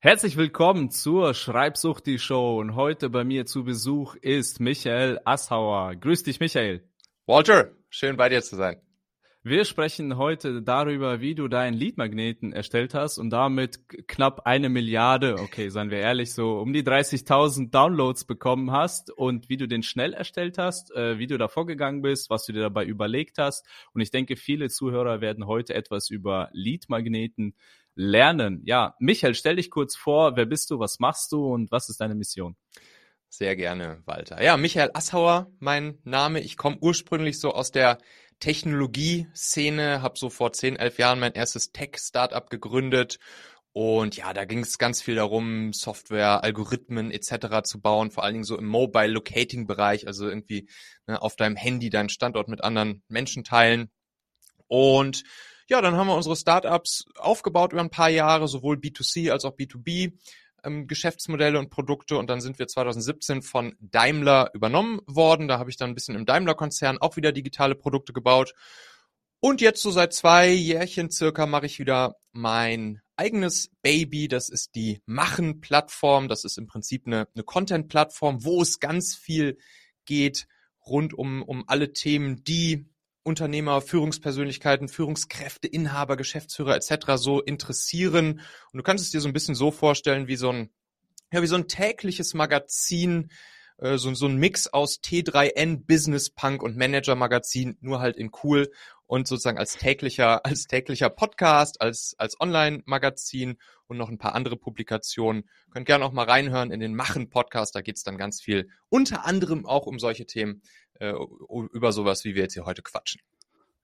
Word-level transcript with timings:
Herzlich 0.00 0.36
willkommen 0.36 0.92
zur 0.92 1.34
Schreibsucht 1.34 2.06
die 2.06 2.20
Show 2.20 2.60
und 2.60 2.76
heute 2.76 3.10
bei 3.10 3.24
mir 3.24 3.46
zu 3.46 3.64
Besuch 3.64 4.14
ist 4.14 4.60
Michael 4.60 5.18
Assauer. 5.24 5.96
Grüß 5.96 6.22
dich, 6.22 6.38
Michael. 6.38 6.84
Walter, 7.26 7.72
schön 7.90 8.16
bei 8.16 8.28
dir 8.28 8.40
zu 8.40 8.54
sein. 8.54 8.80
Wir 9.42 9.64
sprechen 9.64 10.16
heute 10.16 10.62
darüber, 10.62 11.20
wie 11.20 11.34
du 11.34 11.48
deinen 11.48 11.74
Leadmagneten 11.74 12.52
erstellt 12.52 12.94
hast 12.94 13.18
und 13.18 13.30
damit 13.30 13.80
knapp 14.06 14.46
eine 14.46 14.68
Milliarde, 14.68 15.34
okay, 15.40 15.68
seien 15.68 15.90
wir 15.90 15.98
ehrlich, 15.98 16.32
so 16.32 16.60
um 16.60 16.72
die 16.72 16.84
30.000 16.84 17.70
Downloads 17.70 18.24
bekommen 18.24 18.70
hast 18.70 19.10
und 19.10 19.48
wie 19.48 19.56
du 19.56 19.66
den 19.66 19.82
schnell 19.82 20.12
erstellt 20.12 20.58
hast, 20.58 20.94
äh, 20.94 21.18
wie 21.18 21.26
du 21.26 21.38
da 21.38 21.48
vorgegangen 21.48 22.02
bist, 22.02 22.30
was 22.30 22.46
du 22.46 22.52
dir 22.52 22.60
dabei 22.60 22.84
überlegt 22.84 23.38
hast. 23.38 23.66
Und 23.94 24.00
ich 24.00 24.12
denke, 24.12 24.36
viele 24.36 24.68
Zuhörer 24.68 25.20
werden 25.20 25.48
heute 25.48 25.74
etwas 25.74 26.08
über 26.08 26.50
Leadmagneten 26.52 27.56
lernen. 27.98 28.62
Ja, 28.64 28.94
Michael, 29.00 29.34
stell 29.34 29.56
dich 29.56 29.70
kurz 29.70 29.96
vor, 29.96 30.36
wer 30.36 30.46
bist 30.46 30.70
du, 30.70 30.78
was 30.78 31.00
machst 31.00 31.32
du 31.32 31.52
und 31.52 31.70
was 31.72 31.88
ist 31.88 32.00
deine 32.00 32.14
Mission? 32.14 32.56
Sehr 33.28 33.56
gerne, 33.56 34.02
Walter. 34.06 34.42
Ja, 34.42 34.56
Michael 34.56 34.90
Assauer, 34.94 35.50
mein 35.58 35.98
Name. 36.04 36.40
Ich 36.40 36.56
komme 36.56 36.78
ursprünglich 36.80 37.40
so 37.40 37.52
aus 37.52 37.70
der 37.72 37.98
Technologie-Szene, 38.40 40.00
habe 40.00 40.18
so 40.18 40.30
vor 40.30 40.52
10, 40.52 40.76
11 40.76 40.98
Jahren 40.98 41.18
mein 41.18 41.32
erstes 41.32 41.72
Tech-Startup 41.72 42.48
gegründet 42.48 43.18
und 43.72 44.16
ja, 44.16 44.32
da 44.32 44.44
ging 44.44 44.60
es 44.60 44.78
ganz 44.78 45.02
viel 45.02 45.14
darum, 45.14 45.72
Software, 45.72 46.42
Algorithmen 46.42 47.10
etc. 47.12 47.62
zu 47.62 47.80
bauen, 47.80 48.10
vor 48.10 48.24
allen 48.24 48.34
Dingen 48.34 48.44
so 48.44 48.58
im 48.58 48.66
Mobile 48.66 49.06
Locating 49.06 49.66
Bereich, 49.66 50.06
also 50.06 50.28
irgendwie 50.28 50.68
ne, 51.06 51.22
auf 51.22 51.36
deinem 51.36 51.54
Handy 51.54 51.90
deinen 51.90 52.08
Standort 52.08 52.48
mit 52.48 52.64
anderen 52.64 53.02
Menschen 53.08 53.44
teilen. 53.44 53.90
Und 54.66 55.22
ja, 55.68 55.80
dann 55.80 55.96
haben 55.96 56.06
wir 56.06 56.16
unsere 56.16 56.36
Startups 56.36 57.06
aufgebaut 57.16 57.72
über 57.72 57.82
ein 57.82 57.90
paar 57.90 58.08
Jahre, 58.08 58.48
sowohl 58.48 58.76
B2C 58.76 59.30
als 59.30 59.44
auch 59.44 59.56
B2B. 59.56 60.12
Ähm, 60.64 60.88
Geschäftsmodelle 60.88 61.58
und 61.58 61.70
Produkte 61.70 62.18
und 62.18 62.28
dann 62.28 62.40
sind 62.40 62.58
wir 62.58 62.66
2017 62.66 63.42
von 63.42 63.76
Daimler 63.78 64.50
übernommen 64.54 65.00
worden. 65.06 65.46
Da 65.46 65.58
habe 65.58 65.70
ich 65.70 65.76
dann 65.76 65.90
ein 65.90 65.94
bisschen 65.94 66.16
im 66.16 66.26
Daimler-Konzern 66.26 66.98
auch 66.98 67.16
wieder 67.16 67.30
digitale 67.30 67.76
Produkte 67.76 68.12
gebaut. 68.12 68.54
Und 69.40 69.60
jetzt 69.60 69.82
so 69.82 69.92
seit 69.92 70.12
zwei 70.14 70.50
Jährchen 70.50 71.10
circa 71.12 71.46
mache 71.46 71.66
ich 71.66 71.78
wieder 71.78 72.16
mein 72.32 73.00
eigenes 73.14 73.70
Baby. 73.82 74.26
Das 74.26 74.48
ist 74.48 74.74
die 74.74 75.00
Machen-Plattform. 75.06 76.26
Das 76.26 76.44
ist 76.44 76.58
im 76.58 76.66
Prinzip 76.66 77.06
eine, 77.06 77.28
eine 77.34 77.44
Content-Plattform, 77.44 78.44
wo 78.44 78.60
es 78.62 78.80
ganz 78.80 79.14
viel 79.14 79.58
geht 80.06 80.48
rund 80.84 81.14
um, 81.14 81.42
um 81.42 81.64
alle 81.68 81.92
Themen, 81.92 82.42
die 82.42 82.88
Unternehmer, 83.28 83.80
Führungspersönlichkeiten, 83.80 84.88
Führungskräfte, 84.88 85.68
Inhaber, 85.68 86.16
Geschäftsführer 86.16 86.74
etc. 86.74 87.16
so 87.16 87.40
interessieren. 87.40 88.40
Und 88.72 88.78
du 88.78 88.82
kannst 88.82 89.04
es 89.04 89.10
dir 89.10 89.20
so 89.20 89.28
ein 89.28 89.32
bisschen 89.32 89.54
so 89.54 89.70
vorstellen 89.70 90.26
wie 90.26 90.36
so 90.36 90.50
ein, 90.50 90.70
ja, 91.32 91.42
wie 91.42 91.46
so 91.46 91.56
ein 91.56 91.68
tägliches 91.68 92.34
Magazin, 92.34 93.30
äh, 93.78 93.96
so, 93.96 94.12
so 94.14 94.26
ein 94.26 94.36
Mix 94.36 94.66
aus 94.68 95.00
T3N, 95.00 95.86
Business 95.86 96.30
Punk 96.30 96.62
und 96.62 96.76
Manager 96.76 97.14
Magazin, 97.14 97.76
nur 97.80 98.00
halt 98.00 98.16
in 98.16 98.30
cool 98.42 98.70
und 99.06 99.26
sozusagen 99.26 99.58
als 99.58 99.76
täglicher, 99.76 100.44
als 100.46 100.66
täglicher 100.66 101.10
Podcast, 101.10 101.80
als, 101.80 102.14
als 102.18 102.38
Online-Magazin 102.40 103.58
und 103.86 103.96
noch 103.96 104.08
ein 104.08 104.18
paar 104.18 104.34
andere 104.34 104.56
Publikationen. 104.56 105.48
Könnt 105.70 105.86
gerne 105.86 106.04
auch 106.04 106.12
mal 106.12 106.26
reinhören 106.26 106.70
in 106.70 106.80
den 106.80 106.94
Machen-Podcast, 106.94 107.74
da 107.74 107.80
geht's 107.80 108.02
dann 108.02 108.18
ganz 108.18 108.40
viel, 108.40 108.68
unter 108.88 109.24
anderem 109.24 109.66
auch 109.66 109.86
um 109.86 109.98
solche 109.98 110.26
Themen, 110.26 110.62
äh, 111.00 111.14
über 111.72 111.92
sowas, 111.92 112.24
wie 112.24 112.34
wir 112.34 112.42
jetzt 112.42 112.54
hier 112.54 112.66
heute 112.66 112.82
quatschen. 112.82 113.20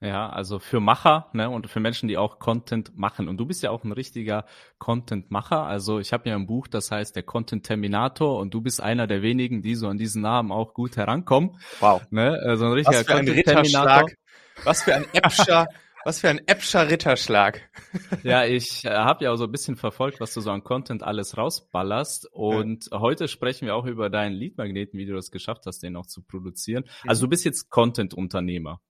Ja, 0.01 0.29
also 0.29 0.59
für 0.59 0.81
Macher 0.81 1.31
ne, 1.33 1.49
und 1.49 1.69
für 1.69 1.81
Menschen, 1.81 2.09
die 2.09 2.19
auch 2.19 2.39
Content 2.39 2.97
machen. 2.97 3.29
Und 3.29 3.39
du 3.39 3.47
bist 3.47 3.63
ja 3.63 3.71
auch 3.71 3.85
ein 3.85 3.93
richtiger 3.93 4.45
Content-Macher. 4.79 5.65
Also 5.65 5.99
ich 5.99 6.13
habe 6.13 6.29
ja 6.29 6.35
ein 6.35 6.47
Buch, 6.47 6.67
das 6.69 6.91
heißt 6.91 7.17
der 7.17 7.23
Content 7.23 7.65
Terminator 7.65 8.39
und 8.39 8.53
du 8.53 8.61
bist 8.61 8.83
einer 8.83 9.07
der 9.07 9.23
wenigen, 9.23 9.63
die 9.63 9.75
so 9.75 9.89
an 9.89 9.97
diesen 9.97 10.21
Namen 10.21 10.53
auch 10.53 10.75
gut 10.75 10.97
herankommen. 10.97 11.59
Wow. 11.81 12.03
Ne, 12.11 12.39
also 12.45 12.67
ein 12.67 12.73
richtiger 12.73 12.99
Was 12.99 13.07
für 13.07 13.15
ein 13.15 13.29
Ritterschlag. 13.29 14.15
Was 14.65 14.83
für 14.83 14.95
ein 14.95 15.07
Äpscher. 15.13 15.67
Was 16.05 16.21
für 16.21 16.29
ein 16.29 16.47
Äpscher 16.47 16.91
Ritterschlag. 16.91 17.63
ja, 18.23 18.45
ich 18.45 18.85
äh, 18.85 18.91
habe 18.91 19.25
ja 19.25 19.33
auch 19.33 19.37
so 19.37 19.45
ein 19.45 19.51
bisschen 19.51 19.77
verfolgt, 19.77 20.21
was 20.21 20.35
du 20.35 20.43
so 20.43 20.51
an 20.51 20.63
Content 20.63 21.03
alles 21.03 21.39
rausballerst. 21.39 22.29
Und 22.31 22.89
ja. 22.93 23.01
heute 23.01 23.27
sprechen 23.27 23.67
wir 23.67 23.75
auch 23.75 23.87
über 23.87 24.11
deinen 24.11 24.35
Leadmagneten, 24.35 24.99
wie 24.99 25.07
du 25.07 25.15
das 25.15 25.31
geschafft 25.31 25.65
hast, 25.65 25.83
den 25.83 25.97
auch 25.97 26.07
zu 26.07 26.23
produzieren. 26.23 26.85
Also 27.07 27.25
du 27.25 27.31
bist 27.31 27.47
jetzt 27.47 27.71
Content-Unternehmer. 27.71 28.81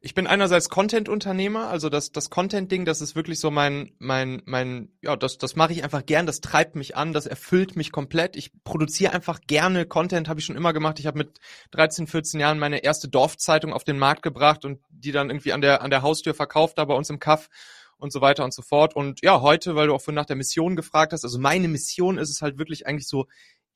Ich 0.00 0.14
bin 0.14 0.26
einerseits 0.26 0.68
Content-Unternehmer, 0.68 1.68
also 1.68 1.88
das, 1.88 2.12
das 2.12 2.30
Content-Ding, 2.30 2.84
das 2.84 3.00
ist 3.00 3.16
wirklich 3.16 3.40
so 3.40 3.50
mein, 3.50 3.92
mein, 3.98 4.42
mein, 4.44 4.90
ja, 5.02 5.16
das, 5.16 5.38
das 5.38 5.56
mache 5.56 5.72
ich 5.72 5.84
einfach 5.84 6.04
gern, 6.04 6.26
das 6.26 6.40
treibt 6.40 6.76
mich 6.76 6.96
an, 6.96 7.12
das 7.12 7.26
erfüllt 7.26 7.76
mich 7.76 7.92
komplett. 7.92 8.36
Ich 8.36 8.52
produziere 8.62 9.12
einfach 9.12 9.40
gerne 9.46 9.86
Content, 9.86 10.28
habe 10.28 10.40
ich 10.40 10.46
schon 10.46 10.56
immer 10.56 10.72
gemacht. 10.72 10.98
Ich 11.00 11.06
habe 11.06 11.18
mit 11.18 11.40
13, 11.70 12.06
14 12.06 12.40
Jahren 12.40 12.58
meine 12.58 12.84
erste 12.84 13.08
Dorfzeitung 13.08 13.72
auf 13.72 13.84
den 13.84 13.98
Markt 13.98 14.22
gebracht 14.22 14.64
und 14.64 14.80
die 14.90 15.12
dann 15.12 15.30
irgendwie 15.30 15.52
an 15.52 15.60
der, 15.60 15.82
an 15.82 15.90
der 15.90 16.02
Haustür 16.02 16.34
verkauft, 16.34 16.78
da 16.78 16.84
bei 16.84 16.94
uns 16.94 17.10
im 17.10 17.18
Kaff 17.18 17.48
und 17.98 18.12
so 18.12 18.20
weiter 18.20 18.44
und 18.44 18.52
so 18.52 18.62
fort. 18.62 18.94
Und 18.94 19.22
ja, 19.22 19.40
heute, 19.40 19.74
weil 19.74 19.86
du 19.86 19.94
auch 19.94 20.06
nach 20.08 20.26
der 20.26 20.36
Mission 20.36 20.76
gefragt 20.76 21.12
hast, 21.12 21.24
also 21.24 21.38
meine 21.38 21.68
Mission 21.68 22.18
ist 22.18 22.30
es 22.30 22.42
halt 22.42 22.58
wirklich 22.58 22.86
eigentlich 22.86 23.08
so, 23.08 23.26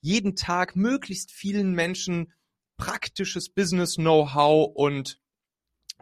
jeden 0.00 0.34
Tag 0.36 0.76
möglichst 0.76 1.30
vielen 1.30 1.72
Menschen 1.72 2.32
praktisches 2.76 3.50
Business-Know-how 3.50 4.70
und 4.74 5.18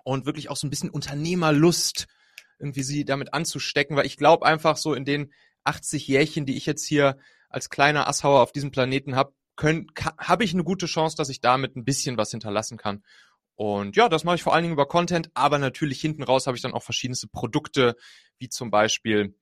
und 0.08 0.24
wirklich 0.24 0.48
auch 0.48 0.56
so 0.56 0.66
ein 0.66 0.70
bisschen 0.70 0.88
Unternehmerlust 0.88 2.06
irgendwie 2.58 2.82
sie 2.82 3.04
damit 3.04 3.34
anzustecken, 3.34 3.94
weil 3.94 4.06
ich 4.06 4.16
glaube 4.16 4.46
einfach 4.46 4.78
so 4.78 4.94
in 4.94 5.04
den 5.04 5.32
80 5.64 6.08
Jährchen, 6.08 6.46
die 6.46 6.56
ich 6.56 6.64
jetzt 6.64 6.86
hier 6.86 7.18
als 7.50 7.68
kleiner 7.68 8.08
Asshauer 8.08 8.40
auf 8.40 8.52
diesem 8.52 8.70
Planeten 8.70 9.16
habe, 9.16 9.34
habe 10.18 10.44
ich 10.44 10.54
eine 10.54 10.64
gute 10.64 10.86
Chance, 10.86 11.14
dass 11.16 11.28
ich 11.28 11.42
damit 11.42 11.76
ein 11.76 11.84
bisschen 11.84 12.16
was 12.16 12.30
hinterlassen 12.30 12.78
kann. 12.78 13.04
Und 13.54 13.96
ja, 13.96 14.08
das 14.08 14.24
mache 14.24 14.36
ich 14.36 14.42
vor 14.42 14.54
allen 14.54 14.62
Dingen 14.62 14.72
über 14.72 14.88
Content, 14.88 15.30
aber 15.34 15.58
natürlich 15.58 16.00
hinten 16.00 16.22
raus 16.22 16.46
habe 16.46 16.56
ich 16.56 16.62
dann 16.62 16.72
auch 16.72 16.82
verschiedenste 16.82 17.28
Produkte, 17.28 17.94
wie 18.38 18.48
zum 18.48 18.70
Beispiel 18.70 19.36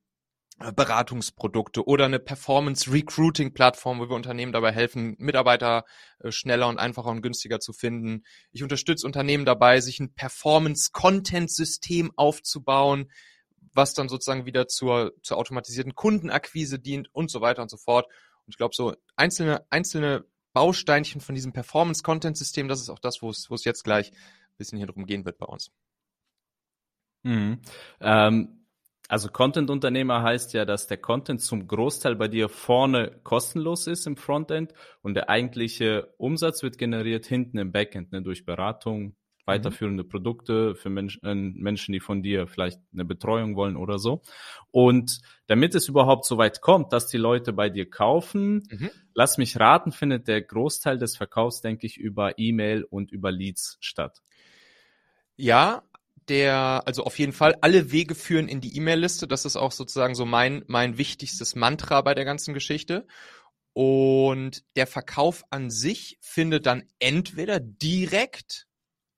Beratungsprodukte 0.59 1.87
oder 1.87 2.07
eine 2.07 2.19
Performance 2.19 2.91
Recruiting 2.91 3.53
Plattform, 3.53 3.99
wo 4.01 4.09
wir 4.09 4.17
Unternehmen 4.17 4.53
dabei 4.53 4.73
helfen, 4.73 5.15
Mitarbeiter 5.19 5.85
äh, 6.21 6.33
schneller 6.33 6.69
und 6.69 6.79
einfacher 6.79 7.11
und 7.11 7.21
günstiger 7.21 7.61
zu 7.61 7.75
finden. 7.75 8.25
Ich 8.53 8.63
unterstütze 8.63 9.07
Unternehmen 9.07 9.45
dabei, 9.45 9.81
sich 9.81 10.01
ein 10.01 10.15
Performance 10.15 10.91
Content 10.93 11.53
System 11.53 12.11
aufzubauen, 12.17 13.11
was 13.75 13.93
dann 13.93 14.09
sozusagen 14.09 14.47
wieder 14.47 14.67
zur, 14.67 15.13
zur 15.23 15.37
automatisierten 15.37 15.95
Kundenakquise 15.95 16.79
dient 16.79 17.09
und 17.13 17.31
so 17.31 17.43
weiter 17.43 17.61
und 17.61 17.71
so 17.71 17.77
fort. 17.77 18.07
Und 18.07 18.55
ich 18.55 18.57
glaube, 18.57 18.75
so 18.75 18.95
einzelne, 19.15 19.67
einzelne 19.69 20.25
Bausteinchen 20.55 21.21
von 21.21 21.35
diesem 21.35 21.53
Performance 21.53 22.03
Content 22.03 22.39
System, 22.39 22.67
das 22.67 22.81
ist 22.81 22.89
auch 22.89 22.99
das, 22.99 23.21
wo 23.21 23.29
es, 23.29 23.51
wo 23.51 23.55
es 23.55 23.65
jetzt 23.65 23.85
gleich 23.85 24.11
ein 24.11 24.57
bisschen 24.57 24.79
hier 24.79 24.87
drum 24.87 25.05
gehen 25.05 25.27
wird 25.27 25.37
bei 25.37 25.47
uns. 25.47 25.71
Mhm. 27.25 27.61
Ähm 28.01 28.66
also 29.09 29.29
Content-Unternehmer 29.29 30.23
heißt 30.23 30.53
ja, 30.55 30.65
dass 30.65 30.89
der 30.89 30.97
Content 30.97 31.41
zum 31.41 31.69
Großteil 31.69 32.17
bei 32.17 32.29
dir 32.29 32.49
vorne 32.49 33.21
kostenlos 33.23 33.87
ist 33.87 34.07
im 34.07 34.17
Frontend 34.17 34.73
und 35.03 35.15
der 35.15 35.31
eigentliche 35.31 36.13
Umsatz 36.17 36.63
wird 36.63 36.77
generiert 36.77 37.27
hinten 37.27 37.59
im 37.59 37.71
Backend 37.71 38.11
ne, 38.11 38.23
durch 38.23 38.45
Beratung, 38.45 39.03
mhm. 39.03 39.15
weiterführende 39.45 40.03
mhm. 40.03 40.09
Produkte 40.09 40.75
für 40.75 40.91
Mensch, 40.91 41.21
äh, 41.23 41.35
Menschen, 41.35 41.93
die 41.93 42.01
von 42.01 42.23
dir 42.23 42.49
vielleicht 42.49 42.81
eine 42.93 43.05
Betreuung 43.05 43.55
wollen 43.55 43.77
oder 43.77 44.01
so. 44.01 44.23
Und 44.73 45.21
damit 45.47 45.77
es 45.77 45.89
überhaupt 45.89 46.25
so 46.25 46.37
weit 46.37 46.61
kommt, 46.61 46.93
dass 46.93 47.07
die 47.07 47.19
Leute 47.19 47.53
bei 47.53 47.71
dir 47.71 47.89
kaufen, 47.89 48.65
mhm. 48.69 48.91
lass 49.15 49.39
mich 49.39 49.61
raten, 49.61 49.93
findet 49.93 50.27
der 50.27 50.43
Großteil 50.43 50.99
des 50.99 51.17
Verkaufs, 51.17 51.61
denke 51.61 51.87
ich, 51.87 51.97
über 51.97 52.39
E-Mail 52.41 52.83
und 52.83 53.13
über 53.13 53.31
Leads 53.31 53.79
statt. 53.81 54.21
Ja, 55.37 55.83
der, 56.29 56.83
also 56.87 57.05
auf 57.05 57.19
jeden 57.19 57.33
Fall, 57.33 57.57
alle 57.61 57.93
Wege 57.93 58.15
führen 58.15 58.49
in 58.49 58.61
die 58.61 58.77
E-Mail-Liste. 58.77 59.29
Das 59.29 59.45
ist 59.45 59.57
auch 59.57 59.73
sozusagen 59.73 60.15
so 60.15 60.25
mein, 60.25 60.65
mein 60.67 60.99
wichtigstes 60.99 61.55
Mantra 61.55 62.01
bei 62.03 62.15
der 62.15 62.25
ganzen 62.25 62.55
Geschichte. 62.55 63.07
Und 63.73 64.65
der 64.75 64.87
Verkauf 64.87 65.45
an 65.51 65.71
sich 65.71 66.19
findet 66.21 66.67
dann 66.67 66.85
entweder 66.99 67.61
direkt 67.61 68.67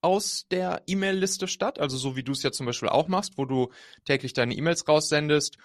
aus 0.00 0.46
der 0.50 0.82
E-Mail-Liste 0.86 1.48
statt, 1.48 1.78
also 1.78 1.96
so 1.96 2.16
wie 2.16 2.22
du 2.22 2.32
es 2.32 2.42
ja 2.42 2.52
zum 2.52 2.66
Beispiel 2.66 2.88
auch 2.88 3.08
machst, 3.08 3.36
wo 3.36 3.44
du 3.44 3.70
täglich 4.04 4.32
deine 4.32 4.54
E-Mails 4.54 4.86
raussendest 4.86 5.58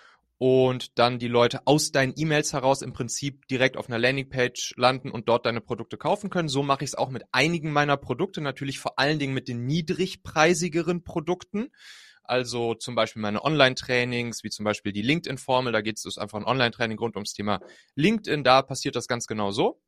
und 0.43 0.99
dann 0.99 1.19
die 1.19 1.29
Leute 1.29 1.61
aus 1.67 1.93
deinen 1.93 2.11
E-Mails 2.17 2.51
heraus 2.51 2.81
im 2.81 2.91
Prinzip 2.91 3.47
direkt 3.47 3.77
auf 3.77 3.87
einer 3.87 3.97
Landingpage 3.97 4.73
landen 4.75 5.09
und 5.09 5.29
dort 5.29 5.45
deine 5.45 5.61
Produkte 5.61 5.95
kaufen 5.95 6.29
können. 6.29 6.49
So 6.49 6.63
mache 6.63 6.83
ich 6.83 6.89
es 6.89 6.95
auch 6.95 7.09
mit 7.09 7.23
einigen 7.31 7.71
meiner 7.71 7.95
Produkte, 7.95 8.41
natürlich 8.41 8.77
vor 8.77 8.99
allen 8.99 9.19
Dingen 9.19 9.33
mit 9.33 9.47
den 9.47 9.65
niedrigpreisigeren 9.65 11.05
Produkten. 11.05 11.69
Also 12.23 12.73
zum 12.73 12.93
Beispiel 12.93 13.21
meine 13.21 13.41
Online-Trainings, 13.41 14.43
wie 14.43 14.49
zum 14.49 14.65
Beispiel 14.65 14.91
die 14.91 15.01
LinkedIn-Formel, 15.01 15.71
da 15.71 15.79
geht 15.79 15.97
es 15.97 16.17
einfach 16.17 16.39
ein 16.39 16.45
Online-Training 16.45 16.99
rund 16.99 17.15
ums 17.15 17.31
Thema 17.31 17.61
LinkedIn, 17.95 18.43
da 18.43 18.63
passiert 18.63 18.97
das 18.97 19.07
ganz 19.07 19.27
genau 19.27 19.51
so. 19.51 19.79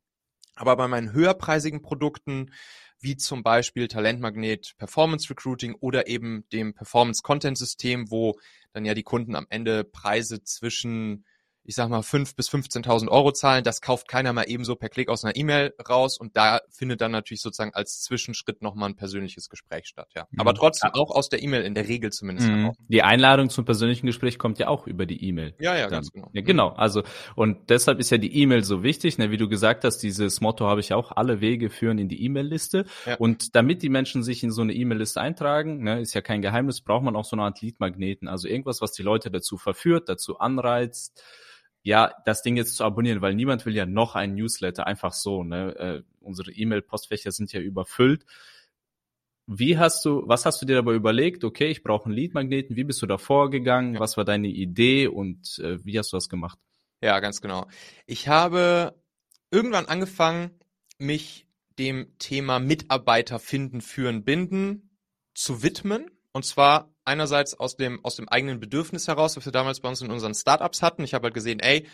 Aber 0.55 0.77
bei 0.77 0.87
meinen 0.87 1.11
höherpreisigen 1.11 1.81
Produkten, 1.81 2.53
wie 3.01 3.17
zum 3.17 3.43
Beispiel 3.43 3.89
Talentmagnet 3.89 4.75
Performance 4.77 5.29
Recruiting 5.29 5.75
oder 5.81 6.07
eben 6.07 6.47
dem 6.53 6.73
Performance 6.73 7.23
Content 7.23 7.57
System, 7.57 8.09
wo 8.09 8.39
dann 8.75 8.85
ja 8.85 8.93
die 8.93 9.03
Kunden 9.03 9.35
am 9.35 9.47
Ende 9.49 9.83
Preise 9.85 10.43
zwischen 10.43 11.25
ich 11.65 11.75
sag 11.75 11.89
mal, 11.89 12.03
fünf 12.03 12.35
bis 12.35 12.49
15.000 12.49 13.07
Euro 13.09 13.31
zahlen. 13.31 13.63
Das 13.63 13.81
kauft 13.81 14.07
keiner 14.07 14.33
mal 14.33 14.43
ebenso 14.47 14.75
per 14.75 14.89
Klick 14.89 15.09
aus 15.09 15.23
einer 15.23 15.35
E-Mail 15.35 15.73
raus. 15.89 16.17
Und 16.19 16.37
da 16.37 16.61
findet 16.69 17.01
dann 17.01 17.11
natürlich 17.11 17.41
sozusagen 17.41 17.73
als 17.73 18.01
Zwischenschritt 18.01 18.61
nochmal 18.61 18.89
ein 18.89 18.95
persönliches 18.95 19.49
Gespräch 19.49 19.87
statt, 19.87 20.09
ja. 20.15 20.27
Mhm. 20.29 20.39
Aber 20.39 20.53
trotzdem 20.53 20.91
auch 20.93 21.09
aus 21.09 21.29
der 21.29 21.41
E-Mail 21.41 21.63
in 21.63 21.73
der 21.73 21.87
Regel 21.87 22.11
zumindest. 22.11 22.49
Mhm. 22.49 22.73
Die 22.87 23.01
Einladung 23.01 23.49
zum 23.49 23.65
persönlichen 23.65 24.05
Gespräch 24.05 24.37
kommt 24.37 24.59
ja 24.59 24.67
auch 24.67 24.85
über 24.85 25.07
die 25.07 25.27
E-Mail. 25.27 25.55
Ja, 25.59 25.75
ja, 25.75 25.83
dann. 25.83 25.91
ganz 25.91 26.11
genau. 26.11 26.29
Ja, 26.33 26.41
genau. 26.41 26.69
Also, 26.69 27.01
und 27.35 27.69
deshalb 27.69 27.99
ist 27.99 28.11
ja 28.11 28.19
die 28.19 28.35
E-Mail 28.35 28.63
so 28.63 28.83
wichtig, 28.83 29.17
ne, 29.17 29.31
wie 29.31 29.37
du 29.37 29.49
gesagt 29.49 29.83
hast, 29.83 29.99
dieses 29.99 30.41
Motto 30.41 30.67
habe 30.67 30.81
ich 30.81 30.93
auch, 30.93 31.13
alle 31.13 31.41
Wege 31.41 31.71
führen 31.71 31.97
in 31.97 32.09
die 32.09 32.23
E-Mail-Liste. 32.23 32.85
Ja. 33.07 33.15
Und 33.15 33.55
damit 33.55 33.81
die 33.81 33.89
Menschen 33.89 34.21
sich 34.21 34.43
in 34.43 34.51
so 34.51 34.61
eine 34.61 34.73
E-Mail-Liste 34.73 35.19
eintragen, 35.19 35.83
ne, 35.83 35.99
ist 35.99 36.13
ja 36.13 36.21
kein 36.21 36.43
Geheimnis, 36.43 36.81
braucht 36.81 37.03
man 37.03 37.15
auch 37.15 37.25
so 37.25 37.35
eine 37.35 37.43
Art 37.43 37.61
Lead-Magneten. 37.61 38.27
Also 38.27 38.47
irgendwas, 38.47 38.81
was 38.81 38.91
die 38.91 39.03
Leute 39.03 39.31
dazu 39.31 39.57
verführt, 39.57 40.09
dazu 40.09 40.37
anreizt, 40.37 41.23
ja, 41.85 42.11
das 42.25 42.41
Ding 42.41 42.57
jetzt 42.57 42.75
zu 42.75 42.83
abonnieren, 42.83 43.21
weil 43.21 43.35
niemand 43.35 43.63
will 43.67 43.75
ja 43.75 43.85
noch 43.85 44.15
einen 44.15 44.33
Newsletter 44.33 44.87
einfach 44.87 45.13
so. 45.13 45.43
Ne? 45.43 45.75
Äh, 45.77 46.03
unsere 46.19 46.51
E-Mail-Postfächer 46.51 47.31
sind 47.31 47.53
ja 47.53 47.61
überfüllt. 47.61 48.25
Wie 49.45 49.77
hast 49.77 50.03
du, 50.03 50.23
was 50.25 50.47
hast 50.47 50.59
du 50.59 50.65
dir 50.65 50.77
dabei 50.77 50.95
überlegt? 50.95 51.43
Okay, 51.43 51.67
ich 51.67 51.83
brauche 51.83 52.05
einen 52.05 52.15
Lead-Magneten. 52.15 52.75
Wie 52.75 52.85
bist 52.85 53.03
du 53.03 53.05
da 53.05 53.19
vorgegangen? 53.19 53.93
Ja. 53.93 53.99
Was 53.99 54.17
war 54.17 54.25
deine 54.25 54.47
Idee 54.47 55.05
und 55.05 55.59
äh, 55.59 55.77
wie 55.85 55.99
hast 55.99 56.11
du 56.11 56.17
das 56.17 56.27
gemacht? 56.27 56.57
Ja, 57.03 57.19
ganz 57.19 57.39
genau. 57.39 57.67
Ich 58.07 58.27
habe 58.27 58.99
irgendwann 59.51 59.85
angefangen, 59.85 60.59
mich 60.97 61.45
dem 61.77 62.17
Thema 62.17 62.59
Mitarbeiter 62.59 63.37
finden, 63.37 63.81
führen, 63.81 64.23
binden 64.23 64.97
zu 65.35 65.61
widmen. 65.61 66.09
Und 66.35 66.43
zwar 66.43 66.93
einerseits 67.05 67.57
aus 67.57 67.77
dem, 67.77 68.03
aus 68.03 68.17
dem 68.17 68.27
eigenen 68.27 68.59
Bedürfnis 68.59 69.07
heraus, 69.07 69.37
was 69.37 69.45
wir 69.45 69.53
damals 69.53 69.79
bei 69.79 69.87
uns 69.87 70.01
in 70.01 70.11
unseren 70.11 70.33
Startups 70.33 70.81
hatten. 70.81 71.05
Ich 71.05 71.13
habe 71.13 71.27
halt 71.27 71.33
gesehen, 71.33 71.61
ey, 71.61 71.87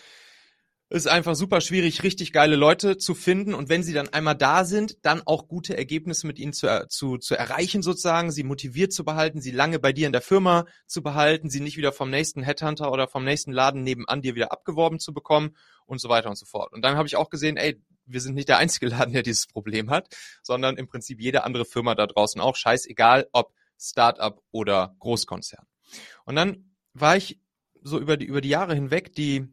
ist 0.89 1.07
einfach 1.07 1.35
super 1.35 1.61
schwierig, 1.61 2.01
richtig 2.01 2.33
geile 2.33 2.55
Leute 2.55 2.97
zu 2.97 3.13
finden 3.13 3.53
und 3.53 3.69
wenn 3.69 3.83
sie 3.83 3.93
dann 3.93 4.09
einmal 4.09 4.33
da 4.33 4.65
sind, 4.65 5.05
dann 5.05 5.21
auch 5.27 5.47
gute 5.47 5.77
Ergebnisse 5.77 6.25
mit 6.25 6.39
ihnen 6.39 6.53
zu, 6.53 6.87
zu, 6.89 7.19
zu 7.19 7.35
erreichen 7.35 7.83
sozusagen, 7.83 8.31
sie 8.31 8.41
motiviert 8.41 8.93
zu 8.93 9.05
behalten, 9.05 9.41
sie 9.41 9.51
lange 9.51 9.77
bei 9.77 9.93
dir 9.93 10.07
in 10.07 10.11
der 10.11 10.21
Firma 10.21 10.65
zu 10.87 11.03
behalten, 11.03 11.51
sie 11.51 11.59
nicht 11.59 11.77
wieder 11.77 11.93
vom 11.93 12.09
nächsten 12.09 12.41
Headhunter 12.41 12.91
oder 12.91 13.07
vom 13.07 13.23
nächsten 13.23 13.51
Laden 13.51 13.83
nebenan 13.83 14.23
dir 14.23 14.33
wieder 14.33 14.51
abgeworben 14.51 14.99
zu 14.99 15.13
bekommen 15.13 15.55
und 15.85 16.01
so 16.01 16.09
weiter 16.09 16.29
und 16.29 16.35
so 16.35 16.47
fort. 16.47 16.73
Und 16.73 16.83
dann 16.83 16.97
habe 16.97 17.07
ich 17.07 17.15
auch 17.15 17.29
gesehen, 17.29 17.57
ey, 17.57 17.79
wir 18.07 18.21
sind 18.21 18.33
nicht 18.33 18.49
der 18.49 18.57
einzige 18.57 18.87
Laden, 18.87 19.13
der 19.13 19.21
dieses 19.21 19.45
Problem 19.45 19.91
hat, 19.91 20.07
sondern 20.41 20.77
im 20.77 20.87
Prinzip 20.87 21.21
jede 21.21 21.43
andere 21.43 21.65
Firma 21.65 21.93
da 21.93 22.07
draußen 22.07 22.41
auch, 22.41 22.55
scheißegal, 22.55 23.27
ob 23.33 23.53
Startup 23.81 24.41
oder 24.51 24.95
Großkonzern. 24.99 25.65
Und 26.25 26.35
dann 26.35 26.75
war 26.93 27.17
ich 27.17 27.39
so 27.81 27.99
über 27.99 28.17
die, 28.17 28.25
über 28.25 28.41
die 28.41 28.49
Jahre 28.49 28.75
hinweg, 28.75 29.13
die, 29.15 29.47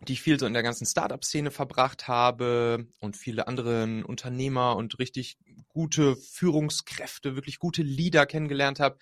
die 0.00 0.14
ich 0.14 0.22
viel 0.22 0.38
so 0.38 0.46
in 0.46 0.52
der 0.52 0.62
ganzen 0.62 0.86
Startup-Szene 0.86 1.50
verbracht 1.50 2.08
habe 2.08 2.88
und 2.98 3.16
viele 3.16 3.46
anderen 3.46 4.04
Unternehmer 4.04 4.76
und 4.76 4.98
richtig 4.98 5.38
gute 5.68 6.16
Führungskräfte, 6.16 7.36
wirklich 7.36 7.58
gute 7.58 7.82
Leader 7.82 8.26
kennengelernt 8.26 8.80
habe. 8.80 8.98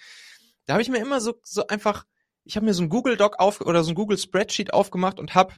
Da 0.66 0.74
habe 0.74 0.82
ich 0.82 0.90
mir 0.90 0.98
immer 0.98 1.20
so, 1.20 1.40
so 1.42 1.66
einfach, 1.66 2.04
ich 2.44 2.56
habe 2.56 2.66
mir 2.66 2.74
so 2.74 2.82
ein 2.82 2.90
Google 2.90 3.16
Doc 3.16 3.38
auf 3.38 3.60
oder 3.60 3.82
so 3.82 3.90
ein 3.90 3.94
Google 3.94 4.18
Spreadsheet 4.18 4.72
aufgemacht 4.72 5.18
und 5.18 5.34
habe 5.34 5.54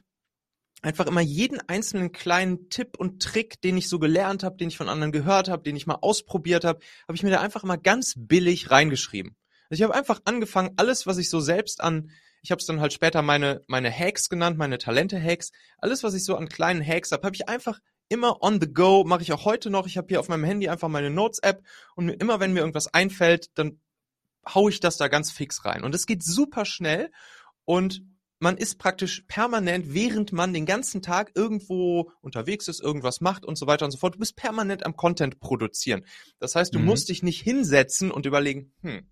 einfach 0.83 1.07
immer 1.07 1.21
jeden 1.21 1.59
einzelnen 1.67 2.11
kleinen 2.11 2.69
Tipp 2.69 2.97
und 2.97 3.23
Trick, 3.23 3.61
den 3.61 3.77
ich 3.77 3.89
so 3.89 3.99
gelernt 3.99 4.43
habe, 4.43 4.57
den 4.57 4.67
ich 4.67 4.77
von 4.77 4.89
anderen 4.89 5.11
gehört 5.11 5.49
habe, 5.49 5.63
den 5.63 5.75
ich 5.75 5.87
mal 5.87 5.97
ausprobiert 6.01 6.65
habe, 6.65 6.79
habe 7.07 7.15
ich 7.15 7.23
mir 7.23 7.31
da 7.31 7.39
einfach 7.39 7.63
immer 7.63 7.77
ganz 7.77 8.13
billig 8.17 8.69
reingeschrieben. 8.69 9.35
Also 9.69 9.81
ich 9.81 9.83
habe 9.83 9.95
einfach 9.95 10.21
angefangen, 10.25 10.73
alles, 10.75 11.07
was 11.07 11.17
ich 11.17 11.29
so 11.29 11.39
selbst 11.39 11.81
an, 11.81 12.11
ich 12.41 12.51
habe 12.51 12.59
es 12.59 12.65
dann 12.65 12.81
halt 12.81 12.91
später 12.91 13.21
meine 13.21 13.61
meine 13.67 13.89
Hacks 13.89 14.27
genannt, 14.27 14.57
meine 14.57 14.77
Talente 14.77 15.21
Hacks, 15.21 15.51
alles, 15.77 16.03
was 16.03 16.13
ich 16.13 16.25
so 16.25 16.35
an 16.35 16.49
kleinen 16.49 16.85
Hacks 16.85 17.11
habe, 17.13 17.25
habe 17.25 17.35
ich 17.35 17.47
einfach 17.47 17.79
immer 18.09 18.43
on 18.43 18.59
the 18.59 18.71
go, 18.71 19.05
mache 19.05 19.21
ich 19.21 19.31
auch 19.31 19.45
heute 19.45 19.69
noch. 19.69 19.87
Ich 19.87 19.97
habe 19.97 20.07
hier 20.09 20.19
auf 20.19 20.27
meinem 20.27 20.43
Handy 20.43 20.67
einfach 20.67 20.89
meine 20.89 21.09
Notes 21.09 21.39
App 21.39 21.63
und 21.95 22.09
immer 22.09 22.41
wenn 22.41 22.51
mir 22.51 22.59
irgendwas 22.59 22.93
einfällt, 22.93 23.47
dann 23.55 23.79
hau 24.45 24.67
ich 24.67 24.81
das 24.81 24.97
da 24.97 25.07
ganz 25.07 25.31
fix 25.31 25.63
rein 25.63 25.85
und 25.85 25.95
es 25.95 26.05
geht 26.05 26.23
super 26.23 26.65
schnell 26.65 27.09
und 27.63 28.03
man 28.43 28.57
ist 28.57 28.77
praktisch 28.77 29.23
permanent, 29.29 29.93
während 29.93 30.33
man 30.33 30.53
den 30.53 30.65
ganzen 30.65 31.01
Tag 31.01 31.31
irgendwo 31.33 32.11
unterwegs 32.19 32.67
ist, 32.67 32.81
irgendwas 32.81 33.21
macht 33.21 33.45
und 33.45 33.57
so 33.57 33.67
weiter 33.67 33.85
und 33.85 33.91
so 33.91 33.97
fort. 33.97 34.15
Du 34.15 34.19
bist 34.19 34.35
permanent 34.35 34.85
am 34.85 34.97
Content 34.97 35.39
produzieren. 35.39 36.05
Das 36.39 36.53
heißt, 36.53 36.75
du 36.75 36.79
mhm. 36.79 36.85
musst 36.85 37.07
dich 37.07 37.23
nicht 37.23 37.41
hinsetzen 37.41 38.11
und 38.11 38.25
überlegen, 38.25 38.73
hm, 38.81 39.09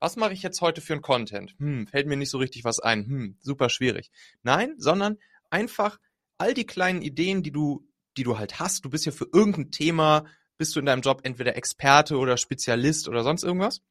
was 0.00 0.16
mache 0.16 0.32
ich 0.32 0.42
jetzt 0.42 0.62
heute 0.62 0.80
für 0.80 0.94
ein 0.94 1.02
Content? 1.02 1.54
Hm, 1.58 1.86
fällt 1.86 2.06
mir 2.06 2.16
nicht 2.16 2.30
so 2.30 2.38
richtig 2.38 2.64
was 2.64 2.80
ein. 2.80 3.04
Hm, 3.04 3.36
super 3.40 3.68
schwierig. 3.68 4.10
Nein, 4.42 4.74
sondern 4.78 5.18
einfach 5.50 5.98
all 6.38 6.54
die 6.54 6.66
kleinen 6.66 7.02
Ideen, 7.02 7.42
die 7.42 7.52
du, 7.52 7.86
die 8.16 8.24
du 8.24 8.38
halt 8.38 8.58
hast. 8.58 8.86
Du 8.86 8.90
bist 8.90 9.04
ja 9.04 9.12
für 9.12 9.28
irgendein 9.34 9.70
Thema, 9.70 10.24
bist 10.56 10.74
du 10.74 10.80
in 10.80 10.86
deinem 10.86 11.02
Job 11.02 11.20
entweder 11.24 11.56
Experte 11.56 12.16
oder 12.16 12.38
Spezialist 12.38 13.06
oder 13.06 13.22
sonst 13.22 13.44
irgendwas. 13.44 13.82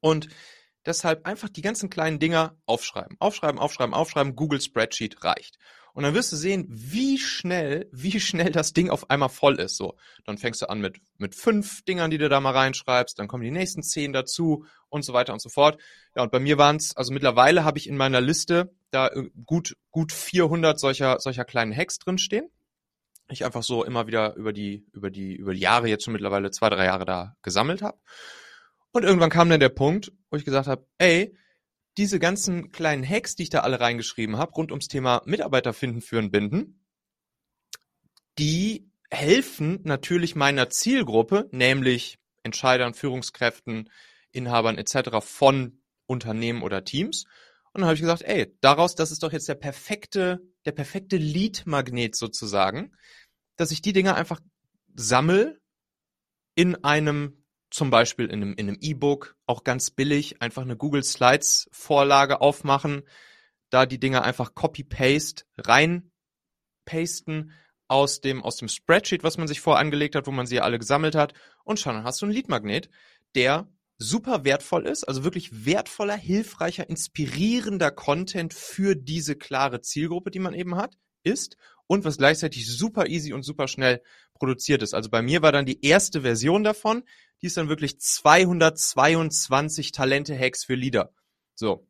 Und 0.00 0.28
Deshalb 0.86 1.26
einfach 1.26 1.48
die 1.48 1.62
ganzen 1.62 1.90
kleinen 1.90 2.18
Dinger 2.18 2.56
aufschreiben. 2.66 3.16
Aufschreiben, 3.20 3.58
aufschreiben, 3.58 3.94
aufschreiben. 3.94 4.36
Google 4.36 4.60
Spreadsheet 4.60 5.24
reicht. 5.24 5.58
Und 5.98 6.04
dann 6.04 6.14
wirst 6.14 6.30
du 6.30 6.36
sehen, 6.36 6.66
wie 6.70 7.18
schnell, 7.18 7.88
wie 7.92 8.20
schnell 8.20 8.52
das 8.52 8.72
Ding 8.72 8.88
auf 8.88 9.10
einmal 9.10 9.28
voll 9.28 9.58
ist. 9.58 9.76
So, 9.76 9.96
dann 10.24 10.38
fängst 10.38 10.62
du 10.62 10.70
an 10.70 10.80
mit, 10.80 11.00
mit 11.16 11.34
fünf 11.34 11.82
Dingern, 11.84 12.10
die 12.10 12.18
du 12.18 12.28
da 12.28 12.40
mal 12.40 12.52
reinschreibst, 12.52 13.18
dann 13.18 13.26
kommen 13.26 13.42
die 13.42 13.50
nächsten 13.50 13.82
zehn 13.82 14.12
dazu 14.12 14.64
und 14.88 15.04
so 15.04 15.12
weiter 15.12 15.32
und 15.32 15.42
so 15.42 15.48
fort. 15.48 15.80
Ja, 16.14 16.22
und 16.22 16.30
bei 16.30 16.38
mir 16.38 16.56
waren 16.56 16.76
es, 16.76 16.96
also 16.96 17.12
mittlerweile 17.12 17.64
habe 17.64 17.78
ich 17.78 17.88
in 17.88 17.96
meiner 17.96 18.20
Liste 18.20 18.72
da 18.92 19.08
äh, 19.08 19.28
gut, 19.44 19.76
gut 19.90 20.12
400 20.12 20.78
solcher, 20.78 21.18
solcher 21.18 21.44
kleinen 21.44 21.76
Hacks 21.76 21.98
drinstehen. 21.98 22.48
Ich 23.28 23.44
einfach 23.44 23.62
so 23.62 23.84
immer 23.84 24.06
wieder 24.06 24.36
über 24.36 24.52
die, 24.52 24.86
über 24.92 25.10
die, 25.10 25.34
über 25.34 25.52
die 25.52 25.60
Jahre 25.60 25.88
jetzt 25.88 26.04
schon 26.04 26.12
mittlerweile 26.12 26.50
zwei, 26.50 26.70
drei 26.70 26.86
Jahre 26.86 27.04
da 27.04 27.36
gesammelt 27.42 27.82
habe. 27.82 27.98
Und 28.92 29.04
irgendwann 29.04 29.30
kam 29.30 29.50
dann 29.50 29.60
der 29.60 29.68
Punkt, 29.68 30.12
wo 30.30 30.36
ich 30.36 30.44
gesagt 30.44 30.68
habe, 30.68 30.86
ey, 30.98 31.36
diese 31.96 32.18
ganzen 32.18 32.70
kleinen 32.70 33.06
Hacks, 33.06 33.34
die 33.34 33.44
ich 33.44 33.50
da 33.50 33.60
alle 33.60 33.80
reingeschrieben 33.80 34.36
habe, 34.36 34.52
rund 34.52 34.70
ums 34.70 34.88
Thema 34.88 35.22
Mitarbeiter 35.26 35.72
finden, 35.72 36.00
führen, 36.00 36.30
binden, 36.30 36.84
die 38.38 38.90
helfen 39.10 39.80
natürlich 39.82 40.36
meiner 40.36 40.70
Zielgruppe, 40.70 41.48
nämlich 41.50 42.18
Entscheidern, 42.42 42.94
Führungskräften, 42.94 43.90
Inhabern 44.30 44.78
etc. 44.78 45.20
von 45.20 45.82
Unternehmen 46.06 46.62
oder 46.62 46.84
Teams. 46.84 47.24
Und 47.72 47.80
dann 47.80 47.84
habe 47.86 47.94
ich 47.94 48.00
gesagt, 48.00 48.22
ey, 48.22 48.56
daraus, 48.60 48.94
das 48.94 49.10
ist 49.10 49.22
doch 49.22 49.32
jetzt 49.32 49.48
der 49.48 49.54
perfekte, 49.54 50.40
der 50.64 50.72
perfekte 50.72 51.16
Lead-Magnet 51.16 52.16
sozusagen, 52.16 52.96
dass 53.56 53.72
ich 53.72 53.82
die 53.82 53.92
Dinge 53.92 54.14
einfach 54.14 54.40
sammel 54.94 55.60
in 56.54 56.82
einem 56.84 57.44
zum 57.70 57.90
Beispiel 57.90 58.26
in 58.26 58.42
einem 58.42 58.54
in 58.54 58.68
einem 58.68 58.78
E-Book, 58.80 59.36
auch 59.46 59.64
ganz 59.64 59.90
billig, 59.90 60.40
einfach 60.40 60.62
eine 60.62 60.76
Google 60.76 61.02
Slides 61.02 61.68
Vorlage 61.72 62.40
aufmachen, 62.40 63.02
da 63.70 63.86
die 63.86 64.00
Dinger 64.00 64.22
einfach 64.22 64.54
Copy-Paste 64.54 65.44
rein 65.58 66.10
pasten 66.84 67.52
aus 67.86 68.20
dem, 68.20 68.42
aus 68.42 68.56
dem 68.56 68.68
Spreadsheet, 68.68 69.22
was 69.22 69.38
man 69.38 69.48
sich 69.48 69.60
vorher 69.60 69.80
angelegt 69.80 70.14
hat, 70.14 70.26
wo 70.26 70.30
man 70.30 70.46
sie 70.46 70.60
alle 70.60 70.78
gesammelt 70.78 71.14
hat. 71.14 71.34
Und 71.64 71.78
schon 71.80 72.04
hast 72.04 72.20
du 72.20 72.26
einen 72.26 72.34
Lead-Magnet, 72.34 72.90
der 73.34 73.68
super 73.98 74.44
wertvoll 74.44 74.86
ist, 74.86 75.04
also 75.04 75.24
wirklich 75.24 75.66
wertvoller, 75.66 76.16
hilfreicher, 76.16 76.88
inspirierender 76.88 77.90
Content 77.90 78.54
für 78.54 78.94
diese 78.94 79.36
klare 79.36 79.80
Zielgruppe, 79.80 80.30
die 80.30 80.38
man 80.38 80.54
eben 80.54 80.76
hat, 80.76 80.96
ist 81.24 81.56
und 81.86 82.04
was 82.04 82.18
gleichzeitig 82.18 82.66
super 82.66 83.06
easy 83.06 83.32
und 83.32 83.42
super 83.42 83.66
schnell 83.66 84.02
produziert 84.34 84.82
ist. 84.82 84.94
Also 84.94 85.10
bei 85.10 85.20
mir 85.20 85.42
war 85.42 85.52
dann 85.52 85.66
die 85.66 85.84
erste 85.84 86.20
Version 86.20 86.62
davon, 86.62 87.02
die 87.40 87.46
ist 87.46 87.56
dann 87.56 87.68
wirklich 87.68 88.00
222 88.00 89.92
Talente-Hacks 89.92 90.64
für 90.64 90.74
Leader. 90.74 91.12
So. 91.54 91.86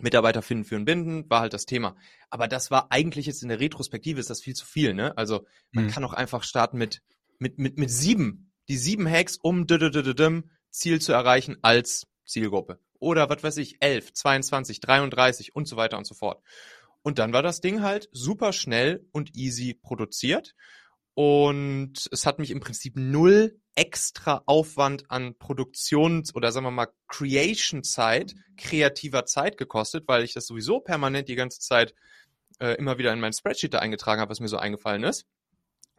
Mitarbeiter 0.00 0.42
finden, 0.42 0.64
führen, 0.64 0.84
binden, 0.84 1.30
war 1.30 1.40
halt 1.40 1.52
das 1.52 1.66
Thema. 1.66 1.96
Aber 2.28 2.48
das 2.48 2.72
war 2.72 2.90
eigentlich 2.90 3.26
jetzt 3.26 3.42
in 3.42 3.48
der 3.48 3.60
Retrospektive 3.60 4.18
ist 4.18 4.28
das 4.28 4.40
viel 4.40 4.54
zu 4.54 4.66
viel, 4.66 4.92
ne? 4.92 5.16
Also 5.16 5.46
man 5.70 5.84
mhm. 5.84 5.90
kann 5.90 6.04
auch 6.04 6.12
einfach 6.12 6.42
starten 6.42 6.78
mit, 6.78 7.00
mit, 7.38 7.58
mit, 7.58 7.78
mit 7.78 7.90
sieben. 7.90 8.52
Die 8.68 8.76
sieben 8.76 9.08
Hacks, 9.08 9.36
um 9.40 9.66
Ziel 10.70 11.00
zu 11.00 11.12
erreichen 11.12 11.58
als 11.62 12.08
Zielgruppe. 12.26 12.80
Oder 12.98 13.28
was 13.28 13.42
weiß 13.42 13.56
ich, 13.58 13.76
11, 13.80 14.14
22, 14.14 14.80
33 14.80 15.54
und 15.54 15.68
so 15.68 15.76
weiter 15.76 15.98
und 15.98 16.06
so 16.06 16.14
fort. 16.14 16.42
Und 17.02 17.18
dann 17.18 17.32
war 17.32 17.42
das 17.42 17.60
Ding 17.60 17.82
halt 17.82 18.08
super 18.12 18.52
schnell 18.52 19.06
und 19.12 19.36
easy 19.36 19.74
produziert. 19.74 20.54
Und 21.12 22.08
es 22.10 22.26
hat 22.26 22.38
mich 22.38 22.50
im 22.50 22.60
Prinzip 22.60 22.96
null 22.96 23.60
extra 23.74 24.42
Aufwand 24.46 25.10
an 25.10 25.36
Produktions- 25.36 26.34
oder 26.34 26.52
sagen 26.52 26.66
wir 26.66 26.70
mal 26.70 26.88
Creation-Zeit, 27.08 28.34
kreativer 28.56 29.26
Zeit 29.26 29.56
gekostet, 29.56 30.04
weil 30.06 30.24
ich 30.24 30.34
das 30.34 30.46
sowieso 30.46 30.80
permanent 30.80 31.28
die 31.28 31.34
ganze 31.34 31.60
Zeit 31.60 31.94
äh, 32.60 32.74
immer 32.76 32.98
wieder 32.98 33.12
in 33.12 33.20
mein 33.20 33.32
Spreadsheet 33.32 33.74
da 33.74 33.80
eingetragen 33.80 34.20
habe, 34.20 34.30
was 34.30 34.40
mir 34.40 34.48
so 34.48 34.58
eingefallen 34.58 35.02
ist. 35.02 35.26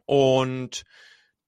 Und 0.05 0.83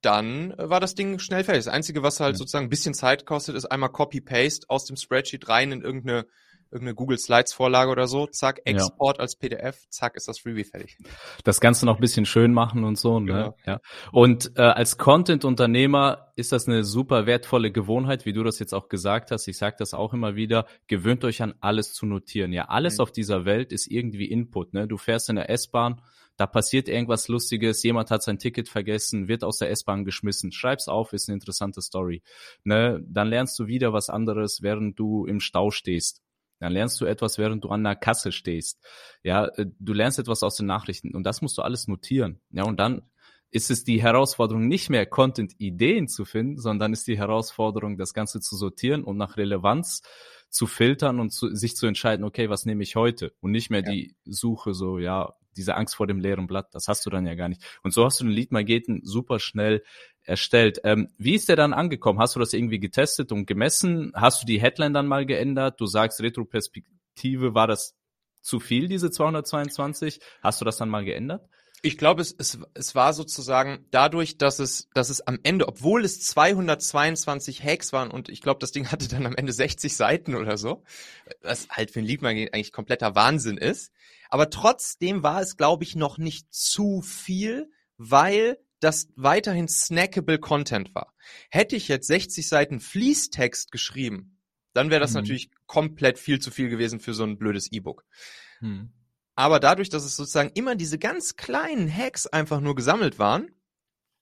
dann 0.02 0.54
war 0.58 0.80
das 0.80 0.96
Ding 0.96 1.20
schnell 1.20 1.44
fertig. 1.44 1.66
Das 1.66 1.74
Einzige, 1.74 2.04
was 2.04 2.20
halt 2.20 2.38
sozusagen 2.38 2.68
ein 2.68 2.70
bisschen 2.70 2.94
Zeit 2.94 3.26
kostet, 3.26 3.56
ist 3.56 3.66
einmal 3.66 3.92
Copy-Paste 3.92 4.70
aus 4.70 4.86
dem 4.86 4.96
Spreadsheet 4.96 5.48
rein 5.50 5.72
in 5.72 5.82
irgendeine 5.82 6.28
irgendeine 6.72 6.96
Google 6.96 7.18
Slides 7.18 7.54
Vorlage 7.54 7.92
oder 7.92 8.08
so, 8.08 8.28
zack, 8.28 8.62
Export 8.66 9.18
ja. 9.18 9.22
als 9.22 9.36
PDF, 9.36 9.88
zack, 9.90 10.16
ist 10.16 10.28
das 10.28 10.40
Freebie 10.40 10.64
fertig. 10.64 10.98
Das 11.44 11.60
Ganze 11.60 11.86
noch 11.86 11.96
ein 11.96 12.02
bisschen 12.02 12.26
schön 12.26 12.54
machen 12.54 12.84
und 12.84 12.98
so, 12.98 13.20
ne? 13.20 13.26
Genau. 13.26 13.58
Ja. 13.66 13.80
Und 14.12 14.52
äh, 14.56 14.62
als 14.62 14.98
Content-Unternehmer 14.98 16.32
ist 16.36 16.52
das 16.52 16.68
eine 16.68 16.84
super 16.84 17.26
wertvolle 17.26 17.72
Gewohnheit, 17.72 18.26
wie 18.26 18.34
du 18.34 18.44
das 18.44 18.60
jetzt 18.60 18.74
auch 18.74 18.90
gesagt 18.90 19.32
hast. 19.32 19.48
Ich 19.48 19.58
sage 19.58 19.76
das 19.80 19.94
auch 19.94 20.14
immer 20.14 20.36
wieder, 20.36 20.66
gewöhnt 20.88 21.24
euch 21.24 21.42
an 21.42 21.54
alles 21.60 21.94
zu 21.94 22.06
notieren. 22.06 22.54
Ja, 22.54 22.66
alles 22.66 22.98
mhm. 22.98 23.04
auf 23.04 23.12
dieser 23.12 23.46
Welt 23.46 23.72
ist 23.72 23.88
irgendwie 23.90 24.26
Input, 24.26 24.74
ne? 24.74 24.88
Du 24.88 24.98
fährst 24.98 25.30
in 25.30 25.36
der 25.36 25.50
S-Bahn, 25.50 26.02
da 26.38 26.46
passiert 26.46 26.88
irgendwas 26.88 27.28
Lustiges, 27.28 27.82
jemand 27.82 28.12
hat 28.12 28.22
sein 28.22 28.38
Ticket 28.38 28.70
vergessen, 28.70 29.28
wird 29.28 29.44
aus 29.44 29.58
der 29.58 29.72
S-Bahn 29.72 30.06
geschmissen. 30.06 30.52
Schreib's 30.52 30.88
auf, 30.88 31.12
ist 31.12 31.28
eine 31.28 31.34
interessante 31.34 31.82
Story. 31.82 32.22
Ne? 32.64 33.04
Dann 33.08 33.28
lernst 33.28 33.58
du 33.58 33.66
wieder 33.66 33.92
was 33.92 34.10
anderes, 34.10 34.62
während 34.62 35.00
du 35.00 35.26
im 35.26 35.40
Stau 35.40 35.72
stehst. 35.72 36.22
Dann 36.60 36.74
lernst 36.74 37.00
du 37.00 37.06
etwas, 37.06 37.38
während 37.38 37.64
du 37.64 37.70
an 37.70 37.84
der 37.84 37.96
Kasse 37.96 38.32
stehst. 38.32 38.80
Ja, 39.24 39.46
äh, 39.46 39.68
du 39.80 39.94
lernst 39.94 40.20
etwas 40.20 40.44
aus 40.44 40.56
den 40.56 40.66
Nachrichten 40.66 41.16
und 41.16 41.24
das 41.24 41.42
musst 41.42 41.58
du 41.58 41.62
alles 41.62 41.88
notieren. 41.88 42.42
Ja, 42.52 42.64
und 42.64 42.80
dann 42.80 43.04
ist 43.50 43.72
es 43.72 43.84
die 43.84 44.02
Herausforderung, 44.02 44.68
nicht 44.68 44.90
mehr 44.90 45.06
Content-Ideen 45.06 46.08
zu 46.08 46.26
finden, 46.26 46.60
sondern 46.60 46.94
ist 46.94 47.08
die 47.08 47.18
Herausforderung, 47.18 47.98
das 47.98 48.14
Ganze 48.14 48.42
zu 48.42 48.58
sortieren 48.58 49.04
und 49.04 49.18
nach 49.18 49.38
Relevanz 49.38 50.02
zu 50.50 50.68
filtern 50.68 51.20
und 51.20 51.32
zu, 51.32 51.54
sich 51.56 51.76
zu 51.76 51.88
entscheiden, 51.88 52.26
okay, 52.26 52.50
was 52.50 52.66
nehme 52.66 52.84
ich 52.84 52.96
heute? 52.96 53.34
Und 53.40 53.52
nicht 53.52 53.70
mehr 53.70 53.84
ja. 53.84 53.92
die 53.92 54.16
Suche 54.26 54.74
so, 54.74 55.00
ja, 55.00 55.34
diese 55.56 55.76
Angst 55.76 55.96
vor 55.96 56.08
dem 56.08 56.20
leeren 56.20 56.48
Blatt, 56.48 56.74
das 56.74 56.88
hast 56.88 57.06
du 57.06 57.10
dann 57.10 57.26
ja 57.26 57.36
gar 57.36 57.50
nicht. 57.50 57.64
Und 57.84 57.94
so 57.94 58.06
hast 58.06 58.20
du 58.20 58.26
den 58.26 58.34
Lead 58.34 58.52
Mageten 58.52 59.02
super 59.04 59.40
schnell 59.40 59.84
erstellt. 60.28 60.82
Ähm, 60.84 61.10
wie 61.18 61.36
ist 61.36 61.50
der 61.50 61.56
dann 61.56 61.74
angekommen? 61.74 62.20
Hast 62.20 62.36
du 62.36 62.40
das 62.40 62.54
irgendwie 62.54 62.80
getestet 62.80 63.32
und 63.32 63.46
gemessen? 63.46 64.12
Hast 64.16 64.42
du 64.42 64.46
die 64.46 64.62
Headline 64.62 64.94
dann 64.94 65.08
mal 65.08 65.26
geändert? 65.26 65.80
Du 65.80 65.86
sagst, 65.86 66.22
Retroperspektive 66.22 67.54
war 67.54 67.68
das 67.68 67.96
zu 68.42 68.60
viel, 68.60 68.88
diese 68.88 69.10
222? 69.10 70.20
Hast 70.42 70.62
du 70.62 70.66
das 70.66 70.78
dann 70.78 70.90
mal 70.90 71.06
geändert? 71.06 71.48
Ich 71.84 71.98
glaube, 71.98 72.22
es, 72.24 72.36
es, 72.38 72.60
es 72.74 72.96
war 72.96 73.14
sozusagen 73.14 73.86
dadurch, 73.92 74.38
dass 74.38 74.60
es, 74.60 74.90
dass 74.96 75.10
es 75.10 75.22
am 75.22 75.40
Ende, 75.44 75.68
obwohl 75.68 76.04
es 76.04 76.22
222 76.22 77.64
Hacks 77.64 77.94
waren 77.94 78.10
und 78.10 78.30
ich 78.30 78.42
glaube, 78.42 78.60
das 78.60 78.72
Ding 78.72 78.92
hatte 78.92 79.08
dann 79.08 79.26
am 79.26 79.36
Ende 79.36 79.54
60 79.54 79.96
Seiten 79.96 80.36
oder 80.36 80.58
so, 80.58 80.84
was 81.42 81.70
halt 81.70 81.92
für 81.92 82.00
ein 82.00 82.06
Liedmagnet 82.06 82.54
eigentlich 82.54 82.74
kompletter 82.74 83.16
Wahnsinn 83.16 83.58
ist. 83.58 83.92
Aber 84.30 84.50
trotzdem 84.50 85.24
war 85.24 85.42
es, 85.42 85.56
glaube 85.56 85.84
ich, 85.84 85.96
noch 85.96 86.18
nicht 86.18 86.54
zu 86.54 87.02
viel, 87.02 87.72
weil 87.98 88.58
das 88.80 89.08
weiterhin 89.16 89.68
snackable 89.68 90.40
Content 90.40 90.94
war. 90.94 91.14
Hätte 91.50 91.76
ich 91.76 91.88
jetzt 91.88 92.08
60 92.08 92.48
Seiten 92.48 92.80
Fließtext 92.80 93.72
geschrieben, 93.72 94.38
dann 94.74 94.92
wäre 94.92 95.02
das 95.02 95.12
mhm. 95.12 95.22
natürlich 95.22 95.50
komplett 95.66 96.20
viel 96.20 96.40
zu 96.40 96.52
viel 96.52 96.70
gewesen 96.70 97.00
für 97.00 97.14
so 97.14 97.24
ein 97.24 97.38
blödes 97.38 97.72
E-Book. 97.72 98.06
Mhm. 98.62 98.92
Aber 99.36 99.60
dadurch, 99.60 99.90
dass 99.90 100.04
es 100.04 100.16
sozusagen 100.16 100.52
immer 100.54 100.76
diese 100.76 100.98
ganz 100.98 101.36
kleinen 101.36 101.92
Hacks 101.92 102.28
einfach 102.28 102.60
nur 102.60 102.76
gesammelt 102.76 103.20
waren, 103.20 103.52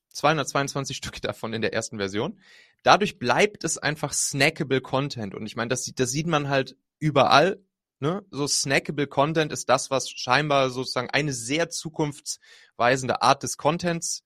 222 0.10 0.96
Stück 0.98 1.22
davon 1.22 1.54
in 1.54 1.62
der 1.62 1.74
ersten 1.74 1.98
Version, 1.98 2.40
dadurch 2.84 3.20
bleibt 3.20 3.64
es 3.64 3.78
einfach 3.78 4.14
snackable 4.14 4.82
Content. 4.82 5.36
Und 5.36 5.46
ich 5.46 5.56
meine, 5.56 5.70
das, 5.70 5.86
das 5.94 6.12
sieht 6.12 6.28
man 6.28 6.48
halt 6.50 6.78
überall. 7.00 7.62
Ne? 8.00 8.26
So 8.30 8.48
snackable 8.48 9.08
Content 9.08 9.52
ist 9.52 9.70
das, 9.70 9.90
was 9.90 10.10
scheinbar 10.10 10.70
sozusagen 10.70 11.10
eine 11.10 11.34
sehr 11.34 11.70
zukunftsweisende 11.70 13.22
Art 13.22 13.44
des 13.44 13.58
Contents 13.58 14.24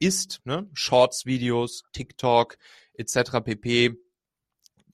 ist, 0.00 0.40
ne? 0.44 0.68
Shorts-Videos, 0.72 1.84
TikTok 1.92 2.58
etc. 2.94 3.40
pp. 3.44 3.96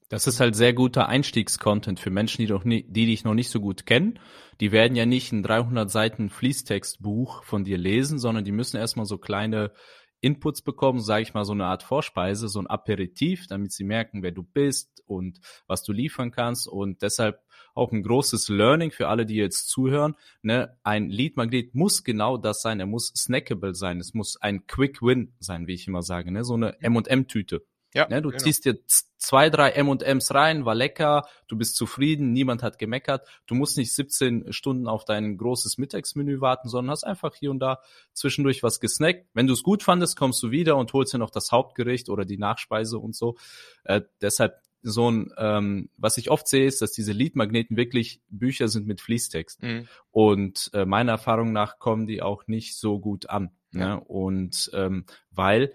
Das 0.09 0.27
ist 0.27 0.39
halt 0.39 0.55
sehr 0.55 0.73
guter 0.73 1.09
Einstiegscontent 1.09 1.99
für 1.99 2.11
Menschen, 2.11 2.41
die, 2.41 2.47
doch 2.47 2.63
nie, 2.63 2.83
die 2.83 3.07
dich 3.07 3.25
noch 3.25 3.33
nicht 3.33 3.49
so 3.49 3.59
gut 3.59 3.85
kennen. 3.85 4.19
Die 4.61 4.71
werden 4.71 4.95
ja 4.95 5.05
nicht 5.05 5.33
ein 5.33 5.43
300 5.43 5.91
Seiten 5.91 6.29
Fließtextbuch 6.29 7.43
von 7.43 7.65
dir 7.65 7.77
lesen, 7.77 8.17
sondern 8.17 8.45
die 8.45 8.53
müssen 8.53 8.77
erstmal 8.77 9.05
so 9.05 9.17
kleine 9.17 9.73
Inputs 10.21 10.61
bekommen, 10.61 10.99
sage 10.99 11.23
ich 11.23 11.33
mal, 11.33 11.45
so 11.45 11.51
eine 11.51 11.65
Art 11.65 11.83
Vorspeise, 11.83 12.47
so 12.47 12.59
ein 12.59 12.67
Aperitif, 12.67 13.47
damit 13.47 13.71
sie 13.71 13.83
merken, 13.83 14.23
wer 14.23 14.31
du 14.31 14.43
bist 14.43 15.03
und 15.05 15.39
was 15.67 15.83
du 15.83 15.91
liefern 15.91 16.31
kannst. 16.31 16.67
Und 16.67 17.01
deshalb 17.01 17.41
auch 17.77 17.91
ein 17.91 18.03
großes 18.03 18.49
Learning 18.49 18.91
für 18.91 19.07
alle, 19.07 19.25
die 19.25 19.35
jetzt 19.35 19.69
zuhören. 19.69 20.15
Ne? 20.41 20.77
Ein 20.83 21.09
Lead-Magnet 21.09 21.75
muss 21.75 22.03
genau 22.03 22.37
das 22.37 22.61
sein. 22.61 22.79
Er 22.79 22.85
muss 22.85 23.13
snackable 23.15 23.75
sein. 23.75 23.99
Es 23.99 24.13
muss 24.13 24.37
ein 24.41 24.67
Quick 24.67 25.01
Win 25.01 25.33
sein, 25.39 25.67
wie 25.67 25.73
ich 25.73 25.87
immer 25.87 26.01
sage. 26.01 26.31
Ne? 26.31 26.43
So 26.43 26.55
eine 26.55 26.81
M&M-Tüte. 26.81 27.63
Ja, 27.93 28.07
ne, 28.09 28.21
du 28.21 28.29
genau. 28.29 28.43
ziehst 28.43 28.65
dir 28.65 28.77
zwei, 29.17 29.49
drei 29.49 29.71
M&Ms 29.71 30.33
rein, 30.33 30.65
war 30.65 30.75
lecker, 30.75 31.27
du 31.47 31.57
bist 31.57 31.75
zufrieden, 31.75 32.33
niemand 32.33 32.61
hat 32.61 32.79
gemeckert. 32.79 33.27
Du 33.47 33.55
musst 33.55 33.77
nicht 33.77 33.93
17 33.93 34.51
Stunden 34.51 34.87
auf 34.87 35.05
dein 35.05 35.37
großes 35.37 35.77
Mittagsmenü 35.77 36.41
warten, 36.41 36.67
sondern 36.67 36.91
hast 36.91 37.05
einfach 37.05 37.33
hier 37.33 37.49
und 37.49 37.59
da 37.59 37.79
zwischendurch 38.13 38.61
was 38.61 38.79
gesnackt. 38.79 39.25
Wenn 39.33 39.47
du 39.47 39.53
es 39.53 39.63
gut 39.63 39.83
fandest, 39.83 40.17
kommst 40.17 40.43
du 40.43 40.51
wieder 40.51 40.75
und 40.75 40.91
holst 40.93 41.13
dir 41.13 41.17
noch 41.17 41.31
das 41.31 41.51
Hauptgericht 41.51 42.09
oder 42.09 42.25
die 42.25 42.37
Nachspeise 42.37 42.99
und 42.99 43.15
so. 43.15 43.35
Äh, 43.83 44.01
deshalb 44.21 44.61
so 44.81 45.11
ein, 45.11 45.33
ähm, 45.37 45.89
was 45.97 46.17
ich 46.17 46.29
oft 46.29 46.47
sehe, 46.47 46.65
ist, 46.65 46.81
dass 46.81 46.91
diese 46.91 47.11
Lead-Magneten 47.11 47.77
wirklich 47.77 48.21
Bücher 48.29 48.67
sind 48.67 48.87
mit 48.87 49.01
Fließtext. 49.01 49.63
Mhm. 49.63 49.87
Und 50.11 50.69
äh, 50.73 50.85
meiner 50.85 51.13
Erfahrung 51.13 51.51
nach 51.51 51.79
kommen 51.79 52.07
die 52.07 52.21
auch 52.21 52.47
nicht 52.47 52.77
so 52.77 52.99
gut 52.99 53.29
an. 53.29 53.51
Ja. 53.71 53.95
Ne? 53.95 53.99
Und 54.01 54.69
ähm, 54.73 55.05
weil 55.31 55.73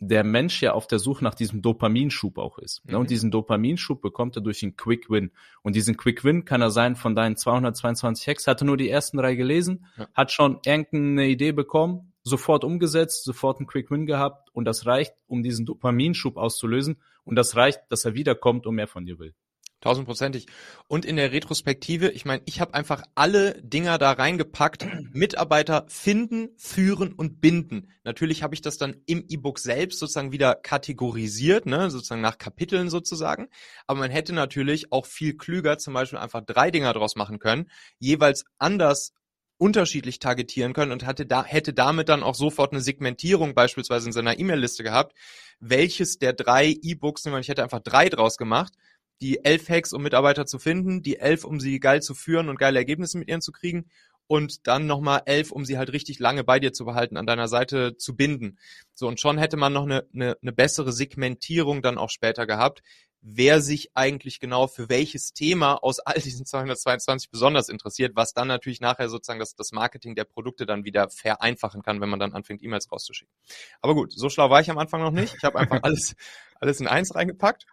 der 0.00 0.24
Mensch 0.24 0.62
ja 0.62 0.72
auf 0.72 0.86
der 0.86 0.98
Suche 0.98 1.24
nach 1.24 1.34
diesem 1.34 1.62
Dopaminschub 1.62 2.38
auch 2.38 2.58
ist. 2.58 2.84
Mhm. 2.84 2.92
Ne? 2.92 2.98
Und 2.98 3.04
mhm. 3.04 3.08
diesen 3.08 3.30
Dopaminschub 3.30 4.00
bekommt 4.00 4.36
er 4.36 4.42
durch 4.42 4.62
einen 4.62 4.76
Quick 4.76 5.10
Win. 5.10 5.32
Und 5.62 5.74
diesen 5.74 5.96
Quick 5.96 6.24
Win 6.24 6.44
kann 6.44 6.60
er 6.60 6.70
sein 6.70 6.96
von 6.96 7.14
deinen 7.14 7.36
222 7.36 8.28
Hacks, 8.28 8.46
hatte 8.46 8.64
nur 8.64 8.76
die 8.76 8.88
ersten 8.88 9.16
drei 9.16 9.34
gelesen, 9.34 9.86
ja. 9.96 10.08
hat 10.14 10.32
schon 10.32 10.60
irgendeine 10.64 11.28
Idee 11.28 11.52
bekommen, 11.52 12.07
sofort 12.28 12.64
umgesetzt, 12.64 13.24
sofort 13.24 13.58
einen 13.58 13.66
Quick 13.66 13.90
Win 13.90 14.06
gehabt 14.06 14.50
und 14.52 14.64
das 14.64 14.86
reicht, 14.86 15.14
um 15.26 15.42
diesen 15.42 15.66
Dopaminschub 15.66 16.36
auszulösen 16.36 17.00
und 17.24 17.36
das 17.36 17.56
reicht, 17.56 17.80
dass 17.88 18.04
er 18.04 18.14
wiederkommt 18.14 18.66
und 18.66 18.74
mehr 18.74 18.88
von 18.88 19.04
dir 19.04 19.18
will. 19.18 19.34
Tausendprozentig. 19.80 20.46
Und 20.88 21.04
in 21.04 21.14
der 21.14 21.30
Retrospektive, 21.30 22.08
ich 22.08 22.24
meine, 22.24 22.42
ich 22.46 22.60
habe 22.60 22.74
einfach 22.74 23.04
alle 23.14 23.62
Dinger 23.62 23.96
da 23.98 24.10
reingepackt. 24.10 24.84
Mitarbeiter 25.12 25.84
finden, 25.86 26.48
führen 26.56 27.12
und 27.12 27.40
binden. 27.40 27.92
Natürlich 28.02 28.42
habe 28.42 28.56
ich 28.56 28.60
das 28.60 28.76
dann 28.76 28.96
im 29.06 29.24
E-Book 29.28 29.60
selbst 29.60 30.00
sozusagen 30.00 30.32
wieder 30.32 30.56
kategorisiert, 30.56 31.66
ne, 31.66 31.90
sozusagen 31.90 32.20
nach 32.20 32.38
Kapiteln 32.38 32.90
sozusagen. 32.90 33.48
Aber 33.86 34.00
man 34.00 34.10
hätte 34.10 34.32
natürlich 34.32 34.90
auch 34.90 35.06
viel 35.06 35.36
klüger 35.36 35.78
zum 35.78 35.94
Beispiel 35.94 36.18
einfach 36.18 36.44
drei 36.44 36.72
Dinger 36.72 36.92
draus 36.92 37.14
machen 37.14 37.38
können, 37.38 37.70
jeweils 38.00 38.46
anders 38.58 39.12
unterschiedlich 39.58 40.18
targetieren 40.18 40.72
können 40.72 40.92
und 40.92 41.04
hatte 41.04 41.26
da, 41.26 41.44
hätte 41.44 41.74
damit 41.74 42.08
dann 42.08 42.22
auch 42.22 42.34
sofort 42.34 42.72
eine 42.72 42.80
Segmentierung 42.80 43.54
beispielsweise 43.54 44.06
in 44.06 44.12
seiner 44.12 44.38
E-Mail-Liste 44.38 44.82
gehabt, 44.84 45.14
welches 45.60 46.18
der 46.18 46.32
drei 46.32 46.76
E-Books, 46.80 47.26
ich 47.26 47.48
hätte 47.48 47.62
einfach 47.62 47.80
drei 47.80 48.08
draus 48.08 48.36
gemacht, 48.36 48.72
die 49.20 49.44
elf 49.44 49.68
Hacks, 49.68 49.92
um 49.92 50.02
Mitarbeiter 50.02 50.46
zu 50.46 50.58
finden, 50.58 51.02
die 51.02 51.18
elf, 51.18 51.44
um 51.44 51.58
sie 51.58 51.80
geil 51.80 52.00
zu 52.02 52.14
führen 52.14 52.48
und 52.48 52.58
geile 52.58 52.78
Ergebnisse 52.78 53.18
mit 53.18 53.28
ihnen 53.28 53.42
zu 53.42 53.52
kriegen 53.52 53.90
und 54.28 54.66
dann 54.66 54.86
nochmal 54.86 55.22
elf, 55.24 55.50
um 55.50 55.64
sie 55.64 55.78
halt 55.78 55.92
richtig 55.92 56.20
lange 56.20 56.44
bei 56.44 56.60
dir 56.60 56.72
zu 56.72 56.84
behalten, 56.84 57.16
an 57.16 57.26
deiner 57.26 57.48
Seite 57.48 57.96
zu 57.96 58.14
binden. 58.14 58.58
So, 58.94 59.08
und 59.08 59.18
schon 59.18 59.38
hätte 59.38 59.56
man 59.56 59.72
noch 59.72 59.84
eine, 59.84 60.06
eine, 60.14 60.36
eine 60.40 60.52
bessere 60.52 60.92
Segmentierung 60.92 61.82
dann 61.82 61.98
auch 61.98 62.10
später 62.10 62.46
gehabt, 62.46 62.82
wer 63.20 63.60
sich 63.60 63.90
eigentlich 63.94 64.40
genau 64.40 64.66
für 64.66 64.88
welches 64.88 65.32
Thema 65.32 65.74
aus 65.74 65.98
all 65.98 66.20
diesen 66.20 66.46
222 66.46 67.30
besonders 67.30 67.68
interessiert, 67.68 68.12
was 68.14 68.32
dann 68.32 68.48
natürlich 68.48 68.80
nachher 68.80 69.08
sozusagen 69.08 69.40
das, 69.40 69.54
das 69.54 69.72
Marketing 69.72 70.14
der 70.14 70.24
Produkte 70.24 70.66
dann 70.66 70.84
wieder 70.84 71.08
vereinfachen 71.08 71.82
kann, 71.82 72.00
wenn 72.00 72.08
man 72.08 72.20
dann 72.20 72.32
anfängt, 72.32 72.62
E-Mails 72.62 72.90
rauszuschicken. 72.90 73.34
Aber 73.80 73.94
gut, 73.94 74.12
so 74.12 74.28
schlau 74.28 74.50
war 74.50 74.60
ich 74.60 74.70
am 74.70 74.78
Anfang 74.78 75.02
noch 75.02 75.10
nicht. 75.10 75.34
Ich 75.36 75.44
habe 75.44 75.58
einfach 75.58 75.80
alles, 75.82 76.14
alles 76.60 76.80
in 76.80 76.86
eins 76.86 77.14
reingepackt 77.14 77.66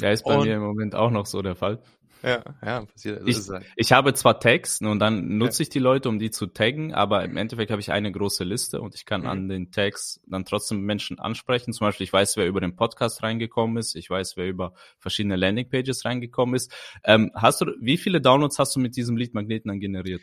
ja, 0.00 0.10
ist 0.10 0.24
bei 0.24 0.36
und, 0.36 0.46
mir 0.46 0.54
im 0.54 0.62
Moment 0.62 0.94
auch 0.94 1.10
noch 1.10 1.26
so 1.26 1.42
der 1.42 1.56
Fall. 1.56 1.82
Ja, 2.22 2.42
ja, 2.64 2.84
passiert. 2.84 3.22
Ich, 3.26 3.48
halt. 3.48 3.64
ich 3.76 3.92
habe 3.92 4.14
zwar 4.14 4.40
Tags 4.40 4.80
und 4.80 4.98
dann 4.98 5.38
nutze 5.38 5.62
ja. 5.62 5.64
ich 5.64 5.68
die 5.70 5.78
Leute, 5.78 6.08
um 6.08 6.18
die 6.18 6.30
zu 6.30 6.46
taggen, 6.46 6.92
aber 6.92 7.24
im 7.24 7.36
Endeffekt 7.36 7.70
habe 7.70 7.80
ich 7.80 7.92
eine 7.92 8.10
große 8.10 8.44
Liste 8.44 8.80
und 8.80 8.94
ich 8.94 9.06
kann 9.06 9.22
mhm. 9.22 9.28
an 9.28 9.48
den 9.48 9.70
Tags 9.70 10.20
dann 10.26 10.44
trotzdem 10.44 10.80
Menschen 10.82 11.18
ansprechen. 11.18 11.72
Zum 11.72 11.86
Beispiel, 11.86 12.04
ich 12.04 12.12
weiß, 12.12 12.36
wer 12.36 12.46
über 12.46 12.60
den 12.60 12.76
Podcast 12.76 13.22
reingekommen 13.22 13.76
ist, 13.76 13.94
ich 13.94 14.10
weiß, 14.10 14.36
wer 14.36 14.48
über 14.48 14.72
verschiedene 14.98 15.36
Landingpages 15.36 16.04
reingekommen 16.04 16.54
ist. 16.54 16.72
Ähm, 17.04 17.30
hast 17.34 17.60
du, 17.60 17.66
wie 17.80 17.96
viele 17.96 18.20
Downloads 18.20 18.58
hast 18.58 18.74
du 18.76 18.80
mit 18.80 18.96
diesem 18.96 19.16
Lead-Magneten 19.16 19.68
dann 19.68 19.80
generiert? 19.80 20.22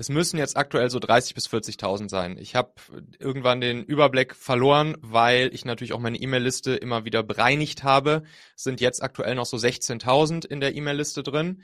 Es 0.00 0.08
müssen 0.08 0.38
jetzt 0.38 0.56
aktuell 0.56 0.88
so 0.88 0.98
30 0.98 1.34
bis 1.34 1.46
40.000 1.50 2.08
sein. 2.08 2.38
Ich 2.38 2.54
habe 2.54 2.72
irgendwann 3.18 3.60
den 3.60 3.84
Überblick 3.84 4.34
verloren, 4.34 4.96
weil 5.02 5.52
ich 5.52 5.66
natürlich 5.66 5.92
auch 5.92 5.98
meine 5.98 6.16
E-Mail-Liste 6.16 6.74
immer 6.74 7.04
wieder 7.04 7.22
bereinigt 7.22 7.82
habe. 7.82 8.22
Es 8.56 8.62
sind 8.62 8.80
jetzt 8.80 9.02
aktuell 9.02 9.34
noch 9.34 9.44
so 9.44 9.58
16.000 9.58 10.46
in 10.46 10.60
der 10.60 10.74
E-Mail-Liste 10.74 11.22
drin. 11.22 11.62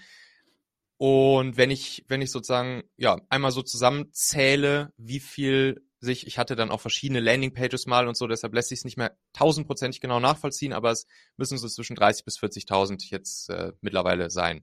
Und 0.99 1.57
wenn 1.57 1.71
ich, 1.71 2.05
wenn 2.09 2.21
ich 2.21 2.31
sozusagen, 2.31 2.83
ja, 2.99 3.19
einmal 3.31 3.53
so 3.53 3.63
zusammenzähle, 3.63 4.93
wie 4.99 5.21
viel 5.21 5.83
sich, 6.01 6.27
ich 6.27 6.37
hatte 6.37 6.57
dann 6.57 6.71
auch 6.71 6.83
verschiedene 6.83 7.21
Landingpages 7.21 7.87
mal 7.87 8.07
und 8.07 8.19
so, 8.19 8.27
deshalb 8.27 8.53
lässt 8.53 8.69
sich 8.69 8.81
es 8.81 8.85
nicht 8.85 8.99
mehr 8.99 9.17
tausendprozentig 9.33 10.03
genau 10.03 10.21
nachvollziehen, 10.21 10.75
aber 10.75 10.91
es 10.91 11.07
müssen 11.39 11.57
so 11.57 11.69
zwischen 11.69 11.97
30 11.97 12.27
bis 12.27 12.39
40.000 12.39 13.03
jetzt 13.09 13.49
äh, 13.49 13.73
mittlerweile 13.81 14.29
sein. 14.29 14.63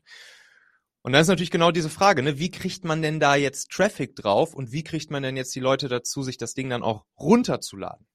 Und 1.03 1.12
dann 1.12 1.22
ist 1.22 1.27
natürlich 1.27 1.51
genau 1.51 1.72
diese 1.72 1.89
Frage, 1.89 2.24
ne? 2.24 2.39
wie 2.39 2.50
kriegt 2.50 2.86
man 2.86 3.01
denn 3.01 3.19
da 3.19 3.36
jetzt 3.36 3.72
Traffic 3.72 4.15
drauf 4.15 4.53
und 4.53 4.72
wie 4.72 4.83
kriegt 4.83 5.12
man 5.12 5.22
denn 5.22 5.36
jetzt 5.36 5.53
die 5.53 5.60
Leute 5.60 5.89
dazu, 5.89 6.24
sich 6.24 6.38
das 6.38 6.53
Ding 6.53 6.69
dann 6.69 6.81
auch 6.81 7.05
runterzuladen? 7.19 8.07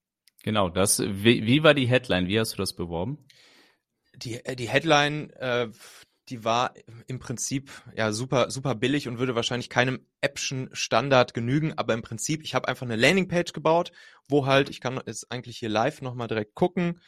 Genau, 0.42 0.71
das, 0.71 1.00
wie, 1.00 1.45
wie 1.45 1.62
war 1.62 1.75
die 1.75 1.87
Headline? 1.87 2.28
Wie 2.28 2.40
hast 2.40 2.54
du 2.54 2.57
das 2.57 2.75
beworben? 2.75 3.26
Die, 4.14 4.42
äh, 4.42 4.57
die 4.57 4.71
Headline, 4.71 5.30
äh, 5.35 5.68
die 6.30 6.45
war 6.45 6.73
im 7.07 7.18
Prinzip 7.18 7.71
ja 7.95 8.11
super, 8.12 8.50
super 8.50 8.75
billig 8.75 9.07
und 9.07 9.18
würde 9.18 9.35
wahrscheinlich 9.35 9.68
keinem 9.68 10.07
Appschen 10.23 10.71
Standard 10.73 11.35
genügen, 11.35 11.75
aber 11.76 11.92
im 11.92 12.02
Prinzip, 12.02 12.42
ich 12.42 12.54
habe 12.54 12.68
einfach 12.68 12.87
eine 12.87 12.97
Landingpage 12.97 13.52
gebaut, 13.52 13.92
wo 14.28 14.47
halt, 14.47 14.71
ich 14.71 14.80
kann 14.80 15.00
jetzt 15.07 15.30
eigentlich 15.30 15.59
hier 15.59 15.68
live 15.68 16.00
nochmal 16.00 16.28
direkt 16.28 16.54
gucken, 16.54 17.00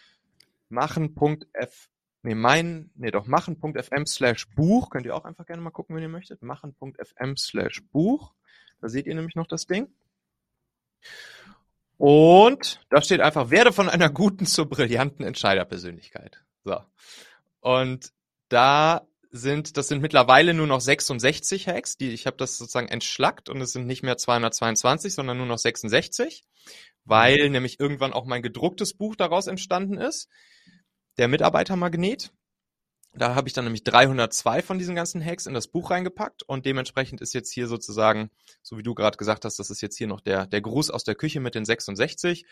machen.f 0.69 1.90
nee, 2.23 2.35
mein, 2.35 2.91
nee, 2.95 3.11
doch 3.11 3.27
machen.fm 3.27 4.07
slash 4.07 4.49
Buch. 4.51 4.91
Könnt 4.91 5.07
ihr 5.07 5.15
auch 5.15 5.25
einfach 5.25 5.47
gerne 5.47 5.63
mal 5.63 5.71
gucken, 5.71 5.97
wenn 5.97 6.03
ihr 6.03 6.09
möchtet. 6.09 6.43
Machen.fm 6.43 7.37
slash 7.37 7.83
Buch. 7.93 8.33
Da 8.81 8.89
seht 8.89 9.07
ihr 9.07 9.15
nämlich 9.15 9.37
noch 9.37 9.47
das 9.47 9.67
Ding. 9.67 9.89
Und 11.97 12.81
da 12.89 13.03
steht 13.03 13.21
einfach, 13.21 13.51
werde 13.51 13.73
von 13.73 13.89
einer 13.89 14.09
guten 14.09 14.47
zur 14.47 14.67
brillanten 14.69 15.25
Entscheiderpersönlichkeit. 15.25 16.43
So. 16.65 16.81
Und 17.61 18.13
da 18.49 19.07
sind, 19.31 19.77
das 19.77 19.89
sind 19.89 20.01
mittlerweile 20.01 20.55
nur 20.55 20.67
noch 20.67 20.81
66 20.81 21.69
Hacks, 21.69 21.97
die, 21.97 22.11
ich 22.11 22.27
habe 22.27 22.37
das 22.37 22.57
sozusagen 22.59 22.89
entschlackt 22.89 23.49
und 23.49 23.61
es 23.61 23.73
sind 23.73 23.87
nicht 23.87 24.03
mehr 24.03 24.17
222, 24.17 25.15
sondern 25.15 25.37
nur 25.37 25.47
noch 25.47 25.59
66, 25.59 26.45
weil 27.05 27.51
nämlich 27.51 27.79
irgendwann 27.79 28.13
auch 28.13 28.25
mein 28.25 28.43
gedrucktes 28.43 28.95
Buch 28.95 29.15
daraus 29.15 29.47
entstanden 29.47 29.99
ist 29.99 30.29
der 31.21 31.29
Mitarbeitermagnet. 31.29 32.33
Da 33.13 33.35
habe 33.35 33.47
ich 33.47 33.53
dann 33.53 33.65
nämlich 33.65 33.85
302 33.85 34.63
von 34.63 34.79
diesen 34.79 34.95
ganzen 34.95 35.23
Hacks 35.23 35.45
in 35.45 35.53
das 35.53 35.69
Buch 35.69 35.91
reingepackt 35.91 36.45
und 36.45 36.65
dementsprechend 36.65 37.21
ist 37.21 37.35
jetzt 37.35 37.53
hier 37.53 37.67
sozusagen, 37.67 38.31
so 38.63 38.79
wie 38.79 38.83
du 38.83 38.95
gerade 38.95 39.19
gesagt 39.19 39.45
hast, 39.45 39.59
das 39.59 39.69
ist 39.69 39.83
jetzt 39.83 39.99
hier 39.99 40.07
noch 40.07 40.23
der, 40.23 40.47
der 40.47 40.63
Gruß 40.63 40.91
aus 40.91 41.05
der 41.05 41.17
Küche 41.17 41.41
mit 41.41 41.55
den 41.55 41.67
66. 41.67 42.47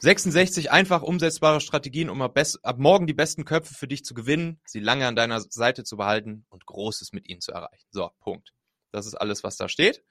66 0.00 0.70
einfach 0.70 1.02
umsetzbare 1.02 1.62
Strategien, 1.62 2.10
um 2.10 2.20
ab, 2.20 2.38
ab 2.62 2.78
morgen 2.78 3.06
die 3.06 3.14
besten 3.14 3.46
Köpfe 3.46 3.72
für 3.72 3.88
dich 3.88 4.04
zu 4.04 4.12
gewinnen, 4.12 4.60
sie 4.66 4.80
lange 4.80 5.06
an 5.06 5.16
deiner 5.16 5.40
Seite 5.40 5.82
zu 5.82 5.96
behalten 5.96 6.44
und 6.50 6.66
Großes 6.66 7.14
mit 7.14 7.26
ihnen 7.26 7.40
zu 7.40 7.52
erreichen. 7.52 7.86
So, 7.90 8.10
Punkt. 8.20 8.52
Das 8.92 9.06
ist 9.06 9.14
alles, 9.14 9.44
was 9.44 9.56
da 9.56 9.66
steht. 9.66 10.04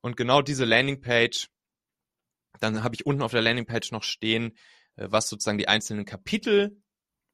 Und 0.00 0.16
genau 0.16 0.42
diese 0.42 0.64
Landingpage, 0.64 1.50
dann 2.58 2.82
habe 2.82 2.96
ich 2.96 3.06
unten 3.06 3.22
auf 3.22 3.30
der 3.30 3.42
Landingpage 3.42 3.92
noch 3.92 4.02
stehen, 4.02 4.56
äh, 4.96 5.06
was 5.08 5.28
sozusagen 5.28 5.58
die 5.58 5.68
einzelnen 5.68 6.04
Kapitel 6.04 6.81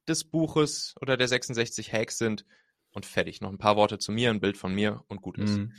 des 0.09 0.23
Buches 0.23 0.95
oder 1.01 1.17
der 1.17 1.27
66 1.27 1.93
Hacks 1.93 2.17
sind 2.17 2.45
und 2.91 3.05
fertig. 3.05 3.41
Noch 3.41 3.51
ein 3.51 3.57
paar 3.57 3.75
Worte 3.75 3.99
zu 3.99 4.11
mir, 4.11 4.29
ein 4.29 4.39
Bild 4.39 4.57
von 4.57 4.73
mir 4.73 5.03
und 5.07 5.21
gut 5.21 5.37
ist. 5.37 5.57
Mhm. 5.57 5.73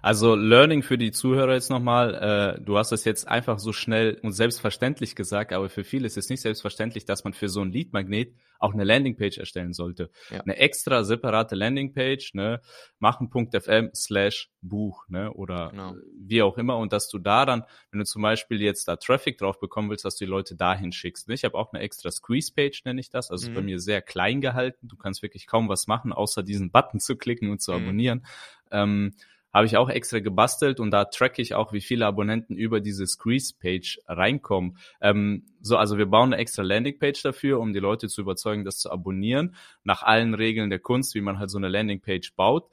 Also 0.00 0.36
Learning 0.36 0.82
für 0.82 0.96
die 0.96 1.10
Zuhörer 1.10 1.54
jetzt 1.54 1.70
nochmal. 1.70 2.14
Äh, 2.58 2.62
du 2.62 2.78
hast 2.78 2.92
das 2.92 3.04
jetzt 3.04 3.26
einfach 3.26 3.58
so 3.58 3.72
schnell 3.72 4.18
und 4.22 4.32
selbstverständlich 4.32 5.16
gesagt, 5.16 5.52
aber 5.52 5.68
für 5.68 5.82
viele 5.82 6.06
ist 6.06 6.16
es 6.16 6.28
nicht 6.28 6.40
selbstverständlich, 6.40 7.04
dass 7.04 7.24
man 7.24 7.32
für 7.32 7.48
so 7.48 7.60
ein 7.62 7.72
Lead-Magnet 7.72 8.34
auch 8.60 8.72
eine 8.72 8.84
Landingpage 8.84 9.38
erstellen 9.38 9.72
sollte. 9.72 10.10
Ja. 10.30 10.40
Eine 10.40 10.56
extra 10.56 11.02
separate 11.02 11.56
Landingpage, 11.56 12.34
ne, 12.34 12.60
machen.fm 13.00 13.90
slash 13.92 14.51
Buch, 14.62 15.08
ne, 15.08 15.32
oder 15.32 15.70
genau. 15.70 15.94
wie 16.16 16.42
auch 16.42 16.56
immer. 16.56 16.78
Und 16.78 16.92
dass 16.92 17.08
du 17.08 17.18
da 17.18 17.44
dann, 17.44 17.64
wenn 17.90 17.98
du 17.98 18.04
zum 18.04 18.22
Beispiel 18.22 18.62
jetzt 18.62 18.88
da 18.88 18.96
Traffic 18.96 19.38
drauf 19.38 19.60
bekommen 19.60 19.90
willst, 19.90 20.04
dass 20.04 20.16
du 20.16 20.24
die 20.24 20.30
Leute 20.30 20.56
dahin 20.56 20.92
schickst. 20.92 21.28
Ne? 21.28 21.34
Ich 21.34 21.44
habe 21.44 21.56
auch 21.56 21.72
eine 21.72 21.82
extra 21.82 22.10
Squeeze-Page, 22.10 22.84
nenne 22.84 23.00
ich 23.00 23.10
das. 23.10 23.30
Also 23.30 23.46
mhm. 23.46 23.52
ist 23.52 23.56
bei 23.56 23.62
mir 23.62 23.78
sehr 23.78 24.02
klein 24.02 24.40
gehalten. 24.40 24.88
Du 24.88 24.96
kannst 24.96 25.22
wirklich 25.22 25.46
kaum 25.46 25.68
was 25.68 25.86
machen, 25.86 26.12
außer 26.12 26.42
diesen 26.42 26.70
Button 26.70 27.00
zu 27.00 27.16
klicken 27.16 27.50
und 27.50 27.60
zu 27.60 27.72
mhm. 27.72 27.82
abonnieren. 27.82 28.26
Ähm, 28.70 29.12
habe 29.52 29.66
ich 29.66 29.76
auch 29.76 29.90
extra 29.90 30.20
gebastelt 30.20 30.80
und 30.80 30.90
da 30.90 31.04
tracke 31.04 31.42
ich 31.42 31.54
auch, 31.54 31.72
wie 31.72 31.82
viele 31.82 32.06
Abonnenten 32.06 32.56
über 32.56 32.80
diese 32.80 33.06
Squeeze-Page 33.06 34.00
reinkommen. 34.06 34.78
Ähm, 35.00 35.44
so, 35.60 35.76
also 35.76 35.98
wir 35.98 36.06
bauen 36.06 36.32
eine 36.32 36.40
extra 36.40 36.62
Landing-Page 36.62 37.22
dafür, 37.22 37.60
um 37.60 37.72
die 37.72 37.78
Leute 37.78 38.08
zu 38.08 38.22
überzeugen, 38.22 38.64
das 38.64 38.78
zu 38.78 38.90
abonnieren, 38.90 39.54
nach 39.84 40.02
allen 40.02 40.34
Regeln 40.34 40.70
der 40.70 40.78
Kunst, 40.78 41.14
wie 41.14 41.20
man 41.20 41.38
halt 41.38 41.50
so 41.50 41.58
eine 41.58 41.68
Landing-Page 41.68 42.34
baut. 42.34 42.70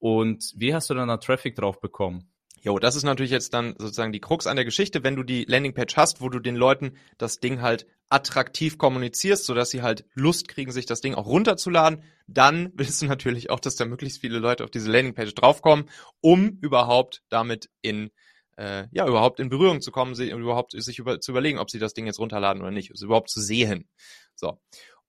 Und 0.00 0.52
wie 0.56 0.74
hast 0.74 0.90
du 0.90 0.94
dann 0.94 1.08
da 1.08 1.18
Traffic 1.18 1.54
drauf 1.54 1.80
bekommen? 1.80 2.32
Jo, 2.62 2.78
das 2.78 2.94
ist 2.94 3.04
natürlich 3.04 3.30
jetzt 3.30 3.54
dann 3.54 3.74
sozusagen 3.78 4.12
die 4.12 4.20
Krux 4.20 4.46
an 4.46 4.56
der 4.56 4.66
Geschichte, 4.66 5.02
wenn 5.02 5.16
du 5.16 5.22
die 5.22 5.44
Landingpage 5.44 5.96
hast, 5.96 6.20
wo 6.20 6.28
du 6.28 6.40
den 6.40 6.56
Leuten 6.56 6.96
das 7.16 7.40
Ding 7.40 7.62
halt 7.62 7.86
attraktiv 8.10 8.76
kommunizierst, 8.76 9.46
sodass 9.46 9.70
sie 9.70 9.80
halt 9.80 10.04
Lust 10.14 10.48
kriegen, 10.48 10.72
sich 10.72 10.84
das 10.84 11.00
Ding 11.00 11.14
auch 11.14 11.26
runterzuladen, 11.26 12.02
dann 12.26 12.70
willst 12.74 13.00
du 13.00 13.06
natürlich 13.06 13.48
auch, 13.48 13.60
dass 13.60 13.76
da 13.76 13.86
möglichst 13.86 14.20
viele 14.20 14.38
Leute 14.38 14.64
auf 14.64 14.70
diese 14.70 14.90
Landingpage 14.90 15.34
draufkommen, 15.34 15.88
um 16.20 16.58
überhaupt 16.60 17.22
damit 17.30 17.70
in 17.80 18.10
äh, 18.58 18.88
ja 18.90 19.06
überhaupt 19.06 19.40
in 19.40 19.48
Berührung 19.48 19.80
zu 19.80 19.90
kommen, 19.90 20.14
sie, 20.14 20.30
überhaupt 20.30 20.72
sich 20.72 20.98
über, 20.98 21.20
zu 21.20 21.30
überlegen, 21.30 21.58
ob 21.58 21.70
sie 21.70 21.78
das 21.78 21.94
Ding 21.94 22.06
jetzt 22.06 22.18
runterladen 22.18 22.60
oder 22.60 22.72
nicht, 22.72 22.90
also 22.90 23.06
überhaupt 23.06 23.30
zu 23.30 23.40
sehen. 23.40 23.88
So 24.34 24.60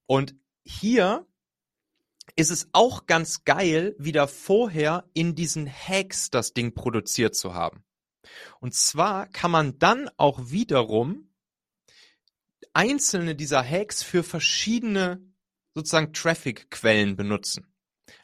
und 0.06 0.36
hier 0.64 1.26
ist 2.36 2.52
es 2.52 2.70
auch 2.72 3.06
ganz 3.06 3.44
geil, 3.44 3.96
wieder 3.98 4.28
vorher 4.28 5.10
in 5.14 5.36
diesen 5.36 5.68
Hacks 5.68 6.30
das 6.30 6.54
Ding 6.54 6.74
produziert 6.74 7.36
zu 7.36 7.54
haben. 7.54 7.84
Und 8.60 8.74
zwar 8.74 9.28
kann 9.28 9.52
man 9.52 9.80
dann 9.80 10.10
auch 10.18 10.52
wiederum 10.52 11.34
einzelne 12.74 13.36
dieser 13.36 13.64
Hacks 13.64 14.04
für 14.04 14.24
verschiedene 14.24 15.22
sozusagen 15.74 16.14
Traffic-Quellen 16.14 17.16
benutzen. 17.16 17.74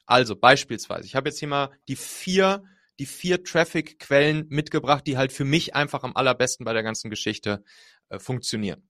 Also 0.06 0.36
beispielsweise, 0.36 1.06
ich 1.06 1.16
habe 1.16 1.30
jetzt 1.30 1.40
hier 1.40 1.48
mal 1.48 1.72
die 1.88 1.96
vier, 1.96 2.64
die 3.00 3.06
vier 3.06 3.44
Traffic-Quellen 3.44 4.48
mitgebracht, 4.50 5.06
die 5.06 5.18
halt 5.18 5.34
für 5.34 5.46
mich 5.46 5.76
einfach 5.76 6.04
am 6.04 6.16
allerbesten 6.16 6.66
bei 6.66 6.74
der 6.74 6.84
ganzen 6.84 7.10
Geschichte 7.10 7.64
äh, 8.10 8.20
funktionieren. 8.20 8.90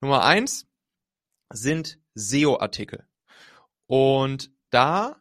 Nummer 0.00 0.24
eins 0.24 0.66
sind 1.50 1.98
SEO-Artikel. 2.14 3.06
Und 3.86 4.50
da 4.70 5.20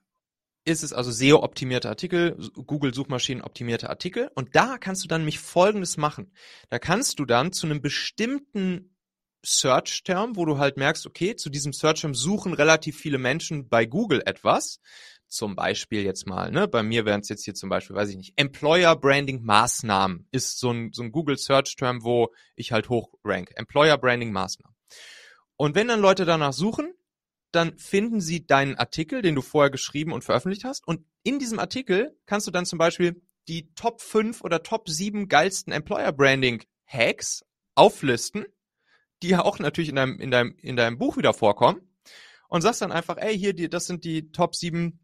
ist 0.65 0.83
es 0.83 0.93
also 0.93 1.11
SEO-optimierte 1.11 1.89
Artikel, 1.89 2.37
Google-Suchmaschinen-optimierte 2.53 3.89
Artikel. 3.89 4.31
Und 4.33 4.55
da 4.55 4.77
kannst 4.77 5.03
du 5.03 5.07
dann 5.07 5.21
nämlich 5.21 5.39
Folgendes 5.39 5.97
machen. 5.97 6.31
Da 6.69 6.79
kannst 6.79 7.19
du 7.19 7.25
dann 7.25 7.51
zu 7.51 7.67
einem 7.67 7.81
bestimmten 7.81 8.95
Search-Term, 9.45 10.37
wo 10.37 10.45
du 10.45 10.57
halt 10.57 10.77
merkst, 10.77 11.05
okay, 11.05 11.35
zu 11.35 11.49
diesem 11.49 11.73
Search-Term 11.73 12.15
suchen 12.15 12.53
relativ 12.53 12.97
viele 12.97 13.17
Menschen 13.17 13.67
bei 13.67 13.85
Google 13.85 14.21
etwas. 14.25 14.79
zum 15.27 15.55
Beispiel 15.55 16.03
jetzt 16.03 16.27
mal, 16.27 16.51
ne, 16.51 16.67
bei 16.67 16.83
mir 16.83 17.05
wären 17.05 17.21
es 17.21 17.29
jetzt 17.29 17.43
hier 17.43 17.55
zum 17.55 17.67
Beispiel, 17.67 17.95
weiß 17.95 18.09
ich 18.09 18.17
nicht, 18.17 18.33
Employer 18.35 18.95
Branding 18.95 19.41
Maßnahmen 19.41 20.27
ist 20.31 20.59
so 20.59 20.69
ein, 20.69 20.91
so 20.93 21.01
ein 21.01 21.11
Google 21.11 21.37
Search 21.37 21.75
Term, 21.75 22.03
wo 22.03 22.31
ich 22.55 22.71
halt 22.71 22.87
hoch 22.89 23.15
rank. 23.23 23.51
Employer 23.55 23.97
Branding 23.97 24.31
Maßnahmen. 24.31 24.75
Und 25.57 25.75
wenn 25.75 25.87
dann 25.87 26.01
Leute 26.01 26.25
danach 26.25 26.53
suchen, 26.53 26.93
dann 27.55 27.77
finden 27.77 28.19
sie 28.19 28.45
deinen 28.45 28.75
Artikel, 28.75 29.21
den 29.21 29.35
du 29.35 29.41
vorher 29.41 29.69
geschrieben 29.69 30.11
und 30.11 30.23
veröffentlicht 30.23 30.63
hast. 30.63 30.87
Und 30.87 31.05
in 31.23 31.39
diesem 31.39 31.59
Artikel 31.59 32.17
kannst 32.25 32.47
du 32.47 32.51
dann 32.51 32.65
zum 32.65 32.79
Beispiel 32.79 33.21
die 33.47 33.73
Top 33.75 34.01
5 34.01 34.41
oder 34.41 34.63
Top 34.63 34.89
7 34.89 35.27
geilsten 35.27 35.71
Employer 35.71 36.11
Branding 36.11 36.63
Hacks 36.85 37.45
auflisten, 37.75 38.45
die 39.21 39.29
ja 39.29 39.43
auch 39.43 39.59
natürlich 39.59 39.89
in 39.89 39.95
deinem, 39.95 40.19
in 40.19 40.31
deinem, 40.31 40.55
in 40.61 40.75
deinem 40.75 40.97
Buch 40.97 41.17
wieder 41.17 41.33
vorkommen. 41.33 41.81
Und 42.49 42.61
sagst 42.61 42.81
dann 42.81 42.91
einfach, 42.91 43.17
ey, 43.17 43.37
hier, 43.37 43.53
die, 43.53 43.69
das 43.69 43.87
sind 43.87 44.03
die 44.03 44.31
Top 44.31 44.55
7 44.55 44.99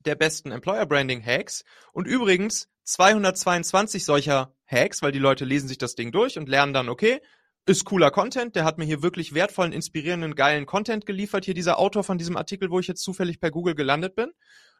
der 0.00 0.14
besten 0.14 0.52
Employer 0.52 0.86
Branding 0.86 1.24
Hacks. 1.24 1.64
Und 1.92 2.06
übrigens 2.06 2.68
222 2.84 4.04
solcher 4.04 4.54
Hacks, 4.66 5.02
weil 5.02 5.12
die 5.12 5.18
Leute 5.18 5.44
lesen 5.44 5.68
sich 5.68 5.78
das 5.78 5.94
Ding 5.94 6.12
durch 6.12 6.38
und 6.38 6.48
lernen 6.48 6.72
dann, 6.72 6.88
okay, 6.88 7.20
ist 7.66 7.84
cooler 7.84 8.12
Content, 8.12 8.54
der 8.54 8.64
hat 8.64 8.78
mir 8.78 8.84
hier 8.84 9.02
wirklich 9.02 9.34
wertvollen, 9.34 9.72
inspirierenden, 9.72 10.36
geilen 10.36 10.66
Content 10.66 11.04
geliefert, 11.04 11.44
hier 11.44 11.54
dieser 11.54 11.78
Autor 11.78 12.04
von 12.04 12.16
diesem 12.16 12.36
Artikel, 12.36 12.70
wo 12.70 12.78
ich 12.78 12.86
jetzt 12.86 13.02
zufällig 13.02 13.40
per 13.40 13.50
Google 13.50 13.74
gelandet 13.74 14.14
bin. 14.14 14.26
Und 14.26 14.34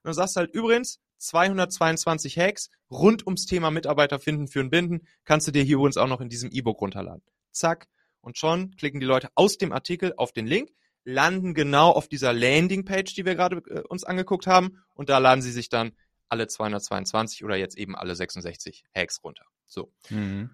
dann 0.04 0.14
sagst 0.14 0.36
du 0.36 0.40
halt 0.40 0.54
übrigens, 0.54 1.00
222 1.18 2.38
Hacks 2.38 2.70
rund 2.90 3.26
ums 3.26 3.46
Thema 3.46 3.72
Mitarbeiter 3.72 4.20
finden, 4.20 4.46
führen, 4.46 4.70
binden, 4.70 5.06
kannst 5.24 5.48
du 5.48 5.52
dir 5.52 5.64
hier 5.64 5.76
übrigens 5.76 5.96
auch 5.96 6.06
noch 6.06 6.20
in 6.20 6.28
diesem 6.28 6.50
E-Book 6.52 6.80
runterladen. 6.80 7.22
Zack. 7.50 7.88
Und 8.20 8.38
schon 8.38 8.76
klicken 8.76 9.00
die 9.00 9.06
Leute 9.06 9.30
aus 9.34 9.58
dem 9.58 9.72
Artikel 9.72 10.14
auf 10.16 10.32
den 10.32 10.46
Link, 10.46 10.70
landen 11.04 11.54
genau 11.54 11.90
auf 11.90 12.08
dieser 12.08 12.32
Landingpage, 12.32 13.14
die 13.14 13.24
wir 13.24 13.34
gerade 13.34 13.62
äh, 13.68 13.82
uns 13.88 14.04
angeguckt 14.04 14.46
haben, 14.46 14.82
und 14.94 15.08
da 15.08 15.18
laden 15.18 15.42
sie 15.42 15.52
sich 15.52 15.68
dann 15.68 15.92
alle 16.28 16.46
222 16.46 17.44
oder 17.44 17.56
jetzt 17.56 17.76
eben 17.76 17.96
alle 17.96 18.14
66 18.14 18.84
Hacks 18.94 19.22
runter. 19.22 19.44
So. 19.66 19.92
Mhm. 20.10 20.50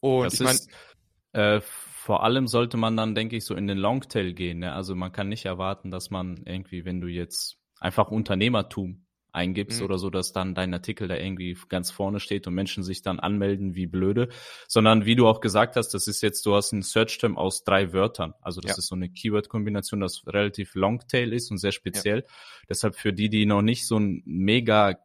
Und 0.00 0.24
das 0.24 0.34
ich 0.34 0.40
meine, 0.40 0.58
äh, 1.32 1.60
vor 1.62 2.24
allem 2.24 2.46
sollte 2.46 2.76
man 2.76 2.96
dann, 2.96 3.14
denke 3.14 3.36
ich, 3.36 3.44
so 3.44 3.54
in 3.54 3.66
den 3.66 3.78
Longtail 3.78 4.32
gehen. 4.32 4.60
Ne? 4.60 4.72
Also 4.72 4.94
man 4.94 5.12
kann 5.12 5.28
nicht 5.28 5.44
erwarten, 5.44 5.90
dass 5.90 6.10
man 6.10 6.42
irgendwie, 6.44 6.84
wenn 6.84 7.00
du 7.00 7.08
jetzt 7.08 7.58
einfach 7.78 8.10
Unternehmertum 8.10 9.04
eingibst 9.32 9.80
mhm. 9.80 9.84
oder 9.84 9.98
so, 9.98 10.10
dass 10.10 10.32
dann 10.32 10.54
dein 10.54 10.74
Artikel 10.74 11.08
da 11.08 11.16
irgendwie 11.16 11.56
ganz 11.68 11.90
vorne 11.90 12.20
steht 12.20 12.46
und 12.46 12.54
Menschen 12.54 12.82
sich 12.82 13.02
dann 13.02 13.20
anmelden 13.20 13.74
wie 13.74 13.86
blöde, 13.86 14.28
sondern 14.66 15.04
wie 15.04 15.14
du 15.14 15.28
auch 15.28 15.40
gesagt 15.40 15.76
hast, 15.76 15.90
das 15.90 16.06
ist 16.06 16.22
jetzt, 16.22 16.44
du 16.46 16.54
hast 16.54 16.72
einen 16.72 16.82
Search-Term 16.82 17.36
aus 17.36 17.64
drei 17.64 17.92
Wörtern. 17.92 18.34
Also 18.40 18.60
das 18.60 18.72
ja. 18.72 18.78
ist 18.78 18.88
so 18.88 18.94
eine 18.94 19.08
Keyword-Kombination, 19.08 20.00
das 20.00 20.26
relativ 20.26 20.74
Longtail 20.74 21.32
ist 21.32 21.50
und 21.50 21.58
sehr 21.58 21.72
speziell. 21.72 22.24
Ja. 22.26 22.34
Deshalb 22.68 22.96
für 22.96 23.12
die, 23.12 23.28
die 23.28 23.46
noch 23.46 23.62
nicht 23.62 23.86
so 23.86 23.98
ein 23.98 24.22
mega 24.24 24.98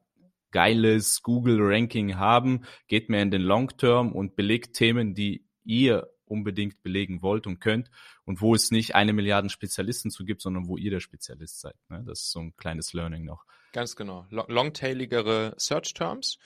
geiles 0.51 1.21
Google-Ranking 1.21 2.15
haben, 2.15 2.61
geht 2.87 3.09
mehr 3.09 3.21
in 3.21 3.31
den 3.31 3.41
Long-Term 3.41 4.13
und 4.13 4.35
belegt 4.35 4.75
Themen, 4.75 5.13
die 5.13 5.45
ihr 5.65 6.07
unbedingt 6.25 6.81
belegen 6.83 7.21
wollt 7.21 7.47
und 7.47 7.59
könnt 7.59 7.89
und 8.25 8.41
wo 8.41 8.55
es 8.55 8.71
nicht 8.71 8.95
eine 8.95 9.13
Milliarde 9.13 9.49
Spezialisten 9.49 10.11
zu 10.11 10.25
gibt, 10.25 10.41
sondern 10.41 10.67
wo 10.67 10.77
ihr 10.77 10.91
der 10.91 10.99
Spezialist 10.99 11.59
seid. 11.59 11.75
Ne? 11.89 12.03
Das 12.05 12.21
ist 12.21 12.31
so 12.31 12.39
ein 12.39 12.55
kleines 12.55 12.93
Learning 12.93 13.25
noch. 13.25 13.45
Ganz 13.73 13.95
genau. 13.95 14.25
Longtailigere 14.29 15.53
Search 15.57 15.93
Terms. 15.93 16.37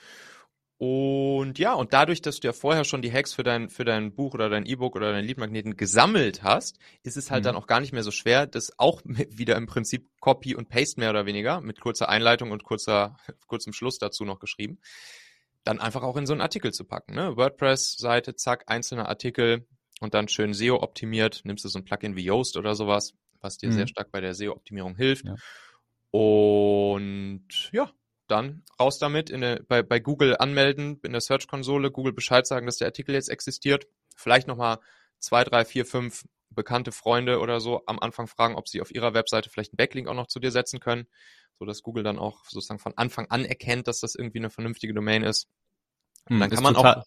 Und 0.82 1.58
ja, 1.58 1.74
und 1.74 1.92
dadurch, 1.92 2.22
dass 2.22 2.40
du 2.40 2.48
ja 2.48 2.54
vorher 2.54 2.84
schon 2.84 3.02
die 3.02 3.12
Hacks 3.12 3.34
für 3.34 3.42
dein, 3.42 3.68
für 3.68 3.84
dein 3.84 4.14
Buch 4.14 4.32
oder 4.32 4.48
dein 4.48 4.64
E-Book 4.64 4.96
oder 4.96 5.12
dein 5.12 5.26
Leadmagneten 5.26 5.76
gesammelt 5.76 6.42
hast, 6.42 6.78
ist 7.02 7.18
es 7.18 7.30
halt 7.30 7.42
mhm. 7.42 7.48
dann 7.48 7.56
auch 7.56 7.66
gar 7.66 7.80
nicht 7.80 7.92
mehr 7.92 8.02
so 8.02 8.10
schwer, 8.10 8.46
das 8.46 8.78
auch 8.78 9.02
wieder 9.04 9.56
im 9.56 9.66
Prinzip 9.66 10.08
Copy 10.20 10.54
und 10.54 10.70
Paste 10.70 10.98
mehr 10.98 11.10
oder 11.10 11.26
weniger 11.26 11.60
mit 11.60 11.80
kurzer 11.80 12.08
Einleitung 12.08 12.50
und 12.50 12.64
kurzer, 12.64 13.18
kurzem 13.46 13.74
Schluss 13.74 13.98
dazu 13.98 14.24
noch 14.24 14.38
geschrieben, 14.38 14.78
dann 15.64 15.80
einfach 15.80 16.02
auch 16.02 16.16
in 16.16 16.26
so 16.26 16.32
einen 16.32 16.40
Artikel 16.40 16.72
zu 16.72 16.84
packen. 16.84 17.14
Ne? 17.14 17.36
WordPress-Seite, 17.36 18.34
zack, 18.34 18.64
einzelner 18.66 19.08
Artikel 19.08 19.66
und 20.00 20.14
dann 20.14 20.28
schön 20.28 20.54
SEO 20.54 20.82
optimiert. 20.82 21.42
Nimmst 21.44 21.64
du 21.64 21.68
so 21.68 21.78
ein 21.78 21.84
Plugin 21.84 22.16
wie 22.16 22.24
Yoast 22.24 22.56
oder 22.56 22.74
sowas, 22.74 23.12
was 23.40 23.58
dir 23.58 23.68
mhm. 23.68 23.74
sehr 23.74 23.86
stark 23.86 24.10
bei 24.10 24.20
der 24.20 24.34
SEO-Optimierung 24.34 24.96
hilft. 24.96 25.26
Ja. 25.26 25.36
Und 26.10 27.70
ja, 27.72 27.90
dann 28.26 28.64
raus 28.78 28.98
damit, 28.98 29.30
in 29.30 29.42
der, 29.42 29.62
bei, 29.68 29.82
bei 29.82 30.00
Google 30.00 30.36
anmelden, 30.38 30.98
in 31.02 31.12
der 31.12 31.20
Search-Konsole, 31.20 31.90
Google 31.90 32.12
Bescheid 32.12 32.46
sagen, 32.46 32.66
dass 32.66 32.78
der 32.78 32.88
Artikel 32.88 33.14
jetzt 33.14 33.28
existiert. 33.28 33.86
Vielleicht 34.16 34.48
nochmal 34.48 34.78
zwei, 35.18 35.44
drei, 35.44 35.64
vier, 35.64 35.84
fünf 35.84 36.24
bekannte 36.48 36.90
Freunde 36.90 37.38
oder 37.38 37.60
so 37.60 37.82
am 37.86 38.00
Anfang 38.00 38.26
fragen, 38.26 38.56
ob 38.56 38.68
sie 38.68 38.80
auf 38.80 38.92
ihrer 38.92 39.14
Webseite 39.14 39.50
vielleicht 39.50 39.72
einen 39.72 39.76
Backlink 39.76 40.08
auch 40.08 40.14
noch 40.14 40.26
zu 40.26 40.40
dir 40.40 40.50
setzen 40.50 40.80
können 40.80 41.06
so 41.60 41.66
dass 41.66 41.82
Google 41.82 42.02
dann 42.02 42.18
auch 42.18 42.44
sozusagen 42.46 42.80
von 42.80 42.94
Anfang 42.96 43.26
an 43.28 43.44
erkennt, 43.44 43.86
dass 43.86 44.00
das 44.00 44.14
irgendwie 44.14 44.38
eine 44.38 44.50
vernünftige 44.50 44.94
Domain 44.94 45.22
ist. 45.22 45.46
Und 46.28 46.36
hm, 46.36 46.40
dann 46.40 46.50
kann 46.50 46.62
man 46.62 46.74
total, 46.74 46.94
auch 46.96 47.04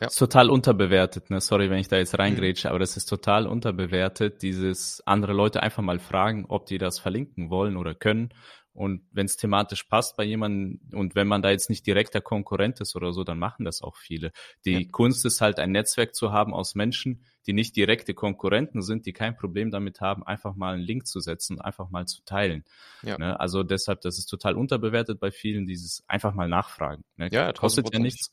ja. 0.00 0.06
Ist 0.08 0.18
total 0.18 0.50
unterbewertet, 0.50 1.30
ne? 1.30 1.40
Sorry, 1.40 1.70
wenn 1.70 1.78
ich 1.78 1.88
da 1.88 1.96
jetzt 1.96 2.18
reingrätsche, 2.18 2.68
mhm. 2.68 2.70
aber 2.70 2.78
das 2.78 2.96
ist 2.96 3.06
total 3.06 3.46
unterbewertet, 3.46 4.42
dieses 4.42 5.02
andere 5.06 5.32
Leute 5.32 5.62
einfach 5.62 5.82
mal 5.82 5.98
fragen, 5.98 6.46
ob 6.48 6.66
die 6.66 6.78
das 6.78 6.98
verlinken 6.98 7.50
wollen 7.50 7.76
oder 7.76 7.94
können. 7.94 8.30
Und 8.74 9.06
wenn 9.12 9.26
es 9.26 9.36
thematisch 9.36 9.84
passt 9.84 10.16
bei 10.16 10.24
jemandem 10.24 10.80
und 10.92 11.14
wenn 11.14 11.28
man 11.28 11.42
da 11.42 11.50
jetzt 11.50 11.70
nicht 11.70 11.86
direkter 11.86 12.20
Konkurrent 12.20 12.80
ist 12.80 12.96
oder 12.96 13.12
so, 13.12 13.22
dann 13.22 13.38
machen 13.38 13.64
das 13.64 13.82
auch 13.82 13.96
viele. 13.96 14.32
Die 14.64 14.72
ja. 14.72 14.88
Kunst 14.90 15.24
ist 15.24 15.40
halt 15.40 15.60
ein 15.60 15.70
Netzwerk 15.70 16.14
zu 16.14 16.32
haben 16.32 16.52
aus 16.52 16.74
Menschen, 16.74 17.24
die 17.46 17.52
nicht 17.52 17.76
direkte 17.76 18.14
Konkurrenten 18.14 18.82
sind, 18.82 19.06
die 19.06 19.12
kein 19.12 19.36
Problem 19.36 19.70
damit 19.70 20.00
haben, 20.00 20.26
einfach 20.26 20.56
mal 20.56 20.74
einen 20.74 20.82
Link 20.82 21.06
zu 21.06 21.20
setzen, 21.20 21.60
einfach 21.60 21.90
mal 21.90 22.06
zu 22.06 22.24
teilen. 22.24 22.64
Ja. 23.02 23.16
Ne? 23.16 23.38
Also 23.38 23.62
deshalb, 23.62 24.00
das 24.00 24.18
ist 24.18 24.26
total 24.26 24.56
unterbewertet 24.56 25.20
bei 25.20 25.30
vielen, 25.30 25.66
dieses 25.66 26.02
einfach 26.08 26.34
mal 26.34 26.48
nachfragen. 26.48 27.04
Ne? 27.16 27.28
Ja, 27.30 27.52
kostet 27.52 27.92
ja 27.92 28.00
nichts. 28.00 28.32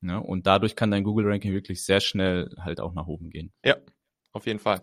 Ne? 0.00 0.20
Und 0.20 0.46
dadurch 0.46 0.74
kann 0.74 0.90
dein 0.90 1.04
Google-Ranking 1.04 1.52
wirklich 1.52 1.84
sehr 1.84 2.00
schnell 2.00 2.54
halt 2.58 2.80
auch 2.80 2.94
nach 2.94 3.06
oben 3.06 3.28
gehen. 3.28 3.52
Ja, 3.62 3.76
auf 4.32 4.46
jeden 4.46 4.58
Fall. 4.58 4.80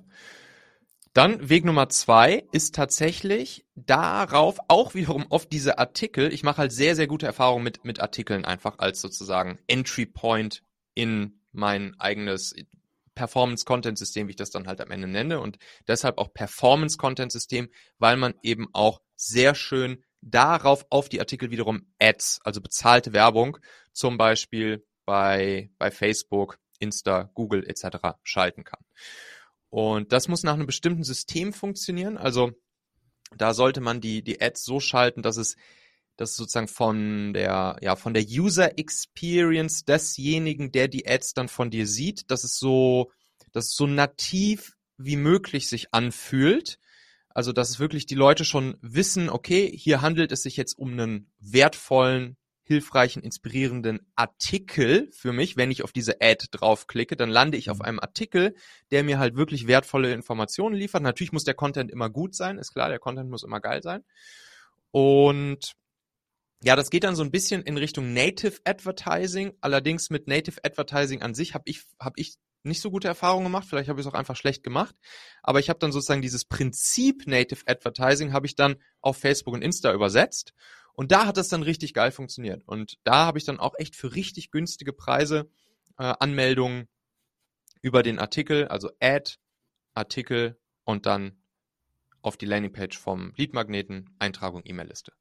Dann 1.20 1.50
Weg 1.50 1.66
Nummer 1.66 1.90
zwei 1.90 2.46
ist 2.54 2.76
tatsächlich 2.76 3.66
darauf 3.76 4.58
auch 4.70 4.94
wiederum 4.94 5.30
auf 5.30 5.46
diese 5.46 5.78
Artikel. 5.78 6.32
Ich 6.32 6.44
mache 6.44 6.60
halt 6.60 6.72
sehr, 6.72 6.96
sehr 6.96 7.08
gute 7.08 7.26
Erfahrungen 7.26 7.66
mit, 7.66 7.84
mit 7.84 8.00
Artikeln 8.00 8.46
einfach 8.46 8.80
als 8.80 9.02
sozusagen 9.02 9.60
Entry 9.68 10.06
Point 10.06 10.64
in 10.94 11.42
mein 11.52 11.94
eigenes 12.00 12.56
Performance-Content-System, 13.16 14.28
wie 14.28 14.30
ich 14.30 14.38
das 14.38 14.52
dann 14.52 14.66
halt 14.66 14.80
am 14.80 14.92
Ende 14.92 15.10
nenne. 15.10 15.42
Und 15.42 15.58
deshalb 15.90 16.20
auch 16.20 16.34
Performance-Content-System, 16.34 17.68
weil 17.98 18.16
man 18.16 18.36
eben 18.42 18.70
auch 18.72 19.02
sehr 19.18 19.56
schön 19.56 20.06
darauf 20.22 20.86
auf 20.90 21.10
die 21.10 21.20
Artikel 21.20 21.52
wiederum 21.52 21.86
Ads, 22.00 22.40
also 22.46 22.62
bezahlte 22.62 23.12
Werbung, 23.12 23.58
zum 23.92 24.18
Beispiel 24.18 24.88
bei, 25.04 25.70
bei 25.80 25.92
Facebook, 25.92 26.60
Insta, 26.80 27.30
Google 27.34 27.68
etc. 27.68 28.16
schalten 28.24 28.64
kann. 28.64 28.80
Und 29.70 30.12
das 30.12 30.28
muss 30.28 30.44
nach 30.44 30.54
einem 30.54 30.66
bestimmten 30.66 31.04
System 31.04 31.54
funktionieren. 31.54 32.18
Also 32.18 32.52
da 33.38 33.54
sollte 33.54 33.82
man 33.82 34.02
die, 34.02 34.24
die 34.24 34.42
Ads 34.42 34.64
so 34.64 34.80
schalten, 34.80 35.22
dass 35.22 35.38
es, 35.38 35.56
dass 36.18 36.36
sozusagen 36.36 36.68
von 36.68 37.34
der, 37.34 37.78
ja, 37.82 37.96
von 37.96 38.14
der 38.14 38.24
User 38.24 38.78
Experience 38.78 39.86
desjenigen, 39.86 40.72
der 40.72 40.88
die 40.88 41.08
Ads 41.08 41.34
dann 41.34 41.48
von 41.48 41.70
dir 41.70 41.86
sieht, 41.86 42.32
dass 42.32 42.44
es 42.44 42.58
so, 42.58 43.12
dass 43.52 43.68
es 43.68 43.76
so 43.76 43.88
nativ 43.88 44.76
wie 44.98 45.16
möglich 45.16 45.70
sich 45.70 45.94
anfühlt. 45.94 46.80
Also, 47.30 47.54
dass 47.54 47.70
es 47.70 47.80
wirklich 47.80 48.08
die 48.08 48.16
Leute 48.16 48.44
schon 48.44 48.78
wissen, 48.82 49.30
okay, 49.30 49.72
hier 49.74 50.02
handelt 50.02 50.32
es 50.32 50.42
sich 50.44 50.58
jetzt 50.58 50.78
um 50.78 50.92
einen 50.92 51.32
wertvollen, 51.40 52.38
hilfreichen, 52.70 53.24
inspirierenden 53.24 54.00
Artikel 54.16 55.10
für 55.12 55.34
mich. 55.34 55.58
Wenn 55.58 55.72
ich 55.72 55.84
auf 55.84 55.92
diese 55.92 56.22
Ad 56.22 56.46
draufklicke, 56.52 57.16
dann 57.16 57.32
lande 57.32 57.58
ich 57.58 57.72
auf 57.72 57.80
mhm. 57.80 57.86
einem 57.86 58.00
Artikel, 58.00 58.54
der 58.92 59.04
mir 59.04 59.18
halt 59.18 59.36
wirklich 59.36 59.66
wertvolle 59.66 60.14
Informationen 60.14 60.76
liefert. 60.76 61.02
Natürlich 61.02 61.32
muss 61.32 61.46
der 61.46 61.56
Content 61.56 61.90
immer 61.90 62.12
gut 62.12 62.36
sein, 62.36 62.60
ist 62.60 62.72
klar, 62.72 62.90
der 62.90 63.00
Content 63.00 63.28
muss 63.28 63.42
immer 63.42 63.60
geil 63.60 63.82
sein. 63.82 64.04
Und 64.92 65.74
ja, 66.62 66.76
das 66.76 66.92
geht 66.92 67.06
dann 67.06 67.16
so 67.16 67.24
ein 67.24 67.32
bisschen 67.32 67.64
in 67.64 67.76
Richtung 67.76 68.14
Native 68.14 68.60
Advertising. 68.66 69.54
Allerdings 69.62 70.12
mit 70.12 70.28
Native 70.28 70.60
Advertising 70.64 71.24
an 71.24 71.34
sich 71.34 71.56
habe 71.56 71.64
ich, 71.66 71.82
hab 72.00 72.14
ich 72.18 72.36
nicht 72.62 72.82
so 72.82 72.92
gute 72.92 73.08
Erfahrungen 73.08 73.46
gemacht. 73.46 73.66
Vielleicht 73.68 73.90
habe 73.90 74.00
ich 74.00 74.06
es 74.06 74.14
auch 74.14 74.18
einfach 74.18 74.36
schlecht 74.36 74.62
gemacht. 74.62 74.94
Aber 75.42 75.58
ich 75.58 75.70
habe 75.70 75.80
dann 75.80 75.92
sozusagen 75.92 76.22
dieses 76.22 76.46
Prinzip 76.46 77.26
Native 77.26 77.64
Advertising 77.66 78.32
habe 78.32 78.46
ich 78.46 78.54
dann 78.54 78.76
auf 79.02 79.18
Facebook 79.18 79.56
und 79.56 79.64
Insta 79.64 79.92
übersetzt 79.92 80.54
und 81.00 81.14
da 81.14 81.26
hat 81.26 81.38
das 81.38 81.48
dann 81.48 81.64
richtig 81.64 81.94
geil 81.94 82.12
funktioniert. 82.12 82.62
Und 82.66 82.98
da 83.06 83.26
habe 83.26 83.38
ich 83.38 83.46
dann 83.46 83.58
auch 83.58 83.74
echt 83.78 83.96
für 83.96 84.16
richtig 84.16 84.52
günstige 84.52 84.92
Preise 84.92 85.50
äh, 85.98 86.14
Anmeldungen 86.20 86.90
über 87.82 88.04
den 88.04 88.20
Artikel, 88.20 88.68
also 88.68 88.90
Ad, 89.00 89.36
Artikel 89.94 90.60
und 90.84 91.06
dann 91.06 91.42
auf 92.22 92.36
die 92.36 92.46
Landingpage 92.46 92.98
vom 92.98 93.32
Leadmagneten, 93.38 94.10
Eintragung 94.20 94.62
E-Mail-Liste. 94.66 95.14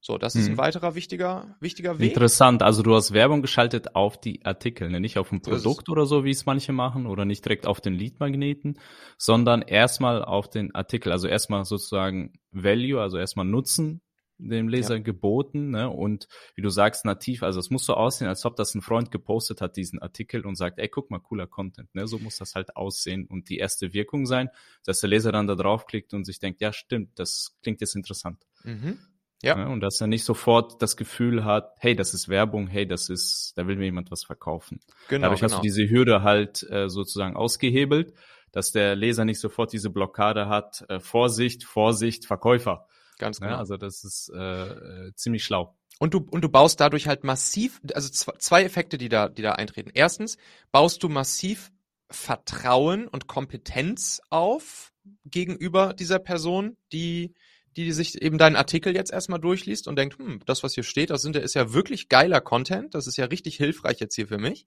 So, 0.00 0.16
das 0.16 0.36
ist 0.36 0.46
ein 0.46 0.52
hm. 0.52 0.56
weiterer 0.56 0.94
wichtiger, 0.94 1.54
wichtiger 1.60 1.98
Weg. 1.98 2.12
Interessant. 2.12 2.62
Also 2.62 2.82
du 2.82 2.94
hast 2.94 3.12
Werbung 3.12 3.42
geschaltet 3.42 3.94
auf 3.94 4.18
die 4.18 4.42
Artikel, 4.46 4.88
ne? 4.88 5.00
nicht 5.00 5.18
auf 5.18 5.30
ein 5.32 5.42
Produkt 5.42 5.84
so 5.86 5.92
oder 5.92 6.06
so, 6.06 6.24
wie 6.24 6.30
es 6.30 6.46
manche 6.46 6.72
machen, 6.72 7.04
oder 7.04 7.26
nicht 7.26 7.44
direkt 7.44 7.66
auf 7.66 7.82
den 7.82 7.92
Leadmagneten, 7.92 8.78
sondern 9.18 9.60
erstmal 9.60 10.24
auf 10.24 10.48
den 10.48 10.74
Artikel. 10.74 11.12
Also 11.12 11.28
erstmal 11.28 11.66
sozusagen 11.66 12.32
Value, 12.52 13.02
also 13.02 13.18
erstmal 13.18 13.44
Nutzen 13.44 14.00
dem 14.48 14.68
Leser 14.68 14.96
ja. 14.96 15.02
geboten, 15.02 15.70
ne? 15.70 15.88
Und 15.90 16.28
wie 16.54 16.62
du 16.62 16.70
sagst, 16.70 17.04
nativ, 17.04 17.42
also 17.42 17.60
es 17.60 17.70
muss 17.70 17.84
so 17.84 17.94
aussehen, 17.94 18.28
als 18.28 18.44
ob 18.44 18.56
das 18.56 18.74
ein 18.74 18.82
Freund 18.82 19.10
gepostet 19.10 19.60
hat, 19.60 19.76
diesen 19.76 20.00
Artikel 20.00 20.46
und 20.46 20.56
sagt, 20.56 20.78
ey, 20.78 20.88
guck 20.88 21.10
mal, 21.10 21.20
cooler 21.20 21.46
Content, 21.46 21.94
ne? 21.94 22.06
So 22.06 22.18
muss 22.18 22.38
das 22.38 22.54
halt 22.54 22.76
aussehen 22.76 23.26
und 23.26 23.48
die 23.48 23.58
erste 23.58 23.92
Wirkung 23.92 24.26
sein, 24.26 24.48
dass 24.84 25.00
der 25.00 25.10
Leser 25.10 25.32
dann 25.32 25.46
da 25.46 25.54
draufklickt 25.54 26.14
und 26.14 26.24
sich 26.24 26.38
denkt, 26.38 26.60
ja, 26.60 26.72
stimmt, 26.72 27.18
das 27.18 27.56
klingt 27.62 27.80
jetzt 27.80 27.96
interessant. 27.96 28.46
Mhm. 28.64 28.98
Ja. 29.42 29.58
ja. 29.58 29.66
Und 29.68 29.80
dass 29.80 30.00
er 30.00 30.06
nicht 30.06 30.24
sofort 30.24 30.82
das 30.82 30.96
Gefühl 30.96 31.44
hat, 31.44 31.74
hey, 31.78 31.96
das 31.96 32.14
ist 32.14 32.28
Werbung, 32.28 32.66
hey, 32.66 32.86
das 32.86 33.08
ist, 33.08 33.52
da 33.56 33.66
will 33.66 33.76
mir 33.76 33.86
jemand 33.86 34.10
was 34.10 34.24
verkaufen. 34.24 34.80
Genau. 35.08 35.22
Dadurch 35.22 35.40
genau. 35.40 35.52
hast 35.52 35.58
du 35.58 35.62
diese 35.62 35.88
Hürde 35.88 36.22
halt 36.22 36.62
äh, 36.70 36.88
sozusagen 36.88 37.36
ausgehebelt, 37.36 38.12
dass 38.52 38.72
der 38.72 38.96
Leser 38.96 39.24
nicht 39.24 39.40
sofort 39.40 39.72
diese 39.72 39.90
Blockade 39.90 40.48
hat, 40.48 40.84
äh, 40.88 41.00
Vorsicht, 41.00 41.64
Vorsicht, 41.64 42.26
Verkäufer. 42.26 42.86
Ganz 43.20 43.38
genau. 43.38 43.52
Ja, 43.52 43.58
also 43.58 43.76
das 43.76 44.02
ist 44.02 44.32
äh, 44.34 44.38
äh, 44.38 45.14
ziemlich 45.14 45.44
schlau. 45.44 45.76
Und 45.98 46.14
du, 46.14 46.26
und 46.30 46.42
du 46.42 46.48
baust 46.48 46.80
dadurch 46.80 47.06
halt 47.06 47.22
massiv, 47.22 47.80
also 47.92 48.08
zwei 48.08 48.64
Effekte, 48.64 48.96
die 48.96 49.10
da, 49.10 49.28
die 49.28 49.42
da 49.42 49.52
eintreten. 49.52 49.90
Erstens 49.92 50.38
baust 50.72 51.02
du 51.02 51.10
massiv 51.10 51.70
Vertrauen 52.10 53.06
und 53.06 53.26
Kompetenz 53.26 54.22
auf 54.30 54.92
gegenüber 55.26 55.92
dieser 55.92 56.18
Person, 56.18 56.78
die, 56.92 57.34
die 57.76 57.92
sich 57.92 58.20
eben 58.20 58.38
deinen 58.38 58.56
Artikel 58.56 58.94
jetzt 58.96 59.12
erstmal 59.12 59.38
durchliest 59.38 59.86
und 59.86 59.96
denkt, 59.96 60.18
hm, 60.18 60.40
das, 60.46 60.62
was 60.62 60.74
hier 60.74 60.82
steht, 60.82 61.10
das 61.10 61.20
sind, 61.20 61.36
ist 61.36 61.54
ja 61.54 61.74
wirklich 61.74 62.08
geiler 62.08 62.40
Content, 62.40 62.94
das 62.94 63.06
ist 63.06 63.18
ja 63.18 63.26
richtig 63.26 63.56
hilfreich 63.56 64.00
jetzt 64.00 64.14
hier 64.14 64.26
für 64.26 64.38
mich. 64.38 64.66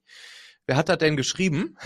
Wer 0.66 0.76
hat 0.76 0.88
das 0.88 0.98
denn 0.98 1.16
geschrieben? 1.16 1.76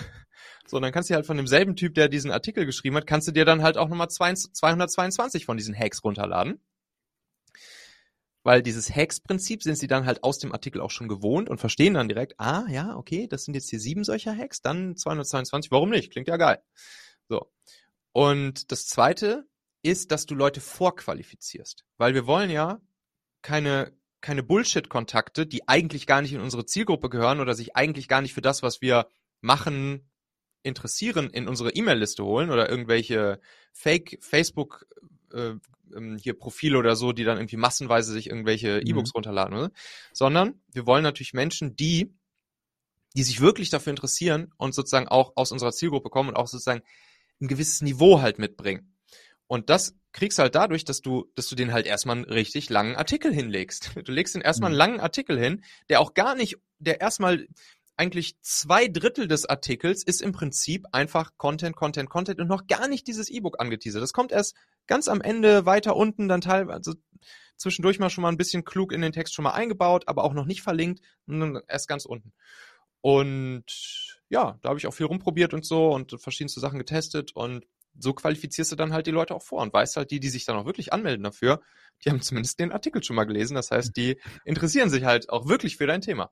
So, 0.70 0.78
dann 0.81 0.92
kannst 0.92 1.09
du 1.11 1.14
halt 1.14 1.26
von 1.26 1.37
demselben 1.37 1.76
Typ, 1.76 1.94
der 1.94 2.09
diesen 2.09 2.31
Artikel 2.31 2.66
geschrieben 2.66 2.96
hat, 2.96 3.07
kannst 3.07 3.28
du 3.28 3.33
dir 3.33 3.44
dann 3.44 3.62
halt 3.62 3.78
auch 3.78 3.88
nochmal 3.88 4.11
222 4.11 5.46
von 5.46 5.57
diesen 5.57 5.78
Hacks 5.78 6.04
runterladen. 6.04 6.61
Weil 8.42 8.62
dieses 8.62 8.94
Hacks-Prinzip 8.94 9.62
sind 9.62 9.76
sie 9.76 9.88
dann 9.88 10.07
halt 10.07 10.22
aus 10.22 10.38
dem 10.38 10.52
Artikel 10.52 10.81
auch 10.81 10.90
schon 10.90 11.09
gewohnt 11.09 11.48
und 11.48 11.59
verstehen 11.59 11.94
dann 11.94 12.09
direkt, 12.09 12.35
ah, 12.38 12.64
ja, 12.68 12.96
okay, 12.96 13.26
das 13.26 13.44
sind 13.44 13.54
jetzt 13.54 13.68
hier 13.68 13.81
sieben 13.81 14.04
solcher 14.04 14.37
Hacks, 14.37 14.62
dann 14.62 14.96
222, 14.96 15.70
warum 15.70 15.90
nicht? 15.90 16.12
Klingt 16.12 16.28
ja 16.28 16.37
geil. 16.37 16.62
So. 17.28 17.50
Und 18.12 18.72
das 18.72 18.87
zweite 18.87 19.46
ist, 19.83 20.12
dass 20.12 20.26
du 20.26 20.35
Leute 20.35 20.61
vorqualifizierst. 20.61 21.85
Weil 21.96 22.14
wir 22.14 22.26
wollen 22.26 22.50
ja 22.50 22.81
keine, 23.42 23.92
keine 24.20 24.42
Bullshit-Kontakte, 24.42 25.46
die 25.46 25.68
eigentlich 25.68 26.07
gar 26.07 26.22
nicht 26.22 26.33
in 26.33 26.40
unsere 26.40 26.66
Zielgruppe 26.66 27.09
gehören 27.09 27.40
oder 27.40 27.54
sich 27.54 27.76
eigentlich 27.76 28.09
gar 28.09 28.20
nicht 28.20 28.35
für 28.35 28.42
das, 28.42 28.62
was 28.62 28.81
wir 28.81 29.09
machen, 29.40 30.09
interessieren, 30.62 31.31
in 31.31 31.49
unsere 31.49 31.71
E-Mail-Liste 31.71 32.25
holen 32.25 32.51
oder 32.51 32.68
irgendwelche 32.68 33.40
Fake 33.73 34.18
Facebook 34.21 34.87
äh, 35.33 35.55
ähm, 35.94 36.18
hier 36.18 36.35
Profile 36.38 36.79
oder 36.79 36.97
so, 36.97 37.12
die 37.12 37.25
dann 37.25 37.38
irgendwie 37.38 37.57
massenweise 37.57 38.12
sich 38.12 38.29
irgendwelche 38.29 38.81
mhm. 38.81 38.90
E-Books 38.90 39.14
runterladen, 39.14 39.57
oder? 39.57 39.71
sondern 40.12 40.61
wir 40.73 40.87
wollen 40.87 41.03
natürlich 41.03 41.35
Menschen, 41.35 41.77
die 41.77 42.12
die 43.16 43.23
sich 43.23 43.40
wirklich 43.40 43.71
dafür 43.71 43.90
interessieren 43.90 44.53
und 44.59 44.75
sozusagen 44.75 45.09
auch 45.09 45.33
aus 45.35 45.51
unserer 45.51 45.73
Zielgruppe 45.73 46.11
kommen 46.11 46.29
und 46.29 46.37
auch 46.37 46.47
sozusagen 46.47 46.83
ein 47.40 47.49
gewisses 47.49 47.81
Niveau 47.81 48.21
halt 48.21 48.38
mitbringen. 48.38 48.94
Und 49.47 49.71
das 49.71 49.97
kriegst 50.12 50.38
du 50.38 50.42
halt 50.42 50.55
dadurch, 50.55 50.85
dass 50.85 51.01
du, 51.01 51.31
dass 51.35 51.49
du 51.49 51.57
den 51.57 51.73
halt 51.73 51.87
erstmal 51.87 52.16
einen 52.16 52.27
richtig 52.27 52.68
langen 52.68 52.97
Artikel 52.97 53.33
hinlegst. 53.33 53.92
Du 54.05 54.12
legst 54.12 54.35
den 54.35 54.42
erstmal 54.42 54.68
einen 54.68 54.77
mhm. 54.77 54.79
langen 54.79 55.01
Artikel 55.01 55.38
hin, 55.38 55.64
der 55.88 56.01
auch 56.01 56.14
gar 56.14 56.35
nicht, 56.35 56.59
der 56.79 57.01
erstmal 57.01 57.49
eigentlich 57.98 58.40
zwei 58.40 58.87
Drittel 58.88 59.26
des 59.26 59.44
Artikels 59.44 60.04
ist 60.04 60.22
im 60.22 60.32
Prinzip 60.32 60.87
einfach 60.92 61.32
Content, 61.37 61.74
Content, 61.76 62.08
Content 62.08 62.40
und 62.40 62.46
noch 62.46 62.66
gar 62.66 62.88
nicht 62.88 63.06
dieses 63.06 63.28
E-Book 63.28 63.61
angeteasert. 63.61 64.02
Das 64.02 64.12
kommt 64.12 64.32
erst 64.32 64.56
ganz 64.87 65.08
am 65.08 65.20
Ende 65.20 65.66
weiter 65.66 65.96
unten, 65.96 66.28
dann 66.28 66.40
teilweise 66.40 66.76
also 66.76 66.94
zwischendurch 67.56 67.98
mal 67.98 68.08
schon 68.08 68.22
mal 68.22 68.28
ein 68.28 68.37
bisschen 68.37 68.64
klug 68.64 68.92
in 68.92 69.00
den 69.00 69.12
Text 69.12 69.34
schon 69.34 69.42
mal 69.42 69.50
eingebaut, 69.50 70.04
aber 70.06 70.22
auch 70.24 70.32
noch 70.32 70.46
nicht 70.46 70.62
verlinkt, 70.62 71.00
erst 71.66 71.88
ganz 71.88 72.04
unten. 72.04 72.32
Und 73.00 73.64
ja, 74.28 74.58
da 74.62 74.68
habe 74.68 74.78
ich 74.78 74.87
auch 74.87 74.94
viel 74.94 75.06
rumprobiert 75.06 75.52
und 75.52 75.64
so 75.64 75.90
und 75.90 76.20
verschiedenste 76.20 76.61
Sachen 76.61 76.78
getestet 76.78 77.32
und 77.34 77.66
so 77.98 78.12
qualifizierst 78.12 78.70
du 78.70 78.76
dann 78.76 78.92
halt 78.92 79.08
die 79.08 79.12
Leute 79.12 79.34
auch 79.34 79.42
vor 79.42 79.61
und 79.61 79.72
weißt 79.72 79.96
halt, 79.96 80.12
die, 80.12 80.20
die 80.20 80.28
sich 80.28 80.44
dann 80.44 80.56
auch 80.56 80.66
wirklich 80.66 80.92
anmelden 80.92 81.24
dafür, 81.24 81.61
die 82.04 82.11
haben 82.11 82.20
zumindest 82.22 82.61
den 82.61 82.70
Artikel 82.70 83.02
schon 83.02 83.16
mal 83.16 83.24
gelesen. 83.24 83.54
Das 83.54 83.72
heißt, 83.72 83.96
die 83.96 84.20
interessieren 84.44 84.88
sich 84.88 85.04
halt 85.04 85.30
auch 85.30 85.48
wirklich 85.48 85.76
für 85.76 85.88
dein 85.88 86.00
Thema. 86.00 86.30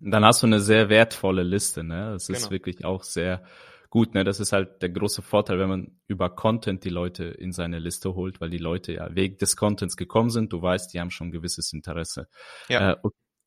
Dann 0.00 0.24
hast 0.24 0.42
du 0.42 0.46
eine 0.46 0.60
sehr 0.60 0.88
wertvolle 0.88 1.42
Liste, 1.42 1.82
ne? 1.82 2.12
Das 2.12 2.28
ist 2.28 2.38
genau. 2.38 2.50
wirklich 2.50 2.84
auch 2.84 3.02
sehr 3.02 3.42
gut, 3.90 4.14
ne? 4.14 4.24
Das 4.24 4.40
ist 4.40 4.52
halt 4.52 4.82
der 4.82 4.90
große 4.90 5.22
Vorteil, 5.22 5.58
wenn 5.58 5.68
man 5.68 6.00
über 6.06 6.30
Content 6.30 6.84
die 6.84 6.90
Leute 6.90 7.24
in 7.24 7.52
seine 7.52 7.78
Liste 7.78 8.14
holt, 8.14 8.40
weil 8.40 8.50
die 8.50 8.58
Leute 8.58 8.92
ja 8.92 9.14
wegen 9.14 9.36
des 9.38 9.56
Contents 9.56 9.96
gekommen 9.96 10.30
sind. 10.30 10.52
Du 10.52 10.62
weißt, 10.62 10.92
die 10.92 11.00
haben 11.00 11.10
schon 11.10 11.28
ein 11.28 11.32
gewisses 11.32 11.72
Interesse. 11.72 12.28
Ja. 12.68 12.92
Äh, 12.92 12.96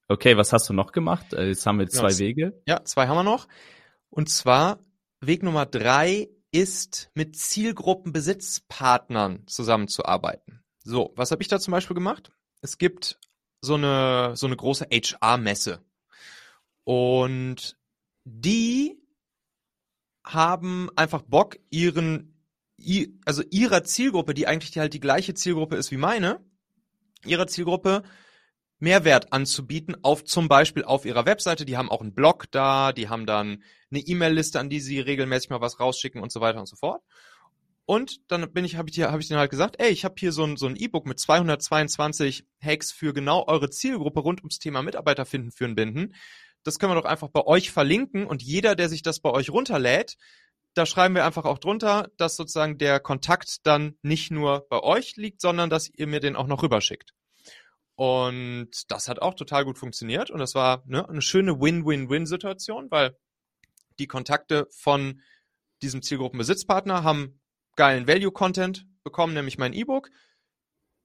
okay, 0.08 0.38
was 0.38 0.54
hast 0.54 0.70
du 0.70 0.74
noch 0.74 0.92
gemacht? 0.92 1.34
Äh, 1.34 1.48
jetzt 1.48 1.66
haben 1.66 1.80
wir 1.80 1.88
zwei 1.88 2.10
genau. 2.10 2.20
Wege. 2.20 2.62
Ja, 2.68 2.84
zwei 2.84 3.08
haben 3.08 3.18
wir 3.18 3.24
noch. 3.24 3.48
Und 4.10 4.30
zwar 4.30 4.80
Weg 5.22 5.44
Nummer 5.44 5.66
drei 5.66 6.30
ist, 6.52 7.12
mit 7.14 7.36
Zielgruppenbesitzpartnern 7.36 9.46
zusammenzuarbeiten. 9.48 10.64
So, 10.84 11.14
was 11.16 11.32
habe 11.32 11.42
ich 11.42 11.48
da 11.48 11.60
zum 11.60 11.74
Beispiel 11.74 11.94
gemacht? 11.94 12.32
Es 12.62 12.78
gibt 12.78 13.20
so 13.62 13.76
eine, 13.76 14.36
so 14.36 14.48
eine 14.48 14.56
große 14.56 14.88
HR-Messe. 14.92 15.82
Und 16.90 17.78
die 18.24 19.00
haben 20.24 20.90
einfach 20.96 21.22
Bock, 21.22 21.60
ihren, 21.70 22.44
also 23.26 23.44
ihrer 23.52 23.84
Zielgruppe, 23.84 24.34
die 24.34 24.48
eigentlich 24.48 24.76
halt 24.76 24.96
die 24.96 25.00
gleiche 25.00 25.36
Zielgruppe 25.36 25.76
ist 25.76 25.92
wie 25.92 25.98
meine, 25.98 26.44
ihrer 27.24 27.46
Zielgruppe 27.46 28.02
Mehrwert 28.80 29.32
anzubieten, 29.32 29.98
auf 30.02 30.24
zum 30.24 30.48
Beispiel 30.48 30.84
auf 30.84 31.06
ihrer 31.06 31.28
Webseite. 31.28 31.64
Die 31.64 31.78
haben 31.78 31.92
auch 31.92 32.02
einen 32.02 32.16
Blog 32.16 32.50
da, 32.50 32.92
die 32.92 33.08
haben 33.08 33.28
dann 33.28 33.62
eine 33.92 34.00
E-Mail-Liste, 34.00 34.60
an 34.60 34.72
die 34.72 34.80
sie 34.80 35.00
regelmäßig 35.00 35.52
mal 35.52 35.62
was 35.62 35.80
rausschicken 35.80 36.24
und 36.24 36.32
so 36.32 36.42
weiter 36.42 36.60
und 36.60 36.68
so 36.68 36.76
fort. 36.76 37.04
Und 37.86 38.32
dann 38.32 38.52
bin 38.52 38.66
ich, 38.66 38.78
habe 38.78 38.90
ich 38.90 38.96
dir, 38.96 39.12
habe 39.12 39.22
ich 39.22 39.28
denen 39.28 39.40
halt 39.40 39.52
gesagt, 39.52 39.76
ey, 39.80 39.90
ich 39.90 40.06
habe 40.06 40.16
hier 40.18 40.32
so 40.32 40.44
ein 40.44 40.58
so 40.58 40.66
ein 40.66 40.76
E-Book 40.76 41.06
mit 41.06 41.20
222 41.20 42.48
Hacks 42.60 42.92
für 42.92 43.14
genau 43.14 43.46
eure 43.46 43.70
Zielgruppe 43.70 44.22
rund 44.22 44.42
ums 44.42 44.58
Thema 44.58 44.82
Mitarbeiter 44.82 45.28
finden, 45.28 45.52
führen, 45.52 45.76
binden. 45.76 46.16
Das 46.64 46.80
können 46.80 46.92
wir 46.92 47.02
doch 47.02 47.10
einfach 47.10 47.30
bei 47.30 47.46
euch 47.46 47.72
verlinken 47.72 48.26
und 48.26 48.44
jeder, 48.44 48.76
der 48.76 48.90
sich 48.90 49.02
das 49.02 49.20
bei 49.20 49.32
euch 49.32 49.50
runterlädt, 49.50 50.18
da 50.76 50.86
schreiben 50.86 51.16
wir 51.16 51.26
einfach 51.26 51.46
auch 51.46 51.58
drunter, 51.58 52.10
dass 52.18 52.36
sozusagen 52.36 52.78
der 52.78 53.00
Kontakt 53.00 53.66
dann 53.66 53.98
nicht 54.02 54.32
nur 54.32 54.68
bei 54.70 54.82
euch 54.82 55.16
liegt, 55.16 55.42
sondern 55.42 55.70
dass 55.70 55.90
ihr 55.90 56.08
mir 56.08 56.20
den 56.20 56.36
auch 56.36 56.48
noch 56.48 56.64
rüberschickt. 56.64 57.14
Und 57.96 58.70
das 58.88 59.10
hat 59.10 59.22
auch 59.22 59.34
total 59.34 59.66
gut 59.66 59.78
funktioniert 59.78 60.32
und 60.32 60.40
das 60.40 60.56
war 60.56 60.84
ne, 60.86 61.08
eine 61.10 61.22
schöne 61.22 61.60
Win-Win-Win-Situation, 61.60 62.90
weil 62.92 63.18
die 64.00 64.08
Kontakte 64.08 64.68
von 64.72 65.22
diesem 65.82 66.02
Zielgruppenbesitzpartner 66.02 67.04
haben 67.04 67.42
geilen 67.76 68.08
Value-Content 68.08 68.86
bekommen, 69.04 69.34
nämlich 69.34 69.58
mein 69.58 69.74
E-Book. 69.74 70.10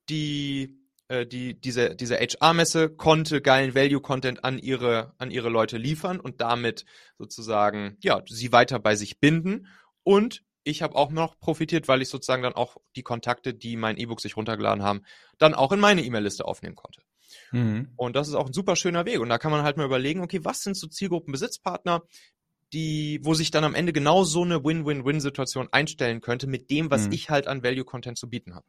Die, 0.09 0.79
äh, 1.09 1.27
die, 1.27 1.61
diese, 1.61 1.95
diese 1.95 2.17
HR-Messe 2.17 2.88
konnte 2.90 3.40
geilen 3.40 3.75
Value-Content 3.75 4.45
an 4.45 4.59
ihre, 4.59 5.14
an 5.19 5.31
ihre 5.31 5.49
Leute 5.49 5.77
liefern 5.77 6.21
und 6.21 6.40
damit 6.40 6.85
sozusagen, 7.19 7.97
ja, 8.03 8.23
sie 8.27 8.53
weiter 8.53 8.79
bei 8.79 8.97
sich 8.97 9.21
binden. 9.21 9.67
Und 10.03 10.43
ich 10.62 10.83
habe 10.83 10.95
auch 10.95 11.11
noch 11.11 11.38
profitiert, 11.38 11.88
weil 11.88 12.03
ich 12.03 12.09
sozusagen 12.09 12.43
dann 12.43 12.55
auch 12.55 12.77
die 12.97 13.03
Kontakte, 13.03 13.53
die 13.53 13.77
mein 13.77 13.99
E-Book 13.99 14.21
sich 14.21 14.37
runtergeladen 14.37 14.83
haben, 14.83 15.03
dann 15.38 15.55
auch 15.55 15.73
in 15.73 15.81
meine 15.81 16.03
E-Mail-Liste 16.03 16.45
aufnehmen 16.45 16.77
konnte. 16.77 17.03
Mhm. 17.53 17.93
Und 17.97 18.17
das 18.17 18.29
ist 18.29 18.35
auch 18.35 18.47
ein 18.47 18.53
super 18.53 18.77
schöner 18.77 19.05
Weg. 19.05 19.21
Und 19.21 19.29
da 19.29 19.38
kann 19.38 19.51
man 19.51 19.62
halt 19.62 19.77
mal 19.77 19.87
überlegen, 19.87 20.23
okay, 20.23 20.40
was 20.43 20.62
sind 20.62 20.77
so 20.77 20.87
Zielgruppenbesitzpartner? 20.87 22.03
die, 22.73 23.21
wo 23.23 23.35
sich 23.35 23.53
dann 23.53 23.62
am 23.62 23.77
Ende 23.77 23.93
genau 23.93 24.25
so 24.25 24.43
eine 24.43 24.64
Win-Win-Win-Situation 24.64 25.69
einstellen 25.71 26.21
könnte 26.21 26.49
mit 26.49 26.71
dem, 26.71 26.90
was 26.90 27.07
mhm. 27.07 27.12
ich 27.12 27.31
halt 27.31 27.47
an 27.47 27.62
Value-Content 27.62 28.19
zu 28.19 28.29
bieten 28.29 28.55
habe. 28.55 28.67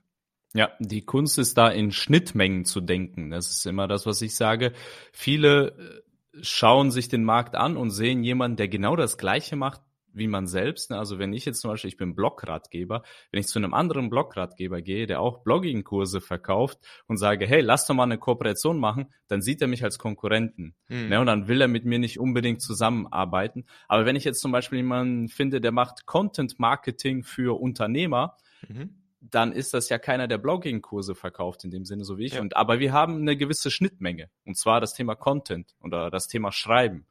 Ja, 0.55 0.71
die 0.79 1.01
Kunst 1.01 1.37
ist 1.37 1.57
da 1.57 1.67
in 1.67 1.91
Schnittmengen 1.91 2.63
zu 2.63 2.79
denken. 2.79 3.29
Das 3.29 3.49
ist 3.49 3.65
immer 3.65 3.89
das, 3.89 4.05
was 4.05 4.21
ich 4.21 4.35
sage. 4.35 4.71
Viele 5.11 6.01
äh, 6.33 6.41
schauen 6.43 6.91
sich 6.91 7.09
den 7.09 7.25
Markt 7.25 7.55
an 7.55 7.75
und 7.75 7.91
sehen 7.91 8.23
jemanden, 8.23 8.55
der 8.55 8.69
genau 8.69 8.95
das 8.95 9.17
Gleiche 9.17 9.57
macht, 9.57 9.81
wie 10.13 10.27
man 10.27 10.47
selbst. 10.47 10.91
Ne? 10.91 10.97
Also 10.97 11.19
wenn 11.19 11.33
ich 11.33 11.43
jetzt 11.43 11.59
zum 11.59 11.71
Beispiel, 11.71 11.89
ich 11.89 11.97
bin 11.97 12.15
Blogratgeber, 12.15 13.03
wenn 13.31 13.39
ich 13.41 13.47
zu 13.47 13.59
einem 13.59 13.73
anderen 13.73 14.09
Blogratgeber 14.09 14.81
gehe, 14.81 15.07
der 15.07 15.19
auch 15.19 15.43
Blogging-Kurse 15.43 16.21
verkauft 16.21 16.79
und 17.07 17.17
sage, 17.17 17.45
hey, 17.45 17.59
lass 17.59 17.85
doch 17.85 17.93
mal 17.93 18.03
eine 18.03 18.17
Kooperation 18.17 18.79
machen, 18.79 19.13
dann 19.27 19.41
sieht 19.41 19.61
er 19.61 19.67
mich 19.67 19.83
als 19.83 19.99
Konkurrenten. 19.99 20.73
Mhm. 20.87 21.09
Ne? 21.09 21.19
Und 21.19 21.25
dann 21.25 21.49
will 21.49 21.59
er 21.59 21.67
mit 21.67 21.83
mir 21.83 21.99
nicht 21.99 22.17
unbedingt 22.17 22.61
zusammenarbeiten. 22.61 23.65
Aber 23.89 24.05
wenn 24.05 24.15
ich 24.15 24.23
jetzt 24.23 24.39
zum 24.39 24.53
Beispiel 24.53 24.77
jemanden 24.77 25.27
finde, 25.27 25.59
der 25.59 25.73
macht 25.73 26.05
Content-Marketing 26.05 27.23
für 27.23 27.59
Unternehmer, 27.59 28.37
mhm 28.69 29.01
dann 29.31 29.51
ist 29.51 29.73
das 29.73 29.89
ja 29.89 29.97
keiner, 29.97 30.27
der 30.27 30.37
Blogging-Kurse 30.37 31.15
verkauft 31.15 31.63
in 31.63 31.71
dem 31.71 31.85
Sinne, 31.85 32.05
so 32.05 32.17
wie 32.17 32.25
ich. 32.25 32.33
Ja. 32.33 32.41
Und 32.41 32.55
aber 32.55 32.79
wir 32.79 32.93
haben 32.93 33.17
eine 33.17 33.37
gewisse 33.37 33.71
Schnittmenge 33.71 34.29
und 34.45 34.57
zwar 34.57 34.81
das 34.81 34.93
Thema 34.93 35.15
Content 35.15 35.75
oder 35.81 36.09
das 36.09 36.27
Thema 36.27 36.51
Schreiben. 36.51 37.07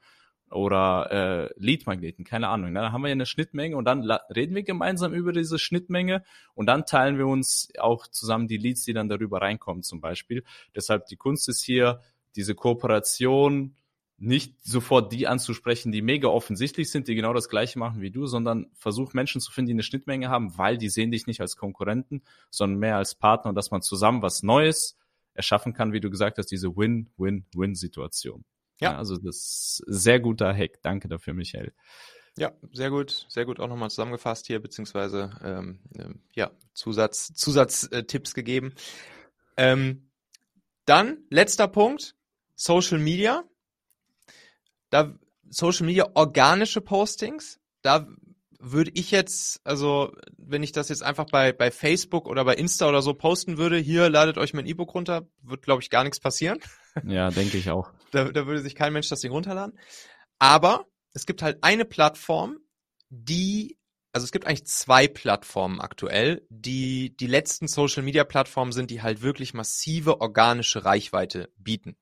oder 0.50 1.10
äh, 1.10 1.54
Lead-Magneten, 1.56 2.24
keine 2.24 2.48
Ahnung. 2.48 2.72
Ne? 2.72 2.80
Da 2.80 2.92
haben 2.92 3.02
wir 3.02 3.08
ja 3.08 3.12
eine 3.12 3.26
Schnittmenge 3.26 3.76
und 3.76 3.84
dann 3.84 4.08
reden 4.34 4.54
wir 4.54 4.62
gemeinsam 4.62 5.12
über 5.12 5.32
diese 5.32 5.58
Schnittmenge 5.58 6.22
und 6.54 6.66
dann 6.66 6.86
teilen 6.86 7.18
wir 7.18 7.26
uns 7.26 7.70
auch 7.78 8.06
zusammen 8.06 8.46
die 8.46 8.56
Leads, 8.56 8.84
die 8.84 8.92
dann 8.92 9.08
darüber 9.08 9.42
reinkommen 9.42 9.82
zum 9.82 10.00
Beispiel. 10.00 10.44
Deshalb 10.74 11.06
die 11.06 11.16
Kunst 11.16 11.48
ist 11.48 11.64
hier, 11.64 12.00
diese 12.36 12.54
Kooperation 12.54 13.76
nicht 14.24 14.56
sofort 14.64 15.12
die 15.12 15.26
anzusprechen, 15.26 15.92
die 15.92 16.02
mega 16.02 16.28
offensichtlich 16.28 16.90
sind, 16.90 17.08
die 17.08 17.14
genau 17.14 17.32
das 17.32 17.48
gleiche 17.48 17.78
machen 17.78 18.00
wie 18.00 18.10
du, 18.10 18.26
sondern 18.26 18.66
versuch 18.74 19.12
Menschen 19.12 19.40
zu 19.40 19.52
finden, 19.52 19.68
die 19.68 19.74
eine 19.74 19.82
Schnittmenge 19.82 20.28
haben, 20.28 20.56
weil 20.58 20.78
die 20.78 20.88
sehen 20.88 21.10
dich 21.10 21.26
nicht 21.26 21.40
als 21.40 21.56
Konkurrenten, 21.56 22.22
sondern 22.50 22.78
mehr 22.78 22.96
als 22.96 23.14
Partner 23.14 23.50
und 23.50 23.54
dass 23.54 23.70
man 23.70 23.82
zusammen 23.82 24.22
was 24.22 24.42
Neues 24.42 24.98
erschaffen 25.34 25.74
kann, 25.74 25.92
wie 25.92 26.00
du 26.00 26.10
gesagt 26.10 26.38
hast, 26.38 26.46
diese 26.46 26.76
Win-Win-Win-Situation. 26.76 28.44
Ja. 28.80 28.92
ja. 28.92 28.98
Also 28.98 29.16
das 29.16 29.36
ist 29.36 29.82
sehr 29.86 30.20
guter 30.20 30.54
Hack. 30.54 30.80
Danke 30.82 31.08
dafür, 31.08 31.34
Michael. 31.34 31.72
Ja, 32.36 32.52
sehr 32.72 32.90
gut, 32.90 33.26
sehr 33.28 33.44
gut 33.44 33.60
auch 33.60 33.68
nochmal 33.68 33.90
zusammengefasst 33.90 34.46
hier, 34.46 34.60
beziehungsweise 34.60 35.30
ähm, 35.42 35.78
ähm, 35.96 36.20
ja, 36.34 36.50
Zusatz, 36.72 37.32
Zusatztipps 37.34 38.32
äh, 38.32 38.34
gegeben. 38.34 38.74
Ähm, 39.56 40.10
dann, 40.84 41.18
letzter 41.30 41.68
Punkt, 41.68 42.16
Social 42.56 42.98
Media 42.98 43.44
da 44.94 45.12
Social 45.50 45.86
Media 45.86 46.08
organische 46.14 46.80
Postings, 46.80 47.58
da 47.82 48.06
würde 48.60 48.92
ich 48.94 49.10
jetzt, 49.10 49.60
also 49.64 50.14
wenn 50.38 50.62
ich 50.62 50.72
das 50.72 50.88
jetzt 50.88 51.02
einfach 51.02 51.26
bei, 51.26 51.52
bei 51.52 51.70
Facebook 51.70 52.26
oder 52.26 52.44
bei 52.44 52.54
Insta 52.54 52.88
oder 52.88 53.02
so 53.02 53.12
posten 53.12 53.58
würde, 53.58 53.76
hier 53.76 54.08
ladet 54.08 54.38
euch 54.38 54.54
mein 54.54 54.66
E-Book 54.66 54.94
runter, 54.94 55.28
wird 55.42 55.62
glaube 55.62 55.82
ich 55.82 55.90
gar 55.90 56.04
nichts 56.04 56.20
passieren. 56.20 56.58
Ja, 57.04 57.28
denke 57.30 57.58
ich 57.58 57.70
auch. 57.70 57.90
Da, 58.12 58.30
da 58.30 58.46
würde 58.46 58.60
sich 58.60 58.76
kein 58.76 58.92
Mensch 58.92 59.08
das 59.08 59.18
Ding 59.18 59.32
runterladen. 59.32 59.76
Aber 60.38 60.86
es 61.12 61.26
gibt 61.26 61.42
halt 61.42 61.58
eine 61.64 61.84
Plattform, 61.84 62.58
die, 63.08 63.76
also 64.12 64.24
es 64.24 64.30
gibt 64.30 64.46
eigentlich 64.46 64.68
zwei 64.68 65.08
Plattformen 65.08 65.80
aktuell, 65.80 66.46
die 66.50 67.16
die 67.16 67.26
letzten 67.26 67.66
Social 67.66 68.04
Media 68.04 68.22
Plattformen 68.22 68.70
sind, 68.70 68.92
die 68.92 69.02
halt 69.02 69.22
wirklich 69.22 69.54
massive 69.54 70.20
organische 70.20 70.84
Reichweite 70.84 71.50
bieten. 71.56 71.96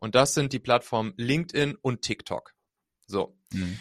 Und 0.00 0.14
das 0.14 0.34
sind 0.34 0.52
die 0.52 0.58
Plattformen 0.58 1.14
LinkedIn 1.16 1.76
und 1.76 2.02
TikTok. 2.02 2.54
So. 3.06 3.36
Mhm. 3.52 3.78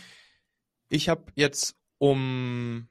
Ich 0.90 1.10
habe 1.10 1.32
jetzt 1.36 1.76
um 1.98 2.88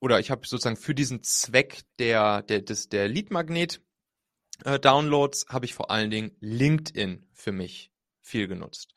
oder 0.00 0.18
ich 0.18 0.30
habe 0.30 0.46
sozusagen 0.46 0.76
für 0.76 0.94
diesen 0.94 1.22
Zweck 1.22 1.82
der 1.98 2.42
der 2.42 2.60
des 2.60 2.88
der 2.88 3.08
Lead 3.08 3.30
Magnet 3.30 3.80
äh, 4.64 4.78
Downloads 4.78 5.46
habe 5.48 5.64
ich 5.64 5.74
vor 5.74 5.90
allen 5.90 6.10
Dingen 6.10 6.32
LinkedIn 6.40 7.26
für 7.32 7.52
mich 7.52 7.92
viel 8.20 8.48
genutzt. 8.48 8.94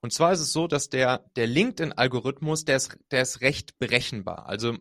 Und 0.00 0.12
zwar 0.12 0.32
ist 0.32 0.40
es 0.40 0.52
so, 0.52 0.66
dass 0.66 0.90
der 0.90 1.24
der 1.36 1.46
LinkedIn 1.46 1.92
Algorithmus, 1.92 2.64
der 2.64 2.76
ist 2.76 2.98
der 3.10 3.22
ist 3.22 3.40
recht 3.40 3.78
berechenbar. 3.78 4.46
Also 4.46 4.76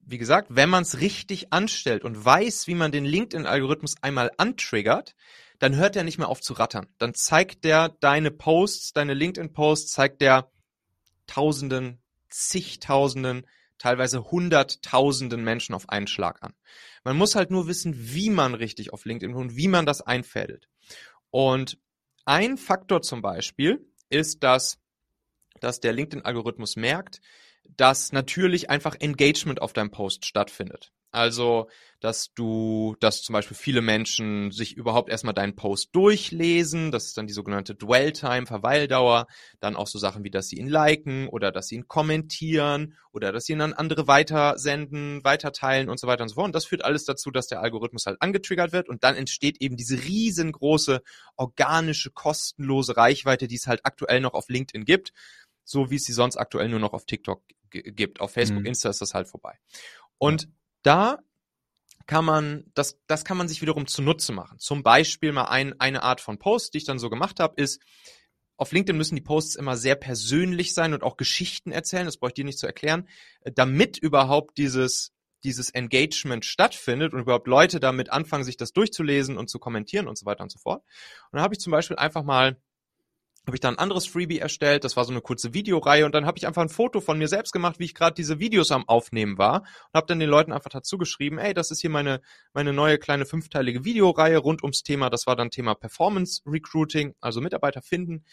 wie 0.00 0.18
gesagt, 0.18 0.48
wenn 0.50 0.70
man 0.70 0.82
es 0.82 1.00
richtig 1.00 1.52
anstellt 1.52 2.02
und 2.02 2.24
weiß, 2.24 2.66
wie 2.66 2.74
man 2.74 2.92
den 2.92 3.04
LinkedIn 3.04 3.46
Algorithmus 3.46 3.94
einmal 4.02 4.30
antriggert, 4.38 5.14
dann 5.58 5.76
hört 5.76 5.96
er 5.96 6.04
nicht 6.04 6.18
mehr 6.18 6.28
auf 6.28 6.40
zu 6.40 6.52
rattern. 6.52 6.86
Dann 6.98 7.14
zeigt 7.14 7.64
der 7.64 7.88
deine 8.00 8.30
Posts, 8.30 8.92
deine 8.92 9.14
LinkedIn-Posts, 9.14 9.92
zeigt 9.92 10.20
der 10.20 10.50
Tausenden, 11.26 12.02
zigtausenden, 12.30 13.46
teilweise 13.78 14.30
hunderttausenden 14.30 15.42
Menschen 15.42 15.74
auf 15.74 15.88
einen 15.88 16.06
Schlag 16.06 16.42
an. 16.42 16.54
Man 17.04 17.16
muss 17.16 17.34
halt 17.34 17.50
nur 17.50 17.68
wissen, 17.68 17.94
wie 17.96 18.30
man 18.30 18.54
richtig 18.54 18.92
auf 18.92 19.04
LinkedIn 19.04 19.34
und 19.34 19.56
wie 19.56 19.68
man 19.68 19.86
das 19.86 20.00
einfädelt. 20.00 20.68
Und 21.30 21.78
ein 22.24 22.56
Faktor 22.56 23.02
zum 23.02 23.22
Beispiel 23.22 23.86
ist, 24.10 24.42
dass, 24.42 24.78
dass 25.60 25.80
der 25.80 25.92
LinkedIn-Algorithmus 25.92 26.76
merkt, 26.76 27.20
dass 27.64 28.12
natürlich 28.12 28.70
einfach 28.70 28.96
Engagement 28.98 29.60
auf 29.62 29.72
deinem 29.72 29.90
Post 29.90 30.26
stattfindet. 30.26 30.92
Also, 31.10 31.68
dass 32.00 32.34
du, 32.34 32.94
dass 33.00 33.22
zum 33.22 33.32
Beispiel 33.32 33.56
viele 33.56 33.80
Menschen 33.80 34.50
sich 34.50 34.76
überhaupt 34.76 35.08
erstmal 35.08 35.32
deinen 35.32 35.56
Post 35.56 35.88
durchlesen, 35.92 36.90
das 36.90 37.06
ist 37.06 37.16
dann 37.16 37.26
die 37.26 37.32
sogenannte 37.32 37.74
Dwell-Time, 37.74 38.46
Verweildauer, 38.46 39.26
dann 39.58 39.74
auch 39.74 39.86
so 39.86 39.98
Sachen 39.98 40.22
wie, 40.22 40.30
dass 40.30 40.48
sie 40.48 40.58
ihn 40.58 40.68
liken 40.68 41.28
oder 41.28 41.50
dass 41.50 41.68
sie 41.68 41.76
ihn 41.76 41.88
kommentieren 41.88 42.94
oder 43.10 43.32
dass 43.32 43.46
sie 43.46 43.54
ihn 43.54 43.62
an 43.62 43.72
andere 43.72 44.06
weitersenden, 44.06 45.24
weiterteilen 45.24 45.88
und 45.88 45.98
so 45.98 46.06
weiter 46.06 46.22
und 46.22 46.28
so 46.28 46.34
fort. 46.34 46.46
Und 46.46 46.54
das 46.54 46.66
führt 46.66 46.84
alles 46.84 47.04
dazu, 47.04 47.30
dass 47.30 47.46
der 47.46 47.62
Algorithmus 47.62 48.04
halt 48.04 48.20
angetriggert 48.20 48.72
wird 48.72 48.90
und 48.90 49.02
dann 49.02 49.16
entsteht 49.16 49.60
eben 49.62 49.76
diese 49.76 50.02
riesengroße 50.04 51.02
organische, 51.36 52.10
kostenlose 52.10 52.98
Reichweite, 52.98 53.48
die 53.48 53.56
es 53.56 53.66
halt 53.66 53.80
aktuell 53.84 54.20
noch 54.20 54.34
auf 54.34 54.50
LinkedIn 54.50 54.84
gibt, 54.84 55.12
so 55.64 55.90
wie 55.90 55.96
es 55.96 56.04
sie 56.04 56.12
sonst 56.12 56.36
aktuell 56.36 56.68
nur 56.68 56.80
noch 56.80 56.92
auf 56.92 57.06
TikTok 57.06 57.42
gibt. 57.70 58.20
Auf 58.20 58.32
Facebook, 58.32 58.60
mhm. 58.60 58.66
Insta 58.66 58.90
ist 58.90 59.00
das 59.00 59.14
halt 59.14 59.26
vorbei. 59.26 59.58
Und 60.18 60.48
da 60.88 61.18
kann 62.06 62.24
man, 62.24 62.64
das, 62.72 62.98
das 63.06 63.26
kann 63.26 63.36
man 63.36 63.46
sich 63.46 63.60
wiederum 63.60 63.86
zunutze 63.86 64.32
machen. 64.32 64.58
Zum 64.58 64.82
Beispiel 64.82 65.32
mal 65.32 65.44
ein, 65.44 65.78
eine 65.78 66.02
Art 66.02 66.22
von 66.22 66.38
Post, 66.38 66.72
die 66.72 66.78
ich 66.78 66.86
dann 66.86 66.98
so 66.98 67.10
gemacht 67.10 67.40
habe, 67.40 67.60
ist, 67.60 67.82
auf 68.56 68.72
LinkedIn 68.72 68.96
müssen 68.96 69.14
die 69.14 69.20
Posts 69.20 69.56
immer 69.56 69.76
sehr 69.76 69.94
persönlich 69.94 70.72
sein 70.72 70.94
und 70.94 71.02
auch 71.02 71.18
Geschichten 71.18 71.70
erzählen, 71.70 72.06
das 72.06 72.16
brauche 72.16 72.30
ich 72.30 72.34
dir 72.34 72.46
nicht 72.46 72.58
zu 72.58 72.66
erklären, 72.66 73.06
damit 73.54 73.98
überhaupt 73.98 74.56
dieses, 74.56 75.12
dieses 75.44 75.68
Engagement 75.70 76.46
stattfindet 76.46 77.12
und 77.12 77.20
überhaupt 77.20 77.46
Leute 77.46 77.78
damit 77.78 78.10
anfangen, 78.10 78.42
sich 78.42 78.56
das 78.56 78.72
durchzulesen 78.72 79.36
und 79.36 79.50
zu 79.50 79.58
kommentieren 79.58 80.08
und 80.08 80.16
so 80.16 80.24
weiter 80.24 80.42
und 80.42 80.50
so 80.50 80.58
fort. 80.58 80.82
Und 81.30 81.36
dann 81.36 81.42
habe 81.42 81.54
ich 81.54 81.60
zum 81.60 81.70
Beispiel 81.70 81.98
einfach 81.98 82.24
mal 82.24 82.56
habe 83.46 83.56
ich 83.56 83.60
dann 83.60 83.74
ein 83.74 83.78
anderes 83.78 84.06
Freebie 84.06 84.38
erstellt, 84.38 84.84
das 84.84 84.96
war 84.96 85.04
so 85.04 85.12
eine 85.12 85.20
kurze 85.20 85.54
Videoreihe 85.54 86.04
und 86.04 86.14
dann 86.14 86.26
habe 86.26 86.38
ich 86.38 86.46
einfach 86.46 86.62
ein 86.62 86.68
Foto 86.68 87.00
von 87.00 87.18
mir 87.18 87.28
selbst 87.28 87.52
gemacht, 87.52 87.78
wie 87.78 87.86
ich 87.86 87.94
gerade 87.94 88.14
diese 88.14 88.38
Videos 88.38 88.70
am 88.70 88.86
Aufnehmen 88.88 89.38
war 89.38 89.62
und 89.62 89.94
habe 89.94 90.06
dann 90.06 90.20
den 90.20 90.28
Leuten 90.28 90.52
einfach 90.52 90.70
dazu 90.70 90.98
geschrieben, 90.98 91.38
ey, 91.38 91.54
das 91.54 91.70
ist 91.70 91.80
hier 91.80 91.90
meine 91.90 92.20
meine 92.52 92.72
neue 92.72 92.98
kleine 92.98 93.24
fünfteilige 93.24 93.84
Videoreihe 93.84 94.38
rund 94.38 94.62
ums 94.62 94.82
Thema, 94.82 95.08
das 95.10 95.26
war 95.26 95.36
dann 95.36 95.50
Thema 95.50 95.74
Performance 95.74 96.42
Recruiting, 96.46 97.14
also 97.20 97.40
Mitarbeiter 97.40 97.82
finden. 97.82 98.24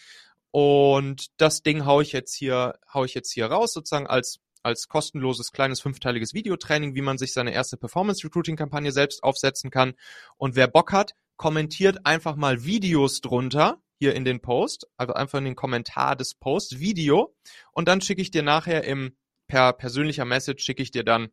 Und 0.52 1.28
das 1.38 1.64
Ding 1.64 1.86
hau 1.86 2.02
ich 2.02 2.12
jetzt 2.12 2.34
hier 2.34 2.80
hau 2.94 3.04
ich 3.04 3.14
jetzt 3.14 3.32
hier 3.32 3.48
raus 3.48 3.74
sozusagen 3.74 4.08
als 4.08 4.40
als 4.64 4.88
kostenloses 4.88 5.52
kleines 5.52 5.80
fünfteiliges 5.80 6.34
Videotraining, 6.34 6.96
wie 6.96 7.02
man 7.02 7.20
sich 7.20 7.34
seine 7.34 7.54
erste 7.54 7.78
Performance 7.78 8.26
Recruiting 8.26 8.56
Kampagne 8.56 8.92
selbst 8.92 9.24
aufsetzen 9.24 9.70
kann. 9.70 9.94
Und 10.38 10.56
wer 10.56 10.68
Bock 10.68 10.92
hat, 10.92 11.14
kommentiert 11.38 12.06
einfach 12.06 12.36
mal 12.36 12.66
Videos 12.66 13.22
drunter 13.22 13.80
hier 13.98 14.16
in 14.16 14.26
den 14.26 14.42
Post, 14.42 14.88
also 14.98 15.14
einfach 15.14 15.40
in 15.40 15.46
den 15.46 15.56
Kommentar 15.56 16.16
des 16.16 16.36
Posts, 16.36 16.80
Video 16.80 17.36
und 17.72 17.88
dann 17.88 18.02
schicke 18.02 18.22
ich 18.22 18.32
dir 18.32 18.44
nachher 18.44 18.84
im 18.84 19.16
per 19.48 19.74
persönlicher 19.74 20.26
Message 20.26 20.64
schicke 20.64 20.84
ich 20.84 20.92
dir 20.92 21.04
dann 21.04 21.30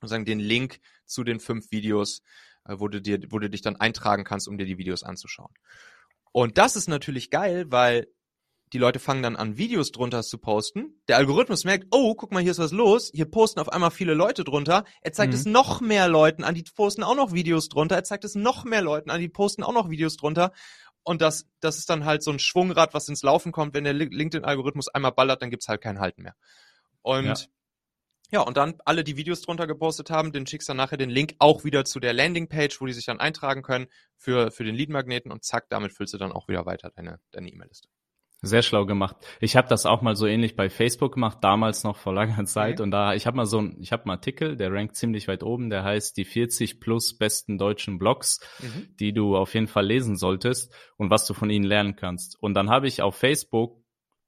sozusagen 0.00 0.24
den 0.24 0.40
Link 0.40 0.80
zu 1.06 1.24
den 1.24 1.40
fünf 1.40 1.70
Videos, 1.70 2.22
äh, 2.64 2.74
wo 2.78 2.88
du 2.88 3.00
dir, 3.00 3.20
wo 3.30 3.38
du 3.38 3.48
dich 3.48 3.62
dann 3.62 3.76
eintragen 3.76 4.24
kannst, 4.24 4.48
um 4.48 4.58
dir 4.58 4.66
die 4.66 4.78
Videos 4.78 5.02
anzuschauen. 5.02 5.52
Und 6.32 6.58
das 6.58 6.76
ist 6.76 6.88
natürlich 6.88 7.30
geil, 7.30 7.66
weil 7.68 8.08
die 8.72 8.78
Leute 8.78 8.98
fangen 8.98 9.22
dann 9.22 9.36
an, 9.36 9.58
Videos 9.58 9.92
drunter 9.92 10.22
zu 10.22 10.38
posten. 10.38 11.02
Der 11.06 11.18
Algorithmus 11.18 11.64
merkt, 11.64 11.88
oh, 11.90 12.14
guck 12.14 12.32
mal, 12.32 12.42
hier 12.42 12.52
ist 12.52 12.58
was 12.58 12.72
los. 12.72 13.10
Hier 13.12 13.26
posten 13.26 13.60
auf 13.60 13.68
einmal 13.68 13.90
viele 13.90 14.14
Leute 14.14 14.44
drunter. 14.44 14.84
Er 15.02 15.12
zeigt 15.12 15.34
mhm. 15.34 15.38
es 15.38 15.44
noch 15.44 15.82
mehr 15.82 16.08
Leuten 16.08 16.42
an, 16.42 16.54
die 16.54 16.62
posten 16.62 17.02
auch 17.02 17.14
noch 17.14 17.34
Videos 17.34 17.68
drunter. 17.68 17.96
Er 17.96 18.04
zeigt 18.04 18.24
es 18.24 18.34
noch 18.34 18.64
mehr 18.64 18.80
Leuten 18.80 19.10
an, 19.10 19.20
die 19.20 19.28
posten 19.28 19.62
auch 19.62 19.74
noch 19.74 19.90
Videos 19.90 20.16
drunter. 20.16 20.52
Und 21.04 21.20
das, 21.20 21.46
das 21.60 21.78
ist 21.78 21.90
dann 21.90 22.04
halt 22.04 22.22
so 22.22 22.30
ein 22.30 22.38
Schwungrad, 22.38 22.94
was 22.94 23.08
ins 23.08 23.22
Laufen 23.22 23.52
kommt. 23.52 23.74
Wenn 23.74 23.84
der 23.84 23.92
LinkedIn-Algorithmus 23.92 24.88
einmal 24.88 25.12
ballert, 25.12 25.42
dann 25.42 25.50
gibt's 25.50 25.68
halt 25.68 25.80
kein 25.80 25.98
Halten 25.98 26.22
mehr. 26.22 26.36
Und 27.02 27.24
ja. 27.26 27.36
ja. 28.30 28.40
und 28.42 28.56
dann 28.56 28.78
alle, 28.84 29.02
die 29.02 29.16
Videos 29.16 29.42
drunter 29.42 29.66
gepostet 29.66 30.10
haben, 30.10 30.32
den 30.32 30.46
schickst 30.46 30.68
dann 30.68 30.76
nachher 30.76 30.98
den 30.98 31.10
Link 31.10 31.34
auch 31.38 31.64
wieder 31.64 31.84
zu 31.84 31.98
der 31.98 32.12
Landingpage, 32.12 32.80
wo 32.80 32.86
die 32.86 32.92
sich 32.92 33.06
dann 33.06 33.18
eintragen 33.18 33.62
können 33.62 33.88
für, 34.16 34.52
für 34.52 34.64
den 34.64 34.76
Lead-Magneten 34.76 35.32
und 35.32 35.44
zack, 35.44 35.68
damit 35.70 35.92
füllst 35.92 36.14
du 36.14 36.18
dann 36.18 36.32
auch 36.32 36.46
wieder 36.46 36.66
weiter 36.66 36.90
deine, 36.94 37.18
deine 37.32 37.50
E-Mail-Liste. 37.50 37.88
Sehr 38.44 38.62
schlau 38.62 38.86
gemacht. 38.86 39.16
Ich 39.40 39.54
habe 39.54 39.68
das 39.68 39.86
auch 39.86 40.02
mal 40.02 40.16
so 40.16 40.26
ähnlich 40.26 40.56
bei 40.56 40.68
Facebook 40.68 41.14
gemacht, 41.14 41.38
damals 41.42 41.84
noch 41.84 41.96
vor 41.96 42.12
langer 42.12 42.44
Zeit. 42.44 42.74
Okay. 42.74 42.82
Und 42.82 42.90
da, 42.90 43.14
ich 43.14 43.26
habe 43.28 43.36
mal 43.36 43.46
so 43.46 43.60
ein, 43.60 43.76
ich 43.80 43.92
habe 43.92 44.02
einen 44.02 44.10
Artikel, 44.10 44.56
der 44.56 44.72
rankt 44.72 44.96
ziemlich 44.96 45.28
weit 45.28 45.44
oben, 45.44 45.70
der 45.70 45.84
heißt 45.84 46.16
die 46.16 46.24
40 46.24 46.80
plus 46.80 47.16
besten 47.16 47.56
deutschen 47.56 47.98
Blogs, 47.98 48.40
mhm. 48.60 48.96
die 48.98 49.12
du 49.12 49.36
auf 49.36 49.54
jeden 49.54 49.68
Fall 49.68 49.86
lesen 49.86 50.16
solltest 50.16 50.74
und 50.96 51.08
was 51.08 51.24
du 51.24 51.34
von 51.34 51.50
ihnen 51.50 51.64
lernen 51.64 51.94
kannst. 51.94 52.36
Und 52.42 52.54
dann 52.54 52.68
habe 52.68 52.88
ich 52.88 53.00
auf 53.00 53.14
Facebook 53.14 53.80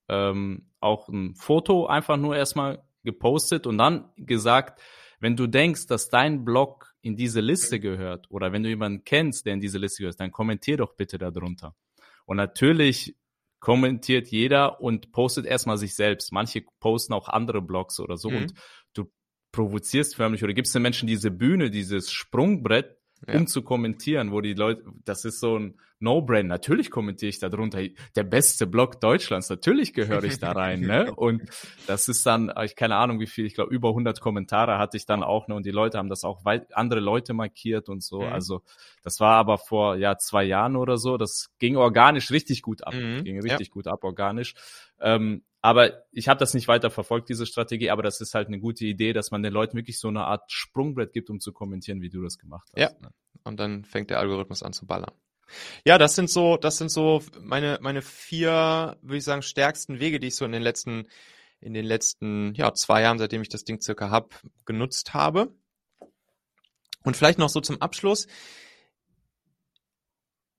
ähm, 0.08 0.70
auch 0.78 1.08
ein 1.08 1.34
Foto 1.34 1.86
einfach 1.86 2.16
nur 2.16 2.36
erstmal 2.36 2.84
gepostet 3.02 3.66
und 3.66 3.78
dann 3.78 4.10
gesagt, 4.16 4.80
wenn 5.18 5.36
du 5.36 5.48
denkst, 5.48 5.86
dass 5.88 6.08
dein 6.08 6.44
Blog 6.44 6.94
in 7.00 7.16
diese 7.16 7.40
Liste 7.40 7.80
gehört 7.80 8.30
oder 8.30 8.52
wenn 8.52 8.62
du 8.62 8.68
jemanden 8.68 9.02
kennst, 9.04 9.46
der 9.46 9.54
in 9.54 9.60
diese 9.60 9.78
Liste 9.78 10.02
gehört, 10.02 10.20
dann 10.20 10.30
kommentier 10.30 10.76
doch 10.76 10.94
bitte 10.94 11.18
darunter. 11.18 11.74
Und 12.26 12.36
natürlich 12.36 13.16
kommentiert 13.64 14.28
jeder 14.28 14.82
und 14.82 15.10
postet 15.10 15.46
erstmal 15.46 15.78
sich 15.78 15.94
selbst. 15.96 16.34
Manche 16.34 16.64
posten 16.80 17.14
auch 17.14 17.28
andere 17.28 17.62
Blogs 17.62 17.98
oder 17.98 18.18
so 18.18 18.28
mhm. 18.28 18.36
und 18.36 18.52
du 18.92 19.10
provozierst 19.52 20.16
förmlich 20.16 20.44
oder 20.44 20.52
gibst 20.52 20.74
den 20.74 20.82
Menschen 20.82 21.06
diese 21.06 21.30
Bühne, 21.30 21.70
dieses 21.70 22.12
Sprungbrett, 22.12 22.98
ja. 23.26 23.34
um 23.34 23.46
zu 23.46 23.62
kommentieren, 23.62 24.32
wo 24.32 24.40
die 24.40 24.54
Leute, 24.54 24.84
das 25.04 25.24
ist 25.24 25.40
so 25.40 25.58
ein 25.58 25.74
No-Brain. 26.00 26.46
Natürlich 26.46 26.90
kommentiere 26.90 27.30
ich 27.30 27.38
da 27.38 27.48
drunter. 27.48 27.80
Der 28.14 28.24
beste 28.24 28.66
Blog 28.66 29.00
Deutschlands. 29.00 29.48
Natürlich 29.48 29.94
gehöre 29.94 30.24
ich 30.24 30.38
da 30.38 30.52
rein, 30.52 30.80
ne? 30.80 31.12
Und 31.16 31.42
das 31.86 32.08
ist 32.08 32.24
dann, 32.26 32.52
ich 32.62 32.76
keine 32.76 32.96
Ahnung 32.96 33.20
wie 33.20 33.26
viel, 33.26 33.46
ich 33.46 33.54
glaube 33.54 33.74
über 33.74 33.88
100 33.88 34.20
Kommentare 34.20 34.78
hatte 34.78 34.96
ich 34.96 35.06
dann 35.06 35.22
auch, 35.22 35.48
ne? 35.48 35.54
Und 35.54 35.66
die 35.66 35.70
Leute 35.70 35.98
haben 35.98 36.08
das 36.08 36.24
auch 36.24 36.44
weit, 36.44 36.76
andere 36.76 37.00
Leute 37.00 37.32
markiert 37.32 37.88
und 37.88 38.02
so. 38.02 38.20
Mhm. 38.20 38.32
Also, 38.32 38.62
das 39.02 39.20
war 39.20 39.36
aber 39.36 39.58
vor, 39.58 39.96
ja, 39.96 40.18
zwei 40.18 40.44
Jahren 40.44 40.76
oder 40.76 40.98
so. 40.98 41.16
Das 41.16 41.50
ging 41.58 41.76
organisch 41.76 42.30
richtig 42.30 42.62
gut 42.62 42.86
ab. 42.86 42.94
Mhm. 42.94 43.24
Ging 43.24 43.40
richtig 43.40 43.68
ja. 43.68 43.72
gut 43.72 43.86
ab, 43.88 44.04
organisch. 44.04 44.54
Ähm, 45.00 45.42
aber 45.64 46.04
ich 46.12 46.28
habe 46.28 46.38
das 46.38 46.52
nicht 46.52 46.68
weiter 46.68 46.90
verfolgt, 46.90 47.30
diese 47.30 47.46
Strategie, 47.46 47.88
aber 47.88 48.02
das 48.02 48.20
ist 48.20 48.34
halt 48.34 48.48
eine 48.48 48.60
gute 48.60 48.84
Idee, 48.84 49.14
dass 49.14 49.30
man 49.30 49.42
den 49.42 49.54
Leuten 49.54 49.78
wirklich 49.78 49.98
so 49.98 50.08
eine 50.08 50.26
Art 50.26 50.52
Sprungbrett 50.52 51.14
gibt, 51.14 51.30
um 51.30 51.40
zu 51.40 51.54
kommentieren, 51.54 52.02
wie 52.02 52.10
du 52.10 52.22
das 52.22 52.36
gemacht 52.36 52.68
hast. 52.74 52.82
Ja. 52.82 52.90
Ne? 53.00 53.14
Und 53.44 53.58
dann 53.58 53.86
fängt 53.86 54.10
der 54.10 54.18
Algorithmus 54.18 54.62
an 54.62 54.74
zu 54.74 54.84
ballern. 54.84 55.12
Ja, 55.86 55.96
das 55.96 56.16
sind 56.16 56.28
so, 56.28 56.58
das 56.58 56.76
sind 56.76 56.90
so 56.90 57.22
meine, 57.40 57.78
meine 57.80 58.02
vier, 58.02 58.98
würde 59.00 59.16
ich 59.16 59.24
sagen, 59.24 59.40
stärksten 59.40 60.00
Wege, 60.00 60.20
die 60.20 60.26
ich 60.26 60.36
so 60.36 60.44
in 60.44 60.52
den 60.52 60.60
letzten, 60.60 61.08
in 61.60 61.72
den 61.72 61.86
letzten, 61.86 62.52
ja, 62.56 62.74
zwei 62.74 63.00
Jahren, 63.00 63.18
seitdem 63.18 63.40
ich 63.40 63.48
das 63.48 63.64
Ding 63.64 63.80
circa 63.80 64.10
hab, 64.10 64.38
genutzt 64.66 65.14
habe. 65.14 65.54
Und 67.04 67.16
vielleicht 67.16 67.38
noch 67.38 67.48
so 67.48 67.62
zum 67.62 67.80
Abschluss 67.80 68.26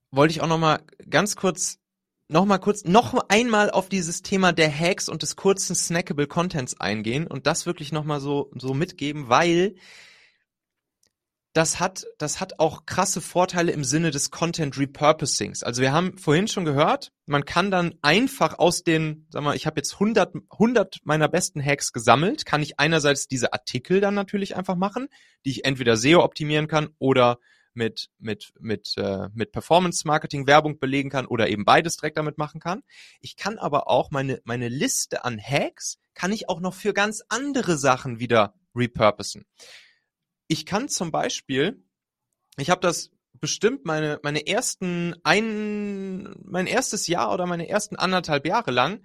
wollte 0.09 0.31
ich 0.31 0.41
auch 0.41 0.47
noch 0.47 0.57
mal 0.57 0.81
ganz 1.07 1.35
kurz 1.35 1.77
noch 2.27 2.45
mal 2.45 2.57
kurz, 2.57 2.83
noch 2.83 3.13
einmal 3.29 3.69
auf 3.69 3.89
dieses 3.89 4.21
Thema 4.21 4.51
der 4.51 4.71
Hacks 4.71 5.09
und 5.09 5.21
des 5.21 5.35
kurzen 5.35 5.75
snackable 5.75 6.27
Contents 6.27 6.79
eingehen 6.79 7.27
und 7.27 7.47
das 7.47 7.65
wirklich 7.65 7.91
noch 7.91 8.03
mal 8.03 8.19
so, 8.19 8.51
so 8.55 8.73
mitgeben, 8.73 9.29
weil 9.29 9.75
das 11.55 11.79
hat, 11.79 12.05
das 12.17 12.41
hat 12.41 12.59
auch 12.59 12.85
krasse 12.85 13.21
Vorteile 13.21 13.71
im 13.71 13.85
Sinne 13.85 14.11
des 14.11 14.29
Content 14.29 14.77
Repurposings. 14.77 15.63
Also 15.63 15.81
wir 15.81 15.93
haben 15.93 16.17
vorhin 16.17 16.49
schon 16.49 16.65
gehört, 16.65 17.13
man 17.27 17.45
kann 17.45 17.71
dann 17.71 17.95
einfach 18.01 18.59
aus 18.59 18.83
den, 18.83 19.25
sag 19.29 19.41
mal, 19.41 19.55
ich 19.55 19.65
habe 19.65 19.79
jetzt 19.79 19.93
100, 19.93 20.35
100 20.49 20.97
meiner 21.05 21.29
besten 21.29 21.63
Hacks 21.63 21.93
gesammelt, 21.93 22.45
kann 22.45 22.61
ich 22.61 22.77
einerseits 22.77 23.27
diese 23.27 23.53
Artikel 23.53 24.01
dann 24.01 24.15
natürlich 24.15 24.57
einfach 24.57 24.75
machen, 24.75 25.07
die 25.45 25.51
ich 25.51 25.63
entweder 25.63 25.95
SEO 25.95 26.23
optimieren 26.25 26.67
kann 26.67 26.89
oder 26.99 27.39
mit, 27.75 28.09
mit, 28.17 28.53
mit, 28.59 28.93
äh, 28.97 29.29
mit 29.33 29.51
Performance-Marketing 29.51 30.47
Werbung 30.47 30.79
belegen 30.79 31.09
kann 31.09 31.25
oder 31.25 31.49
eben 31.49 31.65
beides 31.65 31.97
direkt 31.97 32.17
damit 32.17 32.37
machen 32.37 32.59
kann. 32.59 32.81
Ich 33.21 33.35
kann 33.35 33.57
aber 33.57 33.89
auch 33.89 34.11
meine, 34.11 34.41
meine 34.43 34.69
Liste 34.69 35.23
an 35.25 35.39
Hacks 35.39 35.97
kann 36.13 36.31
ich 36.31 36.49
auch 36.49 36.59
noch 36.59 36.73
für 36.73 36.93
ganz 36.93 37.21
andere 37.29 37.77
Sachen 37.77 38.19
wieder 38.19 38.55
repurposen. 38.75 39.45
Ich 40.47 40.65
kann 40.65 40.89
zum 40.89 41.11
Beispiel, 41.11 41.83
ich 42.57 42.69
habe 42.69 42.81
das 42.81 43.11
bestimmt 43.39 43.85
meine, 43.85 44.19
meine 44.23 44.47
ersten 44.47 45.15
ein, 45.23 46.35
mein 46.43 46.67
erstes 46.67 47.07
Jahr 47.07 47.33
oder 47.33 47.45
meine 47.45 47.67
ersten 47.67 47.95
anderthalb 47.95 48.47
Jahre 48.47 48.71
lang 48.71 49.03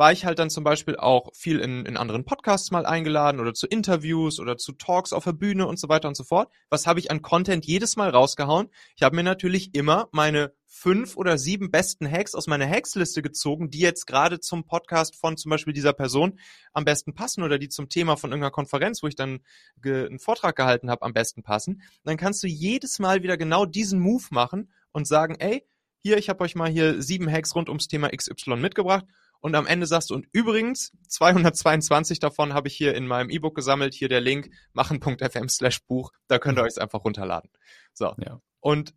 war 0.00 0.12
ich 0.12 0.24
halt 0.24 0.38
dann 0.38 0.48
zum 0.48 0.64
Beispiel 0.64 0.96
auch 0.96 1.28
viel 1.34 1.60
in, 1.60 1.84
in 1.84 1.98
anderen 1.98 2.24
Podcasts 2.24 2.70
mal 2.70 2.86
eingeladen 2.86 3.38
oder 3.38 3.52
zu 3.52 3.66
Interviews 3.66 4.40
oder 4.40 4.56
zu 4.56 4.72
Talks 4.72 5.12
auf 5.12 5.24
der 5.24 5.34
Bühne 5.34 5.66
und 5.66 5.78
so 5.78 5.90
weiter 5.90 6.08
und 6.08 6.16
so 6.16 6.24
fort. 6.24 6.50
Was 6.70 6.86
habe 6.86 7.00
ich 7.00 7.10
an 7.10 7.20
Content 7.20 7.66
jedes 7.66 7.96
Mal 7.96 8.08
rausgehauen? 8.08 8.70
Ich 8.96 9.02
habe 9.02 9.14
mir 9.14 9.22
natürlich 9.22 9.74
immer 9.74 10.08
meine 10.10 10.54
fünf 10.64 11.18
oder 11.18 11.36
sieben 11.36 11.70
besten 11.70 12.10
Hacks 12.10 12.34
aus 12.34 12.46
meiner 12.46 12.66
Hacksliste 12.66 13.20
gezogen, 13.20 13.68
die 13.68 13.80
jetzt 13.80 14.06
gerade 14.06 14.40
zum 14.40 14.64
Podcast 14.64 15.16
von 15.16 15.36
zum 15.36 15.50
Beispiel 15.50 15.74
dieser 15.74 15.92
Person 15.92 16.38
am 16.72 16.86
besten 16.86 17.12
passen 17.12 17.42
oder 17.42 17.58
die 17.58 17.68
zum 17.68 17.90
Thema 17.90 18.16
von 18.16 18.30
irgendeiner 18.30 18.52
Konferenz, 18.52 19.02
wo 19.02 19.06
ich 19.06 19.16
dann 19.16 19.40
einen 19.84 20.18
Vortrag 20.18 20.56
gehalten 20.56 20.88
habe, 20.88 21.02
am 21.02 21.12
besten 21.12 21.42
passen. 21.42 21.82
dann 22.04 22.16
kannst 22.16 22.42
du 22.42 22.46
jedes 22.46 23.00
Mal 23.00 23.22
wieder 23.22 23.36
genau 23.36 23.66
diesen 23.66 24.00
Move 24.00 24.24
machen 24.30 24.72
und 24.92 25.06
sagen, 25.06 25.34
ey, 25.40 25.62
hier, 26.02 26.16
ich 26.16 26.30
habe 26.30 26.42
euch 26.42 26.54
mal 26.54 26.70
hier 26.70 27.02
sieben 27.02 27.30
Hacks 27.30 27.54
rund 27.54 27.68
ums 27.68 27.86
Thema 27.86 28.08
XY 28.08 28.56
mitgebracht 28.56 29.04
und 29.40 29.54
am 29.54 29.66
Ende 29.66 29.86
sagst 29.86 30.10
du, 30.10 30.14
und 30.14 30.26
übrigens, 30.32 30.92
222 31.08 32.20
davon 32.20 32.54
habe 32.54 32.68
ich 32.68 32.76
hier 32.76 32.94
in 32.94 33.06
meinem 33.06 33.30
E-Book 33.30 33.54
gesammelt, 33.54 33.94
hier 33.94 34.08
der 34.08 34.20
Link, 34.20 34.50
machen.fm 34.72 35.48
slash 35.48 35.82
Buch, 35.86 36.12
da 36.28 36.38
könnt 36.38 36.58
ihr 36.58 36.62
euch 36.62 36.80
einfach 36.80 37.04
runterladen. 37.04 37.50
So. 37.92 38.14
Ja. 38.18 38.40
Und 38.60 38.94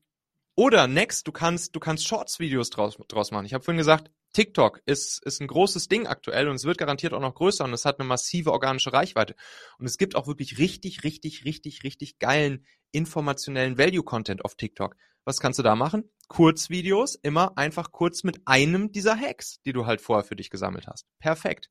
oder 0.56 0.88
next, 0.88 1.28
du 1.28 1.32
kannst, 1.32 1.76
du 1.76 1.80
kannst 1.80 2.08
Shorts-Videos 2.08 2.70
draus, 2.70 2.98
draus 3.08 3.32
machen. 3.32 3.46
Ich 3.46 3.54
habe 3.54 3.64
vorhin 3.64 3.80
gesagt, 3.80 4.12
TikTok 4.34 4.82
ist, 4.86 5.24
ist 5.26 5.42
ein 5.42 5.48
großes 5.48 5.88
Ding 5.88 6.08
aktuell 6.08 6.48
und 6.48 6.56
es 6.56 6.66
wird 6.66 6.78
garantiert 6.78 7.14
auch 7.14 7.22
noch 7.22 7.36
größer 7.36 7.64
und 7.64 7.74
es 7.74 7.86
hat 7.86 8.00
eine 8.00 8.08
massive 8.08 8.52
organische 8.52 8.94
Reichweite. 8.94 9.36
Und 9.78 9.86
es 9.86 9.98
gibt 9.98 10.16
auch 10.16 10.28
wirklich 10.28 10.58
richtig, 10.60 11.04
richtig, 11.04 11.46
richtig, 11.46 11.84
richtig 11.84 12.20
geilen 12.20 12.66
informationellen 12.92 13.78
Value-Content 13.78 14.46
auf 14.46 14.56
TikTok. 14.56 14.96
Was 15.26 15.40
kannst 15.40 15.60
du 15.60 15.64
da 15.64 15.76
machen? 15.76 16.10
Kurzvideos, 16.28 17.16
immer 17.16 17.58
einfach 17.58 17.92
kurz 17.92 18.24
mit 18.24 18.42
einem 18.46 18.92
dieser 18.92 19.18
Hacks, 19.18 19.62
die 19.66 19.74
du 19.74 19.86
halt 19.86 20.02
vorher 20.02 20.24
für 20.24 20.36
dich 20.36 20.50
gesammelt 20.50 20.88
hast. 20.88 21.06
Perfekt. 21.20 21.70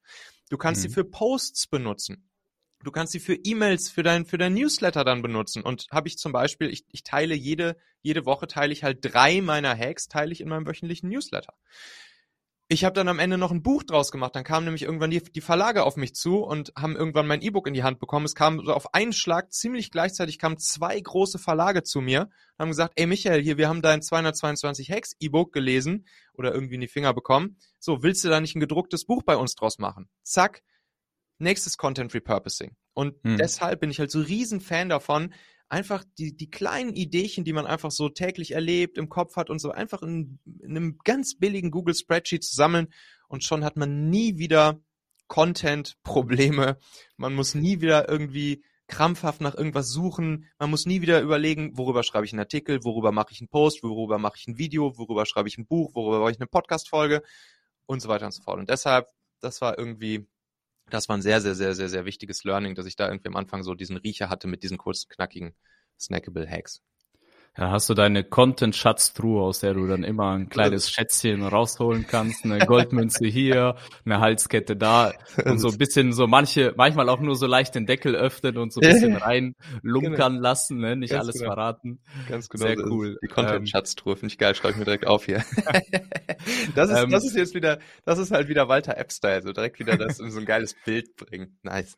Du 0.51 0.57
kannst 0.57 0.83
mhm. 0.83 0.89
sie 0.89 0.95
für 0.95 1.05
Posts 1.05 1.67
benutzen. 1.67 2.29
Du 2.83 2.91
kannst 2.91 3.13
sie 3.13 3.21
für 3.21 3.35
E-Mails, 3.35 3.91
für 3.91 4.03
dein, 4.03 4.27
für 4.27 4.39
dein 4.39 4.55
Newsletter 4.55 5.05
dann 5.05 5.23
benutzen. 5.23 5.63
Und 5.63 5.87
habe 5.91 6.09
ich 6.09 6.19
zum 6.19 6.33
Beispiel, 6.33 6.69
ich, 6.69 6.85
ich 6.91 7.05
teile 7.05 7.35
jede, 7.35 7.77
jede 8.01 8.27
Woche 8.27 8.47
teile 8.49 8.73
ich 8.73 8.83
halt 8.83 8.99
drei 9.03 9.41
meiner 9.41 9.77
Hacks, 9.77 10.09
teile 10.09 10.33
ich 10.33 10.41
in 10.41 10.49
meinem 10.49 10.67
wöchentlichen 10.67 11.09
Newsletter 11.09 11.55
ich 12.73 12.85
habe 12.85 12.95
dann 12.95 13.09
am 13.09 13.19
Ende 13.19 13.39
noch 13.39 13.51
ein 13.51 13.63
Buch 13.63 13.83
draus 13.83 14.11
gemacht. 14.11 14.35
Dann 14.35 14.45
kamen 14.45 14.65
nämlich 14.65 14.83
irgendwann 14.83 15.11
die, 15.11 15.23
die 15.23 15.41
Verlage 15.41 15.85
auf 15.85 15.97
mich 15.97 16.15
zu 16.15 16.39
und 16.39 16.73
haben 16.77 16.97
irgendwann 16.97 17.27
mein 17.27 17.43
E-Book 17.43 17.67
in 17.67 17.75
die 17.75 17.83
Hand 17.83 17.99
bekommen. 18.01 18.25
Es 18.25 18.35
kam 18.35 18.65
so 18.65 18.73
auf 18.73 18.95
einen 18.95 19.13
Schlag, 19.13 19.53
ziemlich 19.53 19.91
gleichzeitig 19.91 20.39
kamen 20.39 20.59
zwei 20.59 20.99
große 20.99 21.39
Verlage 21.39 21.83
zu 21.83 22.01
mir 22.01 22.29
haben 22.63 22.71
gesagt, 22.71 22.95
ey 22.97 23.07
Michael, 23.07 23.43
hier, 23.43 23.59
wir 23.59 23.69
haben 23.69 23.83
dein 23.83 24.01
222 24.01 24.89
Hex 24.89 25.15
E-Book 25.21 25.53
gelesen 25.53 26.07
oder 26.33 26.55
irgendwie 26.55 26.77
in 26.77 26.81
die 26.81 26.89
Finger 26.89 27.13
bekommen. 27.13 27.59
So, 27.79 28.03
willst 28.03 28.25
du 28.25 28.29
da 28.29 28.41
nicht 28.41 28.55
ein 28.55 28.61
gedrucktes 28.61 29.05
Buch 29.05 29.23
bei 29.23 29.37
uns 29.37 29.55
draus 29.55 29.79
machen? 29.79 30.09
Zack, 30.23 30.63
nächstes 31.39 31.77
Content 31.77 32.15
Repurposing. 32.15 32.77
Und 32.95 33.17
hm. 33.25 33.37
deshalb 33.37 33.81
bin 33.81 33.91
ich 33.91 33.99
halt 33.99 34.11
so 34.11 34.21
riesen 34.21 34.61
Fan 34.61 34.89
davon, 34.89 35.35
einfach 35.73 36.05
die, 36.19 36.37
die 36.37 36.51
kleinen 36.51 36.95
Ideechen, 36.95 37.45
die 37.45 37.55
man 37.55 37.67
einfach 37.67 37.91
so 37.91 38.11
täglich 38.11 38.53
erlebt, 38.53 38.99
im 38.99 39.09
Kopf 39.09 39.37
hat 39.37 39.49
und 39.49 39.59
so, 39.59 39.71
einfach 39.71 40.03
in, 40.03 40.39
in 40.61 40.77
einem 40.77 40.99
ganz 41.03 41.39
billigen 41.39 41.71
Google 41.71 41.95
Spreadsheet 41.95 42.45
zu 42.45 42.55
sammeln 42.55 42.93
und 43.27 43.43
schon 43.43 43.65
hat 43.65 43.79
man 43.79 44.11
nie 44.11 44.37
wieder 44.37 44.81
Content-Probleme. 45.29 46.79
Man 47.17 47.35
muss 47.35 47.55
nie 47.55 47.81
wieder 47.81 48.07
irgendwie 48.07 48.63
krampfhaft 48.87 49.41
nach 49.41 49.55
irgendwas 49.55 49.89
suchen. 49.89 50.45
Man 50.59 50.69
muss 50.69 50.85
nie 50.85 51.01
wieder 51.01 51.23
überlegen, 51.23 51.79
worüber 51.79 52.03
schreibe 52.03 52.27
ich 52.27 52.35
einen 52.35 52.41
Artikel, 52.41 52.85
worüber 52.85 53.11
mache 53.11 53.33
ich 53.33 53.41
einen 53.41 53.49
Post, 53.49 53.83
worüber 53.83 54.19
mache 54.19 54.37
ich 54.37 54.47
ein 54.47 54.59
Video, 54.59 54.99
worüber 54.99 55.25
schreibe 55.25 55.49
ich 55.49 55.57
ein 55.57 55.67
Buch, 55.67 55.95
worüber 55.95 56.21
mache 56.21 56.33
ich 56.33 56.39
eine 56.39 56.49
Podcast-Folge 56.49 57.23
und 57.87 58.03
so 58.03 58.11
weiter 58.11 58.27
und 58.27 58.33
so 58.33 58.43
fort. 58.43 58.59
Und 58.59 58.69
deshalb, 58.69 59.07
das 59.41 59.63
war 59.63 59.79
irgendwie 59.79 60.27
das 60.91 61.09
war 61.09 61.17
ein 61.17 61.23
sehr, 61.23 61.41
sehr, 61.41 61.55
sehr, 61.55 61.75
sehr, 61.75 61.89
sehr 61.89 62.05
wichtiges 62.05 62.45
Learning, 62.45 62.75
dass 62.75 62.87
ich 62.87 62.97
da 62.97 63.09
irgendwie 63.09 63.29
am 63.29 63.37
Anfang 63.37 63.63
so 63.63 63.75
diesen 63.75 63.97
Riecher 63.97 64.29
hatte 64.29 64.49
mit 64.49 64.63
diesen 64.63 64.79
kurzen, 64.79 65.09
knackigen 65.09 65.55
snackable 65.99 66.49
Hacks. 66.49 66.83
Ja, 67.57 67.71
hast 67.71 67.91
du 67.91 67.95
deine 67.95 68.25
Content-Schatztruhe, 68.25 69.43
aus 69.43 69.61
der 69.61 69.75
du 69.75 69.87
dann 69.87 70.05
immer 70.05 70.31
ein 70.31 70.49
kleines 70.49 70.91
Schätzchen 70.91 71.43
rausholen 71.43 72.07
kannst, 72.09 72.47
eine 72.47 72.61
Goldmünze 72.67 73.27
hier, 73.27 73.77
eine 74.07 74.21
Halskette 74.21 74.75
da 74.75 75.13
und 75.45 75.59
so 75.59 75.69
ein 75.69 75.77
bisschen 75.77 76.15
so 76.15 76.27
manche, 76.27 76.73
manchmal 76.79 77.11
auch 77.11 77.21
nur 77.21 77.37
so 77.37 77.47
leicht 77.47 77.75
den 77.75 77.85
Deckel 77.85 78.17
öffnen 78.17 78.57
und 78.57 78.73
so 78.73 78.81
ein 78.81 78.91
bisschen 78.91 79.17
rein 79.17 79.55
lunkern 79.83 80.33
genau. 80.33 80.43
lassen, 80.43 80.79
ne? 80.79 80.97
nicht 80.97 81.11
Ganz 81.11 81.25
alles 81.25 81.35
genau. 81.41 81.53
verraten. 81.53 82.01
Ganz 82.27 82.49
genau. 82.49 82.67
Sehr 82.67 82.79
cool. 82.79 83.19
Die 83.23 83.29
Content-Schatztruhe 83.29 84.17
finde 84.17 84.33
ich 84.33 84.39
geil, 84.39 84.55
schreibe 84.55 84.73
ich 84.73 84.79
mir 84.79 84.87
direkt 84.87 85.07
auf 85.07 85.27
hier. 85.27 85.45
das 86.75 86.91
ist, 86.91 87.03
ähm, 87.03 87.11
das 87.11 87.25
ist 87.27 87.37
jetzt 87.37 87.55
wieder, 87.55 87.81
das 88.07 88.19
ist 88.19 88.31
halt 88.31 88.49
wieder 88.49 88.69
Walter 88.69 88.97
App-Style, 88.97 89.43
so 89.43 89.53
direkt 89.53 89.79
wieder 89.79 89.99
das 89.99 90.21
in 90.21 90.31
so 90.31 90.39
ein 90.39 90.47
geiles 90.47 90.75
Bild 90.87 91.17
bringen. 91.17 91.59
Nice. 91.63 91.97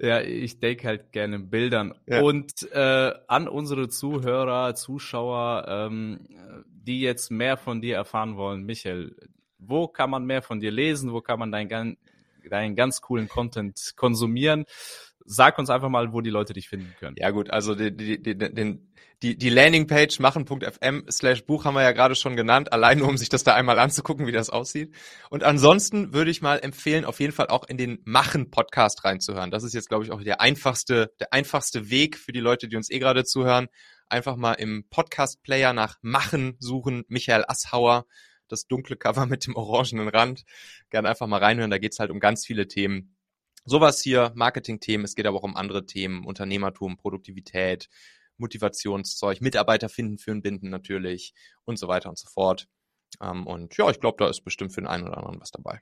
Ja, 0.00 0.20
ich 0.20 0.60
denke 0.60 0.86
halt 0.86 1.12
gerne 1.12 1.36
in 1.36 1.50
Bildern. 1.50 1.94
Ja. 2.06 2.22
Und 2.22 2.70
äh, 2.70 3.12
an 3.26 3.48
unsere 3.48 3.88
Zuhörer, 3.88 4.74
Zuschauer, 4.74 5.66
ähm, 5.68 6.20
die 6.68 7.00
jetzt 7.00 7.30
mehr 7.30 7.56
von 7.56 7.80
dir 7.80 7.96
erfahren 7.96 8.36
wollen, 8.36 8.64
Michael, 8.64 9.16
wo 9.58 9.88
kann 9.88 10.10
man 10.10 10.24
mehr 10.24 10.42
von 10.42 10.60
dir 10.60 10.70
lesen? 10.70 11.12
Wo 11.12 11.20
kann 11.20 11.38
man 11.38 11.50
deinen 11.50 11.98
dein 12.48 12.76
ganz 12.76 13.00
coolen 13.00 13.28
Content 13.28 13.94
konsumieren? 13.96 14.64
Sag 15.24 15.58
uns 15.58 15.68
einfach 15.68 15.88
mal, 15.90 16.12
wo 16.12 16.20
die 16.20 16.30
Leute 16.30 16.54
dich 16.54 16.68
finden 16.68 16.94
können. 16.98 17.16
Ja 17.18 17.30
gut, 17.30 17.50
also 17.50 17.74
die, 17.74 17.94
die, 17.94 18.22
den, 18.22 18.88
die, 19.22 19.36
die 19.36 19.50
Landingpage 19.50 20.20
machen.fm 20.20 21.04
slash 21.10 21.44
Buch 21.44 21.64
haben 21.64 21.74
wir 21.74 21.82
ja 21.82 21.92
gerade 21.92 22.14
schon 22.14 22.36
genannt, 22.36 22.72
allein 22.72 22.98
nur 22.98 23.08
um 23.08 23.16
sich 23.16 23.28
das 23.28 23.42
da 23.42 23.54
einmal 23.54 23.78
anzugucken, 23.78 24.26
wie 24.26 24.32
das 24.32 24.48
aussieht. 24.48 24.94
Und 25.28 25.42
ansonsten 25.42 26.12
würde 26.12 26.30
ich 26.30 26.40
mal 26.40 26.60
empfehlen, 26.60 27.04
auf 27.04 27.18
jeden 27.18 27.32
Fall 27.32 27.48
auch 27.48 27.64
in 27.64 27.78
den 27.78 28.00
Machen-Podcast 28.04 29.04
reinzuhören. 29.04 29.50
Das 29.50 29.64
ist 29.64 29.74
jetzt, 29.74 29.88
glaube 29.88 30.04
ich, 30.04 30.12
auch 30.12 30.22
der 30.22 30.40
einfachste, 30.40 31.12
der 31.18 31.32
einfachste 31.32 31.90
Weg 31.90 32.16
für 32.16 32.32
die 32.32 32.40
Leute, 32.40 32.68
die 32.68 32.76
uns 32.76 32.90
eh 32.90 33.00
gerade 33.00 33.24
zuhören. 33.24 33.66
Einfach 34.08 34.36
mal 34.36 34.54
im 34.54 34.84
Podcast-Player 34.88 35.72
nach 35.72 35.98
Machen 36.00 36.56
suchen, 36.60 37.04
Michael 37.08 37.44
Asshauer, 37.48 38.06
das 38.46 38.66
dunkle 38.66 38.96
Cover 38.96 39.26
mit 39.26 39.46
dem 39.46 39.56
orangenen 39.56 40.08
Rand. 40.08 40.44
Gerne 40.90 41.08
einfach 41.08 41.26
mal 41.26 41.42
reinhören, 41.42 41.70
da 41.70 41.78
geht's 41.78 41.98
halt 41.98 42.10
um 42.10 42.20
ganz 42.20 42.46
viele 42.46 42.68
Themen. 42.68 43.16
Sowas 43.64 44.00
hier, 44.00 44.32
Marketing-Themen, 44.34 45.04
es 45.04 45.14
geht 45.14 45.26
aber 45.26 45.38
auch 45.38 45.42
um 45.42 45.56
andere 45.56 45.84
Themen, 45.84 46.24
Unternehmertum, 46.24 46.96
Produktivität, 46.96 47.88
Motivationszeug, 48.38 49.40
Mitarbeiter 49.40 49.88
finden 49.88 50.18
für 50.18 50.32
ein 50.32 50.42
Binden 50.42 50.70
natürlich 50.70 51.34
und 51.64 51.78
so 51.78 51.88
weiter 51.88 52.08
und 52.08 52.18
so 52.18 52.28
fort. 52.28 52.66
Ähm, 53.20 53.46
und 53.46 53.76
ja, 53.76 53.90
ich 53.90 54.00
glaube, 54.00 54.16
da 54.18 54.28
ist 54.28 54.42
bestimmt 54.42 54.74
für 54.74 54.80
den 54.80 54.88
einen 54.88 55.06
oder 55.06 55.18
anderen 55.18 55.40
was 55.40 55.50
dabei. 55.50 55.80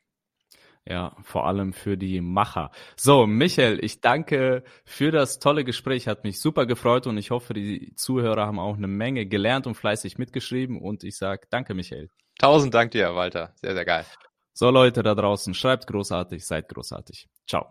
Ja, 0.89 1.17
vor 1.23 1.47
allem 1.49 1.73
für 1.73 1.97
die 1.97 2.21
Macher. 2.21 2.71
So, 2.97 3.27
Michael, 3.27 3.85
ich 3.85 4.01
danke 4.01 4.63
für 4.85 5.11
das 5.11 5.41
tolle 5.41 5.65
Gespräch. 5.65 6.07
Hat 6.07 6.23
mich 6.23 6.39
super 6.39 6.65
gefreut 6.65 7.09
und 7.09 7.19
ich 7.19 7.33
hoffe, 7.33 7.55
die 7.55 7.93
Zuhörer 7.97 8.47
haben 8.47 8.61
auch 8.61 8.77
eine 8.77 8.87
Menge 8.87 9.27
gelernt 9.27 9.67
und 9.67 9.75
fleißig 9.75 10.17
mitgeschrieben. 10.17 10.81
Und 10.81 11.03
ich 11.03 11.17
sage 11.17 11.49
danke, 11.51 11.75
Michael. 11.75 12.09
Tausend 12.39 12.73
Dank 12.73 12.93
dir, 12.93 13.17
Walter. 13.17 13.53
Sehr, 13.57 13.75
sehr 13.75 13.85
geil. 13.85 14.07
So, 14.53 14.71
Leute 14.71 15.03
da 15.03 15.17
draußen, 15.17 15.55
schreibt 15.55 15.89
großartig, 15.89 16.47
seid 16.47 16.69
großartig. 16.69 17.29
Ciao. 17.49 17.67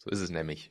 So 0.00 0.10
ist 0.10 0.20
es 0.20 0.30
nämlich. 0.30 0.70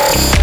Bye. 0.00 0.39